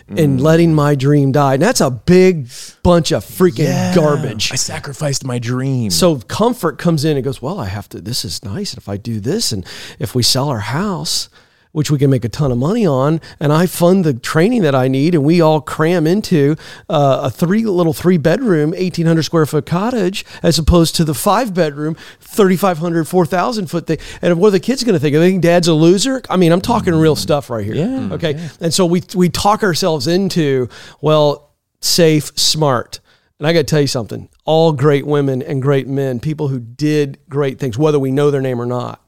in 0.08 0.36
mm. 0.36 0.40
letting 0.40 0.72
my 0.72 0.94
dream 0.94 1.32
die. 1.32 1.54
And 1.54 1.62
that's 1.62 1.80
a 1.80 1.90
big 1.90 2.48
bunch 2.84 3.10
of 3.10 3.24
freaking 3.24 3.94
garbage. 3.94 4.52
I 4.52 4.56
sacrificed 4.56 5.24
my 5.24 5.40
dream. 5.40 5.90
So 5.90 6.18
comfort 6.18 6.78
comes 6.78 7.04
in 7.04 7.16
and 7.16 7.24
goes, 7.24 7.42
Well, 7.42 7.58
I 7.58 7.66
have 7.66 7.88
to, 7.90 8.00
this 8.00 8.24
is 8.24 8.44
nice. 8.44 8.74
If 8.74 8.88
I 8.88 8.96
do 8.96 9.18
this, 9.18 9.50
and 9.50 9.66
if 9.98 10.14
we 10.14 10.22
sell 10.22 10.48
our 10.48 10.60
house, 10.60 11.28
which 11.76 11.90
we 11.90 11.98
can 11.98 12.08
make 12.08 12.24
a 12.24 12.28
ton 12.30 12.50
of 12.50 12.56
money 12.56 12.86
on, 12.86 13.20
and 13.38 13.52
I 13.52 13.66
fund 13.66 14.02
the 14.02 14.14
training 14.14 14.62
that 14.62 14.74
I 14.74 14.88
need, 14.88 15.14
and 15.14 15.22
we 15.22 15.42
all 15.42 15.60
cram 15.60 16.06
into 16.06 16.56
uh, 16.88 17.20
a 17.24 17.30
three 17.30 17.66
little 17.66 17.92
three 17.92 18.16
bedroom, 18.16 18.70
1,800 18.70 19.22
square 19.22 19.44
foot 19.44 19.66
cottage, 19.66 20.24
as 20.42 20.58
opposed 20.58 20.96
to 20.96 21.04
the 21.04 21.12
five 21.12 21.52
bedroom, 21.52 21.94
3,500, 22.20 23.06
4,000 23.06 23.66
foot 23.66 23.86
thing. 23.86 23.98
And 24.22 24.40
what 24.40 24.48
are 24.48 24.50
the 24.52 24.60
kids 24.60 24.84
going 24.84 24.94
to 24.94 24.98
think? 24.98 25.14
Are 25.14 25.18
they 25.18 25.28
think 25.32 25.42
dad's 25.42 25.68
a 25.68 25.74
loser? 25.74 26.22
I 26.30 26.38
mean, 26.38 26.50
I'm 26.50 26.62
talking 26.62 26.94
real 26.94 27.14
stuff 27.14 27.50
right 27.50 27.62
here. 27.62 27.74
Yeah, 27.74 28.14
Okay. 28.14 28.48
And 28.58 28.72
so 28.72 28.86
we, 28.86 29.02
we 29.14 29.28
talk 29.28 29.62
ourselves 29.62 30.06
into, 30.06 30.70
well, 31.02 31.52
safe, 31.80 32.32
smart. 32.38 33.00
And 33.38 33.46
I 33.46 33.52
got 33.52 33.58
to 33.58 33.64
tell 33.64 33.82
you 33.82 33.86
something 33.86 34.30
all 34.46 34.72
great 34.72 35.06
women 35.06 35.42
and 35.42 35.60
great 35.60 35.86
men, 35.86 36.20
people 36.20 36.48
who 36.48 36.58
did 36.58 37.18
great 37.28 37.58
things, 37.58 37.76
whether 37.76 37.98
we 37.98 38.12
know 38.12 38.30
their 38.30 38.40
name 38.40 38.62
or 38.62 38.66
not, 38.66 39.02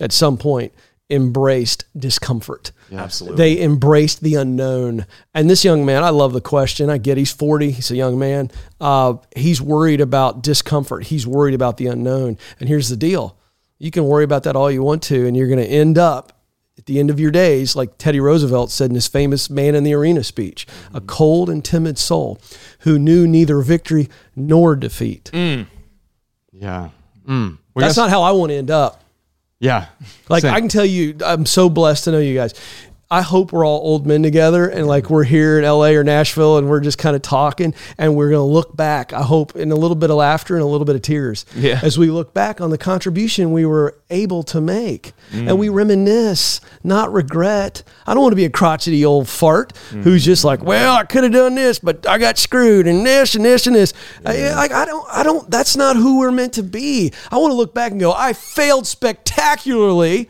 at 0.00 0.10
some 0.10 0.36
point 0.36 0.72
embraced 1.10 1.84
discomfort. 1.96 2.72
Absolutely. 2.92 3.36
They 3.36 3.62
embraced 3.62 4.20
the 4.22 4.34
unknown. 4.34 5.06
And 5.34 5.48
this 5.48 5.64
young 5.64 5.86
man, 5.86 6.04
I 6.04 6.10
love 6.10 6.32
the 6.32 6.40
question. 6.40 6.90
I 6.90 6.98
get 6.98 7.16
he's 7.16 7.32
40, 7.32 7.70
he's 7.70 7.90
a 7.90 7.96
young 7.96 8.18
man. 8.18 8.50
Uh, 8.80 9.14
he's 9.34 9.60
worried 9.60 10.00
about 10.00 10.42
discomfort, 10.42 11.04
he's 11.04 11.26
worried 11.26 11.54
about 11.54 11.76
the 11.76 11.86
unknown. 11.86 12.38
And 12.60 12.68
here's 12.68 12.88
the 12.88 12.96
deal 12.96 13.36
you 13.78 13.90
can 13.90 14.04
worry 14.04 14.24
about 14.24 14.42
that 14.42 14.56
all 14.56 14.70
you 14.70 14.82
want 14.82 15.02
to, 15.04 15.26
and 15.26 15.36
you're 15.36 15.46
going 15.46 15.60
to 15.60 15.66
end 15.66 15.98
up 15.98 16.32
at 16.78 16.86
the 16.86 16.98
end 17.00 17.10
of 17.10 17.18
your 17.20 17.30
days, 17.30 17.74
like 17.74 17.98
Teddy 17.98 18.20
Roosevelt 18.20 18.70
said 18.70 18.90
in 18.90 18.94
his 18.94 19.08
famous 19.08 19.50
Man 19.50 19.74
in 19.74 19.84
the 19.84 19.94
Arena 19.94 20.22
speech, 20.22 20.66
a 20.94 21.00
cold 21.00 21.50
and 21.50 21.64
timid 21.64 21.98
soul 21.98 22.40
who 22.80 22.98
knew 22.98 23.26
neither 23.26 23.60
victory 23.60 24.08
nor 24.36 24.76
defeat. 24.76 25.30
Yeah. 26.52 26.90
Mm. 27.26 27.58
We 27.74 27.82
That's 27.82 27.96
not 27.96 28.10
how 28.10 28.22
I 28.22 28.32
want 28.32 28.50
to 28.50 28.56
end 28.56 28.70
up. 28.70 28.97
Yeah. 29.60 29.86
Like 30.28 30.42
Same. 30.42 30.54
I 30.54 30.60
can 30.60 30.68
tell 30.68 30.84
you, 30.84 31.16
I'm 31.24 31.46
so 31.46 31.68
blessed 31.68 32.04
to 32.04 32.12
know 32.12 32.18
you 32.20 32.34
guys. 32.34 32.54
I 33.10 33.22
hope 33.22 33.52
we're 33.52 33.64
all 33.66 33.80
old 33.80 34.06
men 34.06 34.22
together 34.22 34.68
and 34.68 34.86
like 34.86 35.08
we're 35.08 35.24
here 35.24 35.58
in 35.58 35.64
LA 35.64 35.92
or 35.92 36.04
Nashville 36.04 36.58
and 36.58 36.68
we're 36.68 36.80
just 36.80 36.98
kind 36.98 37.16
of 37.16 37.22
talking 37.22 37.72
and 37.96 38.14
we're 38.14 38.28
going 38.28 38.46
to 38.46 38.52
look 38.52 38.76
back. 38.76 39.14
I 39.14 39.22
hope 39.22 39.56
in 39.56 39.72
a 39.72 39.74
little 39.74 39.94
bit 39.94 40.10
of 40.10 40.16
laughter 40.16 40.54
and 40.56 40.62
a 40.62 40.66
little 40.66 40.84
bit 40.84 40.94
of 40.94 41.00
tears 41.00 41.46
Yeah. 41.54 41.80
as 41.82 41.96
we 41.96 42.10
look 42.10 42.34
back 42.34 42.60
on 42.60 42.68
the 42.68 42.76
contribution 42.76 43.52
we 43.52 43.64
were 43.64 43.96
able 44.10 44.42
to 44.42 44.60
make 44.60 45.12
and 45.32 45.58
we 45.58 45.68
mm. 45.68 45.74
reminisce, 45.74 46.60
not 46.84 47.10
regret. 47.10 47.82
I 48.06 48.12
don't 48.12 48.22
want 48.22 48.32
to 48.32 48.36
be 48.36 48.44
a 48.44 48.50
crotchety 48.50 49.04
old 49.06 49.26
fart 49.26 49.74
who's 49.90 50.22
just 50.24 50.44
like, 50.44 50.62
well, 50.62 50.96
I 50.96 51.04
could 51.04 51.24
have 51.24 51.32
done 51.32 51.54
this, 51.54 51.78
but 51.78 52.06
I 52.06 52.18
got 52.18 52.36
screwed 52.36 52.86
and 52.86 53.06
this 53.06 53.34
and 53.34 53.44
this 53.44 53.66
and 53.66 53.74
this. 53.74 53.94
I, 54.24 54.54
like 54.54 54.72
I 54.72 54.84
don't, 54.84 55.06
I 55.10 55.22
don't. 55.22 55.50
That's 55.50 55.76
not 55.76 55.96
who 55.96 56.18
we're 56.18 56.30
meant 56.30 56.54
to 56.54 56.62
be. 56.62 57.12
I 57.30 57.38
want 57.38 57.52
to 57.52 57.56
look 57.56 57.74
back 57.74 57.92
and 57.92 58.00
go, 58.00 58.12
I 58.12 58.32
failed 58.34 58.86
spectacularly 58.86 60.28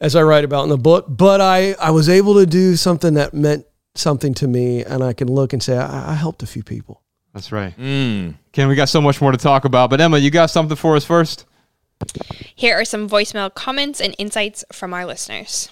as 0.00 0.16
I 0.16 0.22
write 0.22 0.44
about 0.44 0.64
in 0.64 0.68
the 0.68 0.78
book, 0.78 1.06
but 1.08 1.40
I, 1.40 1.72
I 1.74 1.90
was 1.90 2.08
able 2.08 2.34
to 2.34 2.46
do 2.46 2.76
something 2.76 3.14
that 3.14 3.34
meant 3.34 3.66
something 3.94 4.34
to 4.34 4.48
me, 4.48 4.84
and 4.84 5.02
I 5.02 5.12
can 5.12 5.28
look 5.28 5.52
and 5.52 5.62
say, 5.62 5.76
I, 5.76 6.12
I 6.12 6.14
helped 6.14 6.42
a 6.42 6.46
few 6.46 6.62
people. 6.62 7.02
That's 7.32 7.50
right. 7.50 7.76
Mm. 7.76 8.34
Ken, 8.52 8.68
we 8.68 8.74
got 8.74 8.88
so 8.88 9.00
much 9.00 9.20
more 9.20 9.32
to 9.32 9.38
talk 9.38 9.64
about, 9.64 9.90
but 9.90 10.00
Emma, 10.00 10.18
you 10.18 10.30
got 10.30 10.50
something 10.50 10.76
for 10.76 10.96
us 10.96 11.04
first? 11.04 11.46
Here 12.54 12.78
are 12.78 12.84
some 12.84 13.08
voicemail 13.08 13.52
comments 13.52 14.00
and 14.00 14.14
insights 14.18 14.64
from 14.72 14.94
our 14.94 15.06
listeners. 15.06 15.70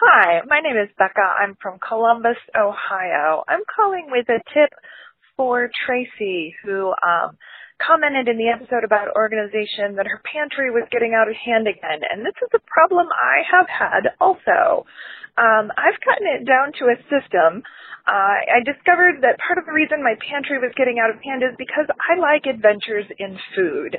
Hi, 0.00 0.40
my 0.46 0.60
name 0.60 0.76
is 0.76 0.88
Becca. 0.98 1.20
I'm 1.20 1.56
from 1.60 1.78
Columbus, 1.78 2.36
Ohio. 2.56 3.44
I'm 3.48 3.62
calling 3.74 4.08
with 4.10 4.28
a 4.28 4.40
tip 4.52 4.70
for 5.36 5.70
Tracy, 5.86 6.54
who 6.64 6.88
um, 7.06 7.38
commented 7.82 8.28
in 8.28 8.38
the 8.38 8.48
episode 8.48 8.84
about 8.86 9.14
organization 9.18 9.98
that 9.98 10.06
her 10.06 10.22
pantry 10.22 10.70
was 10.70 10.86
getting 10.90 11.12
out 11.12 11.28
of 11.28 11.34
hand 11.34 11.66
again. 11.66 12.00
And 12.06 12.24
this 12.24 12.36
is 12.40 12.50
a 12.54 12.62
problem 12.70 13.06
I 13.10 13.42
have 13.44 13.68
had 13.68 14.02
also. 14.20 14.86
Um, 15.36 15.72
I've 15.74 15.98
gotten 16.04 16.28
it 16.28 16.46
down 16.46 16.72
to 16.78 16.92
a 16.92 16.96
system. 17.10 17.62
Uh, 18.06 18.36
I 18.46 18.60
discovered 18.66 19.22
that 19.22 19.38
part 19.40 19.58
of 19.58 19.64
the 19.66 19.72
reason 19.72 20.02
my 20.02 20.14
pantry 20.20 20.58
was 20.58 20.74
getting 20.76 20.98
out 20.98 21.10
of 21.10 21.22
hand 21.22 21.42
is 21.42 21.54
because 21.56 21.86
I 21.88 22.18
like 22.18 22.46
adventures 22.46 23.06
in 23.18 23.38
food. 23.54 23.96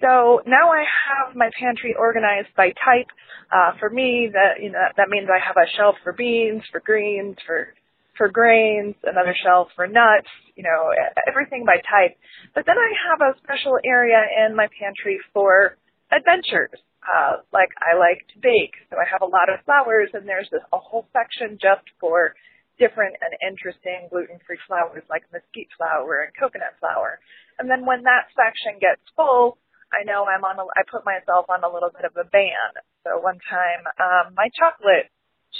So 0.00 0.42
now 0.46 0.72
I 0.72 0.84
have 0.84 1.36
my 1.36 1.50
pantry 1.58 1.94
organized 1.98 2.52
by 2.56 2.72
type. 2.82 3.08
Uh, 3.52 3.78
for 3.78 3.88
me, 3.88 4.28
that 4.32 4.60
you 4.60 4.72
know 4.72 4.82
that 4.96 5.08
means 5.08 5.28
I 5.30 5.38
have 5.38 5.56
a 5.56 5.68
shelf 5.76 5.94
for 6.02 6.12
beans, 6.12 6.62
for 6.72 6.80
greens, 6.80 7.36
for 7.46 7.68
for 8.16 8.28
grains, 8.28 8.96
another 9.04 9.34
shelf 9.44 9.68
for 9.76 9.86
nuts. 9.86 10.28
You 10.56 10.62
know 10.62 10.94
everything 11.26 11.64
by 11.66 11.82
type. 11.82 12.16
But 12.54 12.66
then 12.66 12.78
I 12.78 12.90
have 13.10 13.20
a 13.20 13.38
special 13.42 13.78
area 13.84 14.22
in 14.46 14.54
my 14.54 14.68
pantry 14.78 15.18
for 15.32 15.76
adventures. 16.12 16.78
Uh, 17.04 17.44
like 17.52 17.68
I 17.84 17.98
like 17.98 18.24
to 18.32 18.40
bake, 18.40 18.72
so 18.88 18.96
I 18.96 19.04
have 19.04 19.20
a 19.20 19.28
lot 19.28 19.52
of 19.52 19.60
flours, 19.68 20.08
and 20.14 20.24
there's 20.24 20.48
a, 20.56 20.64
a 20.74 20.80
whole 20.80 21.04
section 21.12 21.58
just 21.60 21.84
for 22.00 22.32
different 22.78 23.14
and 23.22 23.30
interesting 23.44 24.08
gluten-free 24.10 24.58
flours 24.66 25.04
like 25.06 25.22
mesquite 25.30 25.70
flour 25.78 26.26
and 26.26 26.32
coconut 26.34 26.74
flour. 26.80 27.20
And 27.58 27.70
then 27.70 27.86
when 27.86 28.02
that 28.02 28.32
section 28.34 28.82
gets 28.82 29.02
full, 29.14 29.58
I 29.94 30.02
know 30.02 30.26
I'm 30.26 30.42
on 30.42 30.58
a, 30.58 30.66
I 30.74 30.82
put 30.90 31.06
myself 31.06 31.46
on 31.46 31.62
a 31.62 31.70
little 31.70 31.90
bit 31.94 32.02
of 32.02 32.16
a 32.18 32.26
ban. 32.26 32.70
So 33.06 33.22
one 33.22 33.38
time, 33.46 33.86
um, 34.00 34.34
my 34.34 34.50
chocolate 34.58 35.06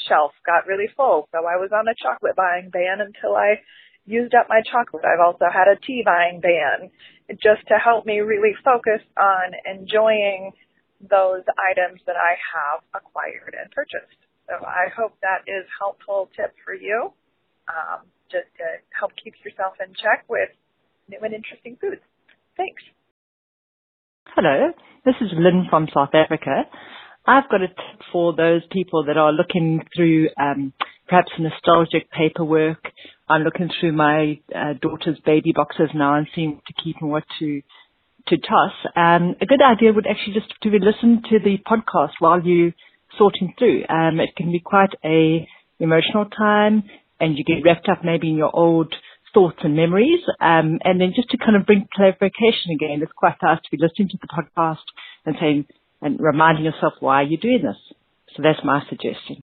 shelf 0.09 0.33
got 0.43 0.67
really 0.67 0.91
full. 0.97 1.29
So 1.31 1.47
I 1.47 1.55
was 1.55 1.71
on 1.71 1.87
a 1.87 1.95
chocolate 1.95 2.35
buying 2.35 2.71
ban 2.75 2.99
until 2.99 3.39
I 3.39 3.63
used 4.07 4.35
up 4.35 4.47
my 4.49 4.61
chocolate. 4.63 5.05
I've 5.05 5.25
also 5.25 5.47
had 5.53 5.69
a 5.69 5.81
tea 5.81 6.03
buying 6.05 6.41
ban 6.41 6.91
just 7.41 7.67
to 7.69 7.81
help 7.81 8.05
me 8.05 8.21
really 8.21 8.55
focus 8.65 9.01
on 9.17 9.57
enjoying 9.65 10.53
those 11.01 11.43
items 11.57 12.01
that 12.07 12.17
I 12.17 12.37
have 12.37 12.81
acquired 12.95 13.57
and 13.59 13.71
purchased. 13.73 14.21
So 14.49 14.65
I 14.65 14.93
hope 14.93 15.17
that 15.23 15.49
is 15.49 15.65
helpful 15.81 16.29
tip 16.37 16.53
for 16.65 16.75
you. 16.75 17.13
Um, 17.69 18.05
just 18.31 18.49
to 18.59 18.67
help 18.93 19.13
keep 19.17 19.35
yourself 19.45 19.75
in 19.81 19.95
check 19.95 20.25
with 20.29 20.51
new 21.09 21.19
and 21.23 21.33
interesting 21.33 21.77
foods. 21.81 22.03
Thanks. 22.57 22.83
Hello, 24.37 24.73
this 25.05 25.15
is 25.21 25.31
Lynn 25.33 25.67
from 25.71 25.89
South 25.95 26.13
Africa. 26.13 26.65
I've 27.27 27.49
got 27.49 27.63
a 27.63 27.69
tip 27.69 28.01
for 28.13 28.35
those 28.35 28.63
people 28.71 29.05
that 29.07 29.17
are 29.17 29.33
looking 29.33 29.81
through 29.97 30.29
um, 30.39 30.73
perhaps 31.09 31.33
nostalgic 31.39 32.11
paperwork. 32.11 32.91
I'm 33.29 33.43
looking 33.43 33.71
through 33.81 33.93
my 33.93 34.41
uh, 34.55 34.75
daughter's 34.81 35.19
baby 35.25 35.53
boxes 35.55 35.91
now 35.95 36.15
and 36.17 36.27
seeing 36.35 36.57
what 36.57 36.67
to 36.67 36.75
keep 36.83 36.97
and 37.01 37.11
what 37.11 37.25
to 37.39 37.63
to 38.29 38.39
toss. 38.39 38.73
Um, 38.97 39.37
a 39.41 39.47
good 39.47 39.61
idea 39.61 39.93
would 39.93 40.07
actually 40.07 40.35
just 40.35 40.53
to 40.63 40.69
listen 40.71 41.23
to 41.29 41.39
the 41.39 41.59
podcast 41.59 42.13
while 42.21 42.41
you 42.41 42.73
sorting 43.19 43.55
through. 43.59 43.85
Um, 43.89 44.19
it 44.19 44.35
can 44.37 44.51
be 44.51 44.61
quite 44.61 44.95
a 45.05 45.47
emotional 45.79 46.25
time, 46.27 46.85
and 47.21 47.37
you 47.37 47.45
get 47.45 47.65
wrapped 47.65 47.89
up 47.89 48.05
maybe 48.05 48.31
in 48.31 48.37
your 48.37 48.55
old 48.55 48.95
thoughts 49.35 49.59
and 49.63 49.77
memories. 49.77 50.21
Um, 50.41 50.79
and 50.85 51.01
then 51.01 51.13
just 51.15 51.31
to 51.31 51.39
kind 51.39 51.57
of 51.57 51.67
bring 51.67 51.87
clarification 51.95 52.73
again, 52.73 53.01
it's 53.03 53.13
quite 53.15 53.37
nice 53.43 53.59
to 53.59 53.77
be 53.77 53.83
listening 53.83 54.09
to 54.09 54.19
the 54.21 54.29
podcast 54.29 54.85
and 55.27 55.37
saying 55.39 55.67
and 56.01 56.19
reminding 56.21 56.65
yourself 56.65 56.95
why 57.01 57.23
you're 57.23 57.41
doing 57.41 57.63
this. 57.63 57.97
So 58.37 58.43
that's 58.43 58.65
my 58.65 58.83
suggestion. 58.89 59.43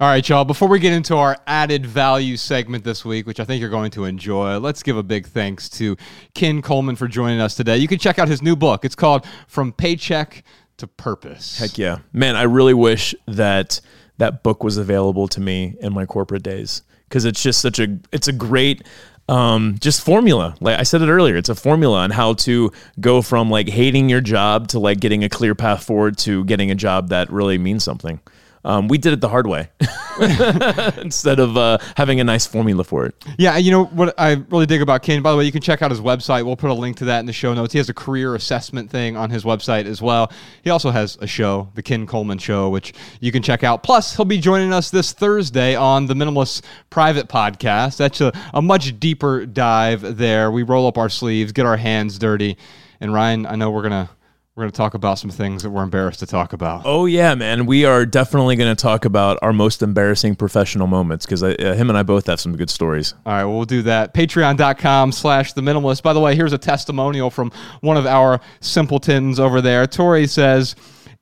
All 0.00 0.08
right, 0.08 0.26
y'all. 0.26 0.46
Before 0.46 0.66
we 0.66 0.78
get 0.78 0.94
into 0.94 1.14
our 1.16 1.36
added 1.46 1.84
value 1.84 2.38
segment 2.38 2.84
this 2.84 3.04
week, 3.04 3.26
which 3.26 3.38
I 3.38 3.44
think 3.44 3.60
you're 3.60 3.68
going 3.68 3.90
to 3.90 4.06
enjoy, 4.06 4.56
let's 4.56 4.82
give 4.82 4.96
a 4.96 5.02
big 5.02 5.26
thanks 5.26 5.68
to 5.70 5.94
Ken 6.32 6.62
Coleman 6.62 6.96
for 6.96 7.06
joining 7.06 7.38
us 7.38 7.54
today. 7.54 7.76
You 7.76 7.86
can 7.86 7.98
check 7.98 8.18
out 8.18 8.26
his 8.26 8.40
new 8.40 8.56
book. 8.56 8.86
It's 8.86 8.94
called 8.94 9.26
From 9.46 9.72
Paycheck 9.74 10.42
to 10.78 10.86
Purpose. 10.86 11.58
Heck 11.58 11.76
yeah, 11.76 11.98
man! 12.14 12.34
I 12.34 12.44
really 12.44 12.72
wish 12.72 13.14
that 13.26 13.82
that 14.16 14.42
book 14.42 14.64
was 14.64 14.78
available 14.78 15.28
to 15.28 15.40
me 15.42 15.74
in 15.82 15.92
my 15.92 16.06
corporate 16.06 16.44
days 16.44 16.80
because 17.06 17.26
it's 17.26 17.42
just 17.42 17.60
such 17.60 17.78
a 17.78 17.98
it's 18.10 18.26
a 18.26 18.32
great 18.32 18.86
um, 19.28 19.76
just 19.80 20.00
formula. 20.00 20.56
Like 20.60 20.80
I 20.80 20.82
said 20.84 21.02
it 21.02 21.10
earlier, 21.10 21.36
it's 21.36 21.50
a 21.50 21.54
formula 21.54 21.98
on 21.98 22.10
how 22.10 22.32
to 22.34 22.72
go 23.00 23.20
from 23.20 23.50
like 23.50 23.68
hating 23.68 24.08
your 24.08 24.22
job 24.22 24.68
to 24.68 24.78
like 24.78 24.98
getting 24.98 25.24
a 25.24 25.28
clear 25.28 25.54
path 25.54 25.84
forward 25.84 26.16
to 26.18 26.42
getting 26.46 26.70
a 26.70 26.74
job 26.74 27.10
that 27.10 27.30
really 27.30 27.58
means 27.58 27.84
something. 27.84 28.18
Um, 28.64 28.88
we 28.88 28.98
did 28.98 29.14
it 29.14 29.20
the 29.20 29.28
hard 29.28 29.46
way 29.46 29.70
instead 31.00 31.40
of 31.40 31.56
uh, 31.56 31.78
having 31.96 32.20
a 32.20 32.24
nice 32.24 32.46
formula 32.46 32.84
for 32.84 33.06
it. 33.06 33.14
Yeah, 33.38 33.56
you 33.56 33.70
know 33.70 33.84
what 33.86 34.14
I 34.18 34.32
really 34.50 34.66
dig 34.66 34.82
about 34.82 35.02
Ken. 35.02 35.22
By 35.22 35.30
the 35.30 35.38
way, 35.38 35.44
you 35.44 35.52
can 35.52 35.62
check 35.62 35.80
out 35.80 35.90
his 35.90 36.00
website. 36.00 36.44
We'll 36.44 36.56
put 36.56 36.70
a 36.70 36.74
link 36.74 36.98
to 36.98 37.06
that 37.06 37.20
in 37.20 37.26
the 37.26 37.32
show 37.32 37.54
notes. 37.54 37.72
He 37.72 37.78
has 37.78 37.88
a 37.88 37.94
career 37.94 38.34
assessment 38.34 38.90
thing 38.90 39.16
on 39.16 39.30
his 39.30 39.44
website 39.44 39.86
as 39.86 40.02
well. 40.02 40.30
He 40.62 40.70
also 40.70 40.90
has 40.90 41.16
a 41.20 41.26
show, 41.26 41.70
the 41.74 41.82
Ken 41.82 42.06
Coleman 42.06 42.38
Show, 42.38 42.68
which 42.68 42.92
you 43.20 43.32
can 43.32 43.42
check 43.42 43.64
out. 43.64 43.82
Plus, 43.82 44.14
he'll 44.14 44.26
be 44.26 44.38
joining 44.38 44.72
us 44.72 44.90
this 44.90 45.12
Thursday 45.12 45.74
on 45.74 46.06
the 46.06 46.14
Minimalist 46.14 46.62
Private 46.90 47.28
Podcast. 47.28 47.96
That's 47.96 48.20
a, 48.20 48.32
a 48.52 48.60
much 48.60 49.00
deeper 49.00 49.46
dive 49.46 50.18
there. 50.18 50.50
We 50.50 50.64
roll 50.64 50.86
up 50.86 50.98
our 50.98 51.08
sleeves, 51.08 51.52
get 51.52 51.64
our 51.64 51.78
hands 51.78 52.18
dirty, 52.18 52.58
and 53.00 53.14
Ryan, 53.14 53.46
I 53.46 53.56
know 53.56 53.70
we're 53.70 53.82
gonna 53.82 54.10
we're 54.60 54.64
gonna 54.66 54.72
talk 54.72 54.92
about 54.92 55.18
some 55.18 55.30
things 55.30 55.62
that 55.62 55.70
we're 55.70 55.82
embarrassed 55.82 56.20
to 56.20 56.26
talk 56.26 56.52
about. 56.52 56.82
Oh 56.84 57.06
yeah, 57.06 57.34
man. 57.34 57.64
We 57.64 57.86
are 57.86 58.04
definitely 58.04 58.56
going 58.56 58.76
to 58.76 58.80
talk 58.80 59.06
about 59.06 59.38
our 59.40 59.54
most 59.54 59.80
embarrassing 59.80 60.36
professional 60.36 60.86
moments 60.86 61.24
because 61.24 61.42
uh, 61.42 61.54
him 61.58 61.88
and 61.88 61.96
I 61.96 62.02
both 62.02 62.26
have 62.26 62.38
some 62.40 62.54
good 62.54 62.68
stories. 62.68 63.14
All 63.24 63.32
right, 63.32 63.44
well, 63.44 63.56
we'll 63.56 63.64
do 63.64 63.80
that. 63.82 64.12
Patreon.com 64.12 65.12
slash 65.12 65.54
the 65.54 65.62
minimalist. 65.62 66.02
By 66.02 66.12
the 66.12 66.20
way, 66.20 66.36
here's 66.36 66.52
a 66.52 66.58
testimonial 66.58 67.30
from 67.30 67.52
one 67.80 67.96
of 67.96 68.04
our 68.04 68.38
simpletons 68.60 69.40
over 69.40 69.62
there. 69.62 69.86
Tori 69.86 70.26
says, 70.26 70.76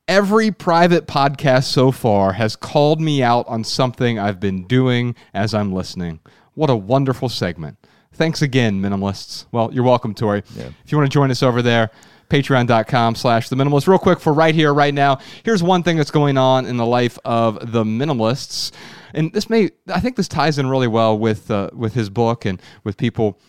Every 0.09 0.51
private 0.51 1.07
podcast 1.07 1.65
so 1.65 1.93
far 1.93 2.33
has 2.33 2.57
called 2.57 3.01
me 3.01 3.23
out 3.23 3.47
on 3.47 3.63
something 3.63 4.19
I've 4.19 4.41
been 4.41 4.65
doing 4.65 5.15
as 5.33 5.55
I'm 5.55 5.73
listening. 5.73 6.19
What 6.55 6.71
a 6.71 6.77
wonderful 6.77 7.29
segment. 7.29 7.79
Thanks 8.15 8.43
again, 8.43 8.83
minimalists. 8.83 9.47
Well, 9.53 9.71
you're 9.73 9.85
welcome, 9.85 10.13
Tori. 10.13 10.43
If 10.57 10.91
you 10.91 10.99
want 10.99 11.09
to 11.09 11.15
join 11.15 11.31
us 11.31 11.45
over 11.45 11.63
there, 11.63 11.93
patreon.com 12.29 13.15
slash 13.15 13.49
the 13.49 13.57
minimalist. 13.57 13.87
Real 13.87 13.99
quick 13.99 14.21
for 14.21 14.33
right 14.33 14.55
here, 14.55 14.73
right 14.73 14.95
now, 14.95 15.19
here's 15.45 15.63
one 15.63 15.83
thing 15.83 15.97
that's 15.97 16.11
going 16.11 16.37
on 16.37 16.67
in 16.67 16.77
the 16.77 16.87
life 16.87 17.19
of 17.25 17.73
the 17.73 17.85
minimalists. 17.85 18.73
And 19.15 19.33
this 19.33 19.49
may, 19.49 19.71
I 19.89 20.01
think 20.01 20.17
this 20.17 20.29
ties 20.29 20.59
in 20.59 20.67
really 20.69 20.89
well 20.89 21.19
with, 21.19 21.51
uh, 21.51 21.71
with 21.73 21.95
his 21.95 22.11
book 22.11 22.45
and 22.45 22.61
with 22.85 22.97
people 22.97 23.41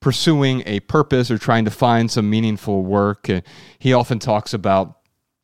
pursuing 0.00 0.62
a 0.66 0.80
purpose 0.80 1.30
or 1.30 1.38
trying 1.38 1.64
to 1.64 1.70
find 1.70 2.10
some 2.10 2.28
meaningful 2.28 2.82
work. 2.82 3.28
And 3.28 3.42
he 3.78 3.92
often 3.92 4.18
talks 4.18 4.54
about 4.54 4.99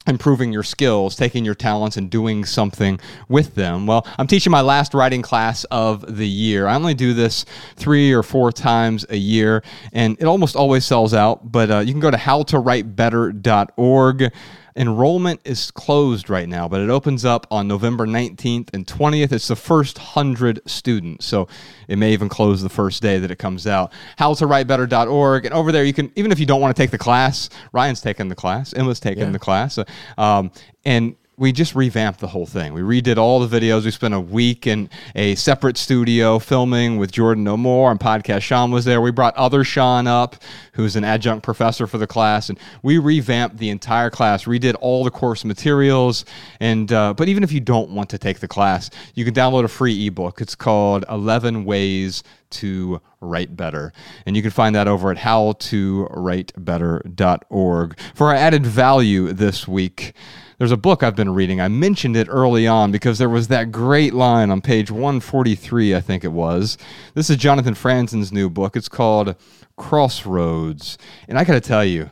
improving 0.07 0.53
your 0.53 0.62
skills, 0.62 1.16
taking 1.16 1.45
your 1.45 1.55
talents 1.55 1.97
and 1.97 2.11
doing 2.11 2.45
something 2.45 3.01
with 3.29 3.55
them. 3.55 3.87
Well, 3.87 4.07
I'm 4.19 4.27
teaching 4.27 4.51
my 4.51 4.61
last 4.61 4.92
writing 4.95 5.23
class 5.23 5.64
of 5.64 6.16
the 6.16 6.29
year. 6.29 6.66
I 6.66 6.75
only 6.75 6.95
do 6.95 7.14
this 7.14 7.45
three 7.77 8.12
or 8.12 8.23
four 8.23 8.53
times 8.53 9.07
a 9.09 9.16
year, 9.16 9.62
and 9.92 10.16
it 10.21 10.25
almost 10.25 10.57
always 10.57 10.85
sells 10.85 11.14
out. 11.14 11.51
But 11.51 11.71
uh, 11.71 11.79
you 11.81 11.92
can 11.92 12.01
go 12.01 12.11
to 12.11 12.16
howtowritebetter.org. 12.16 14.33
Enrollment 14.76 15.40
is 15.44 15.70
closed 15.70 16.28
right 16.28 16.48
now, 16.48 16.68
but 16.68 16.82
it 16.82 16.90
opens 16.90 17.24
up 17.24 17.46
on 17.50 17.66
November 17.66 18.06
19th 18.06 18.68
and 18.74 18.86
20th. 18.86 19.32
It's 19.32 19.48
the 19.48 19.56
first 19.56 19.98
100 19.98 20.60
students, 20.66 21.24
so 21.24 21.48
it 21.88 21.96
may 21.96 22.12
even 22.12 22.29
close 22.29 22.62
the 22.62 22.68
first 22.68 23.02
day 23.02 23.18
that 23.18 23.31
it 23.31 23.38
comes 23.38 23.66
out. 23.66 23.90
Howtowritebetter.org. 24.18 25.46
And 25.46 25.54
over 25.54 25.72
there, 25.72 25.85
you 25.85 25.94
can, 25.94 26.12
even 26.14 26.31
if 26.31 26.38
you 26.38 26.46
don't 26.46 26.60
want 26.60 26.77
to 26.77 26.83
take 26.83 26.90
the 26.90 26.98
class, 26.98 27.48
Ryan's 27.72 28.02
taking 28.02 28.29
the 28.29 28.35
class, 28.35 28.74
Emma's 28.74 29.00
taking 29.00 29.33
the 29.33 29.38
class. 29.38 29.79
Um, 30.18 30.50
and 30.85 31.16
we 31.38 31.52
just 31.52 31.74
revamped 31.74 32.20
the 32.20 32.28
whole 32.28 32.46
thing. 32.46 32.72
We 32.72 32.80
redid 32.80 33.18
all 33.18 33.46
the 33.46 33.60
videos. 33.60 33.84
We 33.84 33.90
spent 33.90 34.14
a 34.14 34.20
week 34.20 34.66
in 34.66 34.88
a 35.14 35.34
separate 35.34 35.76
studio 35.76 36.38
filming 36.38 36.96
with 36.96 37.12
Jordan 37.12 37.44
No 37.44 37.58
More 37.58 37.90
and 37.90 38.00
podcast. 38.00 38.40
Sean 38.40 38.70
was 38.70 38.87
there. 38.87 39.02
We 39.02 39.10
brought 39.10 39.37
other 39.37 39.62
Sean 39.62 40.06
up, 40.06 40.37
who's 40.72 40.96
an 40.96 41.04
adjunct 41.04 41.44
professor 41.44 41.87
for 41.87 41.98
the 41.98 42.06
class, 42.06 42.48
and 42.48 42.58
we 42.82 42.96
revamped 42.96 43.58
the 43.58 43.68
entire 43.68 44.08
class. 44.08 44.44
Redid 44.44 44.76
all 44.80 45.04
the 45.04 45.10
course 45.10 45.44
materials. 45.44 46.24
And 46.58 46.90
uh, 46.90 47.12
but 47.12 47.28
even 47.28 47.42
if 47.42 47.52
you 47.52 47.60
don't 47.60 47.90
want 47.90 48.08
to 48.10 48.18
take 48.18 48.40
the 48.40 48.48
class, 48.48 48.88
you 49.14 49.26
can 49.26 49.34
download 49.34 49.64
a 49.64 49.68
free 49.68 50.06
ebook. 50.06 50.40
It's 50.40 50.54
called 50.54 51.04
11 51.10 51.66
Ways 51.66 52.22
to 52.48 53.02
Write 53.20 53.56
Better. 53.56 53.92
And 54.24 54.37
you 54.37 54.42
can 54.42 54.52
find 54.52 54.74
that 54.74 54.88
over 54.88 55.10
at 55.10 55.18
howtowritebetter.org. 55.18 57.98
For 58.14 58.28
our 58.28 58.34
added 58.34 58.64
value 58.64 59.32
this 59.32 59.68
week, 59.68 60.14
there's 60.59 60.73
a 60.73 60.77
book 60.77 61.02
I've 61.02 61.17
been 61.17 61.35
reading. 61.35 61.61
I 61.61 61.69
mentioned 61.69 62.17
it 62.17 62.29
early 62.31 62.67
on 62.67 62.90
because 62.90 63.19
there 63.19 63.29
was 63.29 63.48
that 63.48 63.71
great 63.71 64.15
line 64.15 64.50
on 64.50 64.61
page 64.61 64.90
143, 64.90 65.94
I 65.94 66.00
think 66.00 66.25
it 66.25 66.33
was. 66.33 66.79
This 67.15 67.29
is 67.29 67.37
Jonathan 67.37 67.75
Franzen's 67.75 68.33
new 68.33 68.48
book. 68.48 68.77
It's 68.77 68.88
called 68.88 69.37
Crossroads. 69.77 70.96
And 71.29 71.38
I 71.38 71.44
got 71.44 71.54
to 71.54 71.61
tell 71.61 71.85
you, 71.85 72.11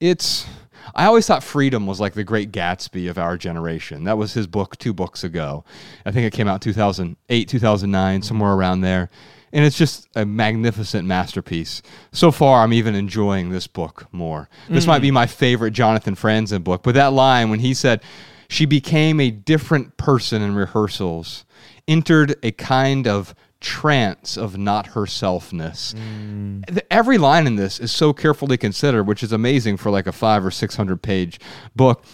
it's. 0.00 0.46
I 0.94 1.04
always 1.04 1.26
thought 1.26 1.44
freedom 1.44 1.86
was 1.86 2.00
like 2.00 2.14
the 2.14 2.24
great 2.24 2.50
Gatsby 2.50 3.10
of 3.10 3.18
our 3.18 3.36
generation. 3.36 4.04
That 4.04 4.16
was 4.16 4.32
his 4.32 4.46
book 4.46 4.76
two 4.78 4.94
books 4.94 5.22
ago. 5.22 5.64
I 6.04 6.10
think 6.10 6.26
it 6.26 6.32
came 6.32 6.48
out 6.48 6.62
2008, 6.62 7.48
2009, 7.48 8.22
somewhere 8.22 8.54
around 8.54 8.80
there. 8.80 9.10
And 9.52 9.64
it's 9.64 9.78
just 9.78 10.08
a 10.14 10.26
magnificent 10.26 11.06
masterpiece. 11.06 11.82
So 12.12 12.30
far, 12.30 12.62
I'm 12.62 12.72
even 12.72 12.94
enjoying 12.94 13.50
this 13.50 13.66
book 13.66 14.06
more. 14.12 14.48
This 14.68 14.86
might 14.86 15.00
be 15.00 15.10
mm. 15.10 15.14
my 15.14 15.26
favorite 15.26 15.72
Jonathan 15.72 16.14
Franzen 16.14 16.62
book. 16.62 16.82
But 16.82 16.94
that 16.94 17.12
line 17.12 17.50
when 17.50 17.60
he 17.60 17.74
said, 17.74 18.02
she 18.48 18.66
became 18.66 19.20
a 19.20 19.30
different 19.30 19.96
person 19.96 20.42
in 20.42 20.54
rehearsals, 20.54 21.44
entered 21.86 22.36
a 22.42 22.50
kind 22.52 23.06
of 23.06 23.34
trance 23.60 24.36
of 24.36 24.56
not 24.56 24.88
herselfness. 24.88 25.94
Mm. 25.94 26.66
Th- 26.66 26.86
Every 26.90 27.18
line 27.18 27.46
in 27.46 27.56
this 27.56 27.80
is 27.80 27.90
so 27.90 28.12
carefully 28.12 28.56
considered, 28.56 29.04
which 29.04 29.22
is 29.22 29.32
amazing 29.32 29.76
for 29.76 29.90
like 29.90 30.06
a 30.06 30.12
five 30.12 30.44
or 30.44 30.50
600 30.50 31.02
page 31.02 31.40
book. 31.74 32.04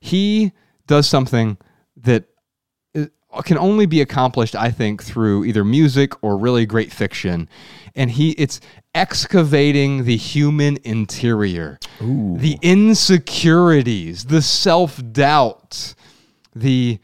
He 0.00 0.52
does 0.86 1.08
something 1.08 1.58
that 1.96 2.24
can 3.42 3.58
only 3.58 3.86
be 3.86 4.00
accomplished, 4.00 4.54
I 4.54 4.70
think, 4.70 5.02
through 5.02 5.44
either 5.44 5.64
music 5.64 6.12
or 6.22 6.36
really 6.36 6.66
great 6.66 6.92
fiction. 6.92 7.48
And 7.94 8.10
he 8.10 8.30
it's 8.32 8.60
excavating 8.94 10.04
the 10.04 10.16
human 10.16 10.78
interior, 10.84 11.78
the 12.38 12.58
insecurities, 12.62 14.26
the 14.26 14.42
self 14.42 15.00
doubt, 15.12 15.94
the 16.54 16.98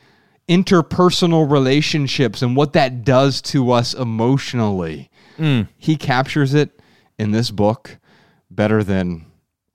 interpersonal 0.49 1.51
relationships, 1.51 2.43
and 2.43 2.57
what 2.57 2.73
that 2.73 3.05
does 3.05 3.41
to 3.41 3.71
us 3.71 3.95
emotionally. 3.95 5.11
Hmm. 5.37 5.63
He 5.79 5.97
captures 5.97 6.55
it 6.55 6.81
in 7.19 7.31
this 7.31 7.51
book 7.51 7.99
better 8.51 8.83
than 8.83 9.27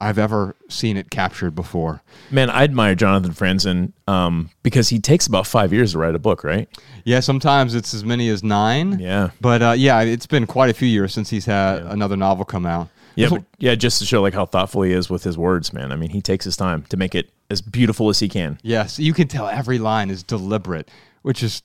I've 0.02 0.18
ever 0.18 0.56
seen 0.68 0.98
it 0.98 1.10
captured 1.10 1.56
before. 1.56 2.02
Man, 2.30 2.50
I 2.50 2.64
admire 2.64 2.96
Jonathan 2.96 3.32
Franzen 3.32 3.94
um, 4.08 4.50
because 4.62 4.90
he 4.90 5.00
takes 5.00 5.26
about 5.26 5.48
five 5.48 5.72
years 5.72 5.94
to 5.94 6.00
write 6.00 6.16
a 6.16 6.20
book, 6.20 6.44
right? 6.44 6.68
Yeah, 7.06 7.22
sometimes 7.22 7.76
it's 7.76 7.94
as 7.94 8.04
many 8.04 8.30
as 8.30 8.44
nine. 8.44 9.00
Yeah. 9.00 9.30
But 9.40 9.62
uh, 9.62 9.74
yeah, 9.78 10.02
it's 10.02 10.28
been 10.28 10.46
quite 10.48 10.70
a 10.70 10.74
few 10.74 10.88
years 10.88 11.14
since 11.14 11.30
he's 11.30 11.46
had 11.46 11.84
another 11.84 12.18
novel 12.18 12.44
come 12.44 12.66
out. 12.66 12.90
Yeah, 13.16 13.30
but, 13.30 13.44
yeah, 13.60 13.76
just 13.76 14.00
to 14.00 14.06
show 14.06 14.22
like 14.22 14.34
how 14.34 14.46
thoughtful 14.46 14.82
he 14.82 14.92
is 14.92 15.10
with 15.10 15.24
his 15.24 15.38
words, 15.38 15.72
man. 15.72 15.94
I 15.94 15.96
mean, 15.96 16.10
he 16.10 16.22
takes 16.22 16.44
his 16.44 16.58
time 16.58 16.84
to 16.90 16.98
make 16.98 17.16
it 17.16 17.30
as 17.50 17.62
beautiful 17.62 18.10
as 18.10 18.20
he 18.20 18.28
can. 18.28 18.60
Yes, 18.62 19.00
you 19.00 19.14
can 19.14 19.30
tell 19.30 19.48
every 19.48 19.80
line 19.80 20.10
is 20.10 20.22
deliberate, 20.22 20.92
which 21.22 21.42
is 21.42 21.62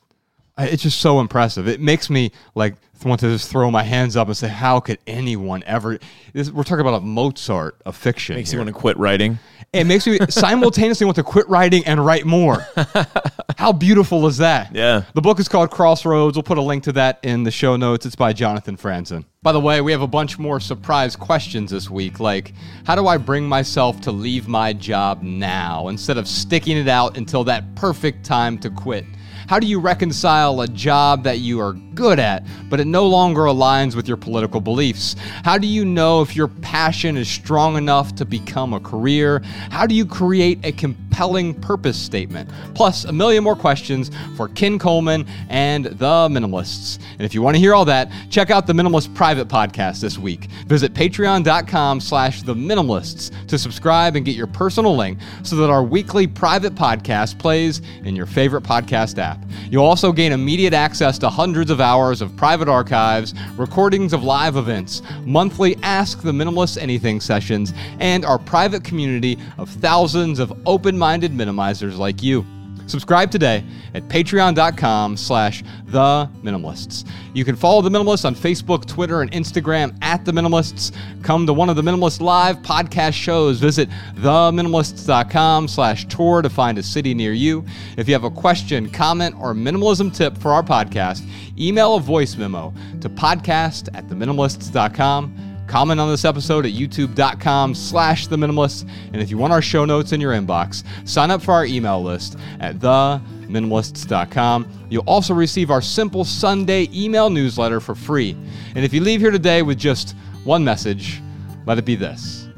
it's 0.57 0.83
just 0.83 1.01
so 1.01 1.21
impressive. 1.21 1.67
It 1.67 1.81
makes 1.81 2.09
me 2.09 2.31
like 2.55 2.75
want 3.09 3.21
to 3.21 3.29
just 3.29 3.51
throw 3.51 3.71
my 3.71 3.83
hands 3.83 4.17
up 4.17 4.29
and 4.29 4.37
say, 4.37 4.49
"How 4.49 4.81
could 4.81 4.99
anyone 5.07 5.63
ever?" 5.67 5.99
This, 6.33 6.51
we're 6.51 6.65
talking 6.65 6.81
about 6.81 6.95
a 6.95 7.01
Mozart 7.01 7.81
of 7.87 7.97
fiction. 7.97 8.37
Makes 8.37 8.51
here. 8.51 8.59
you 8.61 8.65
want 8.65 8.75
to 8.75 8.81
quit 8.81 8.97
writing. 8.99 9.39
It 9.73 9.85
makes 9.85 10.07
me 10.07 10.19
simultaneously 10.29 11.05
want 11.05 11.17
to 11.17 11.23
quit 11.23 11.49
writing 11.49 11.87
and 11.87 12.05
write 12.05 12.27
more. 12.27 12.67
How 13.57 13.73
beautiful 13.73 14.27
is 14.27 14.39
that? 14.39 14.75
Yeah. 14.75 15.05
The 15.15 15.21
book 15.21 15.39
is 15.39 15.49
called 15.49 15.71
Crossroads. 15.71 16.37
We'll 16.37 16.43
put 16.43 16.59
a 16.59 16.63
link 16.63 16.85
to 16.85 16.93
that 16.93 17.21
in 17.23 17.45
the 17.45 17.51
show 17.51 17.77
notes. 17.77 18.07
It's 18.07 18.17
by 18.17 18.33
Jonathan 18.33 18.77
Franzen. 18.77 19.25
By 19.43 19.53
the 19.53 19.61
way, 19.61 19.81
we 19.81 19.93
have 19.93 20.03
a 20.03 20.07
bunch 20.07 20.39
more 20.39 20.61
surprise 20.61 21.15
questions 21.17 21.71
this 21.71 21.89
week, 21.89 22.21
like 22.21 22.53
how 22.85 22.95
do 22.95 23.07
I 23.07 23.17
bring 23.17 23.49
myself 23.49 24.01
to 24.03 24.13
leave 24.13 24.49
my 24.49 24.73
job 24.73 25.23
now 25.23 25.89
instead 25.89 26.19
of 26.19 26.27
sticking 26.27 26.77
it 26.77 26.89
out 26.89 27.17
until 27.17 27.45
that 27.45 27.75
perfect 27.75 28.25
time 28.25 28.59
to 28.59 28.71
quit? 28.71 29.05
How 29.47 29.59
do 29.59 29.67
you 29.67 29.81
reconcile 29.81 30.61
a 30.61 30.69
job 30.69 31.25
that 31.25 31.39
you 31.39 31.61
are 31.61 31.73
good 32.01 32.19
at, 32.19 32.47
but 32.71 32.81
it 32.81 32.87
no 32.87 33.07
longer 33.07 33.43
aligns 33.43 33.95
with 33.95 34.09
your 34.09 34.17
political 34.17 34.59
beliefs? 34.59 35.17
How 35.45 35.59
do 35.59 35.67
you 35.67 35.85
know 35.85 36.23
if 36.23 36.35
your 36.35 36.49
passion 36.49 37.19
is 37.19 37.29
strong 37.29 37.77
enough 37.77 38.15
to 38.15 38.25
become 38.25 38.73
a 38.73 38.81
career? 38.81 39.43
How 39.71 39.87
do 39.87 39.95
you 39.95 40.07
create 40.07 40.59
a 40.65 40.73
compelling 40.73 41.53
purpose 41.53 41.99
statement? 41.99 42.49
Plus, 42.75 43.05
a 43.05 43.13
million 43.13 43.45
more 43.45 43.55
questions 43.55 44.11
for 44.35 44.49
Ken 44.49 44.79
Coleman 44.79 45.27
and 45.51 45.85
the 45.85 46.29
Minimalists. 46.31 46.99
And 47.13 47.21
if 47.21 47.35
you 47.35 47.43
want 47.43 47.57
to 47.57 47.61
hear 47.61 47.75
all 47.75 47.85
that, 47.85 48.11
check 48.31 48.51
out 48.51 48.67
the 48.67 48.73
Minimalist 48.73 49.15
Private 49.15 49.49
Podcast 49.49 50.01
this 50.01 50.17
week. 50.17 50.47
Visit 50.67 50.95
patreon.com 50.95 52.01
slash 52.01 52.41
the 52.41 52.55
minimalists 52.55 53.31
to 53.47 53.59
subscribe 53.59 54.17
and 54.17 54.25
get 54.25 54.37
your 54.37 54.47
personal 54.47 54.97
link 54.97 55.19
so 55.43 55.55
that 55.57 55.69
our 55.69 55.83
weekly 55.83 56.27
private 56.27 56.75
podcast 56.75 57.39
plays 57.39 57.83
in 58.05 58.17
your 58.17 58.25
favorite 58.25 58.65
podcast 58.65 59.19
app. 59.19 59.45
You'll 59.71 59.85
also 59.85 60.13
gain 60.13 60.33
immediate 60.33 60.73
access 60.73 61.19
to 61.19 61.29
hundreds 61.29 61.71
of 61.71 61.79
hours 61.79 61.90
of 61.91 62.37
private 62.37 62.69
archives, 62.69 63.35
recordings 63.57 64.13
of 64.13 64.23
live 64.23 64.55
events, 64.55 65.03
monthly 65.25 65.75
Ask 65.83 66.23
the 66.23 66.31
Minimalist 66.31 66.81
Anything 66.81 67.21
sessions, 67.21 67.73
and 67.99 68.25
our 68.25 68.39
private 68.39 68.85
community 68.85 69.37
of 69.59 69.69
thousands 69.69 70.39
of 70.39 70.53
open-minded 70.67 71.33
minimizers 71.33 71.99
like 71.99 72.23
you. 72.23 72.47
Subscribe 72.91 73.31
today 73.31 73.65
at 73.95 74.09
patreon.com 74.09 75.17
slash 75.17 75.63
the 75.87 76.29
minimalists. 76.43 77.09
You 77.35 77.45
can 77.45 77.55
follow 77.55 77.83
the 77.83 77.89
minimalists 77.89 78.25
on 78.25 78.35
Facebook, 78.35 78.85
Twitter, 78.85 79.23
and 79.23 79.31
Instagram 79.31 79.97
at 80.03 80.25
the 80.25 80.33
minimalists. 80.33 80.95
Come 81.23 81.47
to 81.47 81.53
one 81.53 81.71
of 81.71 81.77
the 81.77 81.83
minimalist 81.83 82.21
live 82.21 82.59
podcast 82.59 83.13
shows. 83.13 83.61
Visit 83.61 83.89
theminimalists.com 84.17 85.69
slash 85.69 86.07
tour 86.09 86.43
to 86.43 86.51
find 86.51 86.79
a 86.79 86.83
city 86.83 87.15
near 87.15 87.33
you. 87.33 87.65
If 87.97 88.09
you 88.09 88.15
have 88.15 88.25
a 88.25 88.31
question, 88.31 88.91
comment, 88.91 89.37
or 89.39 89.55
minimalism 89.55 90.15
tip 90.15 90.37
for 90.37 90.51
our 90.51 90.63
podcast, 90.63 91.25
email 91.59 91.95
a 91.95 92.01
voice 92.01 92.37
memo 92.37 92.75
to 93.01 93.09
podcast 93.09 93.89
at 93.95 94.09
theminimalists.com. 94.09 95.50
Comment 95.71 96.01
on 96.01 96.11
this 96.11 96.25
episode 96.25 96.67
at 96.67 96.73
youtube.com 96.73 97.77
slash 97.77 98.27
the 98.27 98.35
minimalists. 98.35 98.83
And 99.13 99.23
if 99.23 99.31
you 99.31 99.39
want 99.39 99.53
our 99.53 99.63
show 99.63 99.85
notes 99.85 100.11
in 100.11 100.21
your 100.21 100.33
inbox, 100.33 100.83
sign 101.09 101.31
up 101.31 101.41
for 101.41 101.53
our 101.53 101.65
email 101.65 102.03
list 102.03 102.37
at 102.59 102.81
theminimalists.com. 102.81 104.87
You'll 104.91 105.05
also 105.07 105.33
receive 105.33 105.71
our 105.71 105.81
simple 105.81 106.25
Sunday 106.25 106.89
email 106.93 107.31
newsletter 107.31 107.79
for 107.79 107.95
free. 107.95 108.37
And 108.75 108.85
if 108.85 108.93
you 108.93 109.01
leave 109.01 109.21
here 109.21 109.31
today 109.31 109.63
with 109.63 109.79
just 109.79 110.17
one 110.43 110.65
message, 110.65 111.23
let 111.67 111.79
it 111.79 111.85
be 111.85 111.95
this 111.95 112.49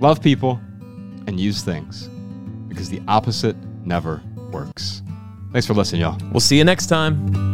love 0.00 0.22
people 0.22 0.58
and 1.26 1.38
use 1.38 1.62
things 1.62 2.08
because 2.68 2.88
the 2.88 3.02
opposite 3.08 3.56
never 3.84 4.22
works. 4.50 5.02
Thanks 5.52 5.66
for 5.66 5.74
listening, 5.74 6.00
y'all. 6.00 6.18
We'll 6.32 6.40
see 6.40 6.56
you 6.56 6.64
next 6.64 6.86
time. 6.86 7.53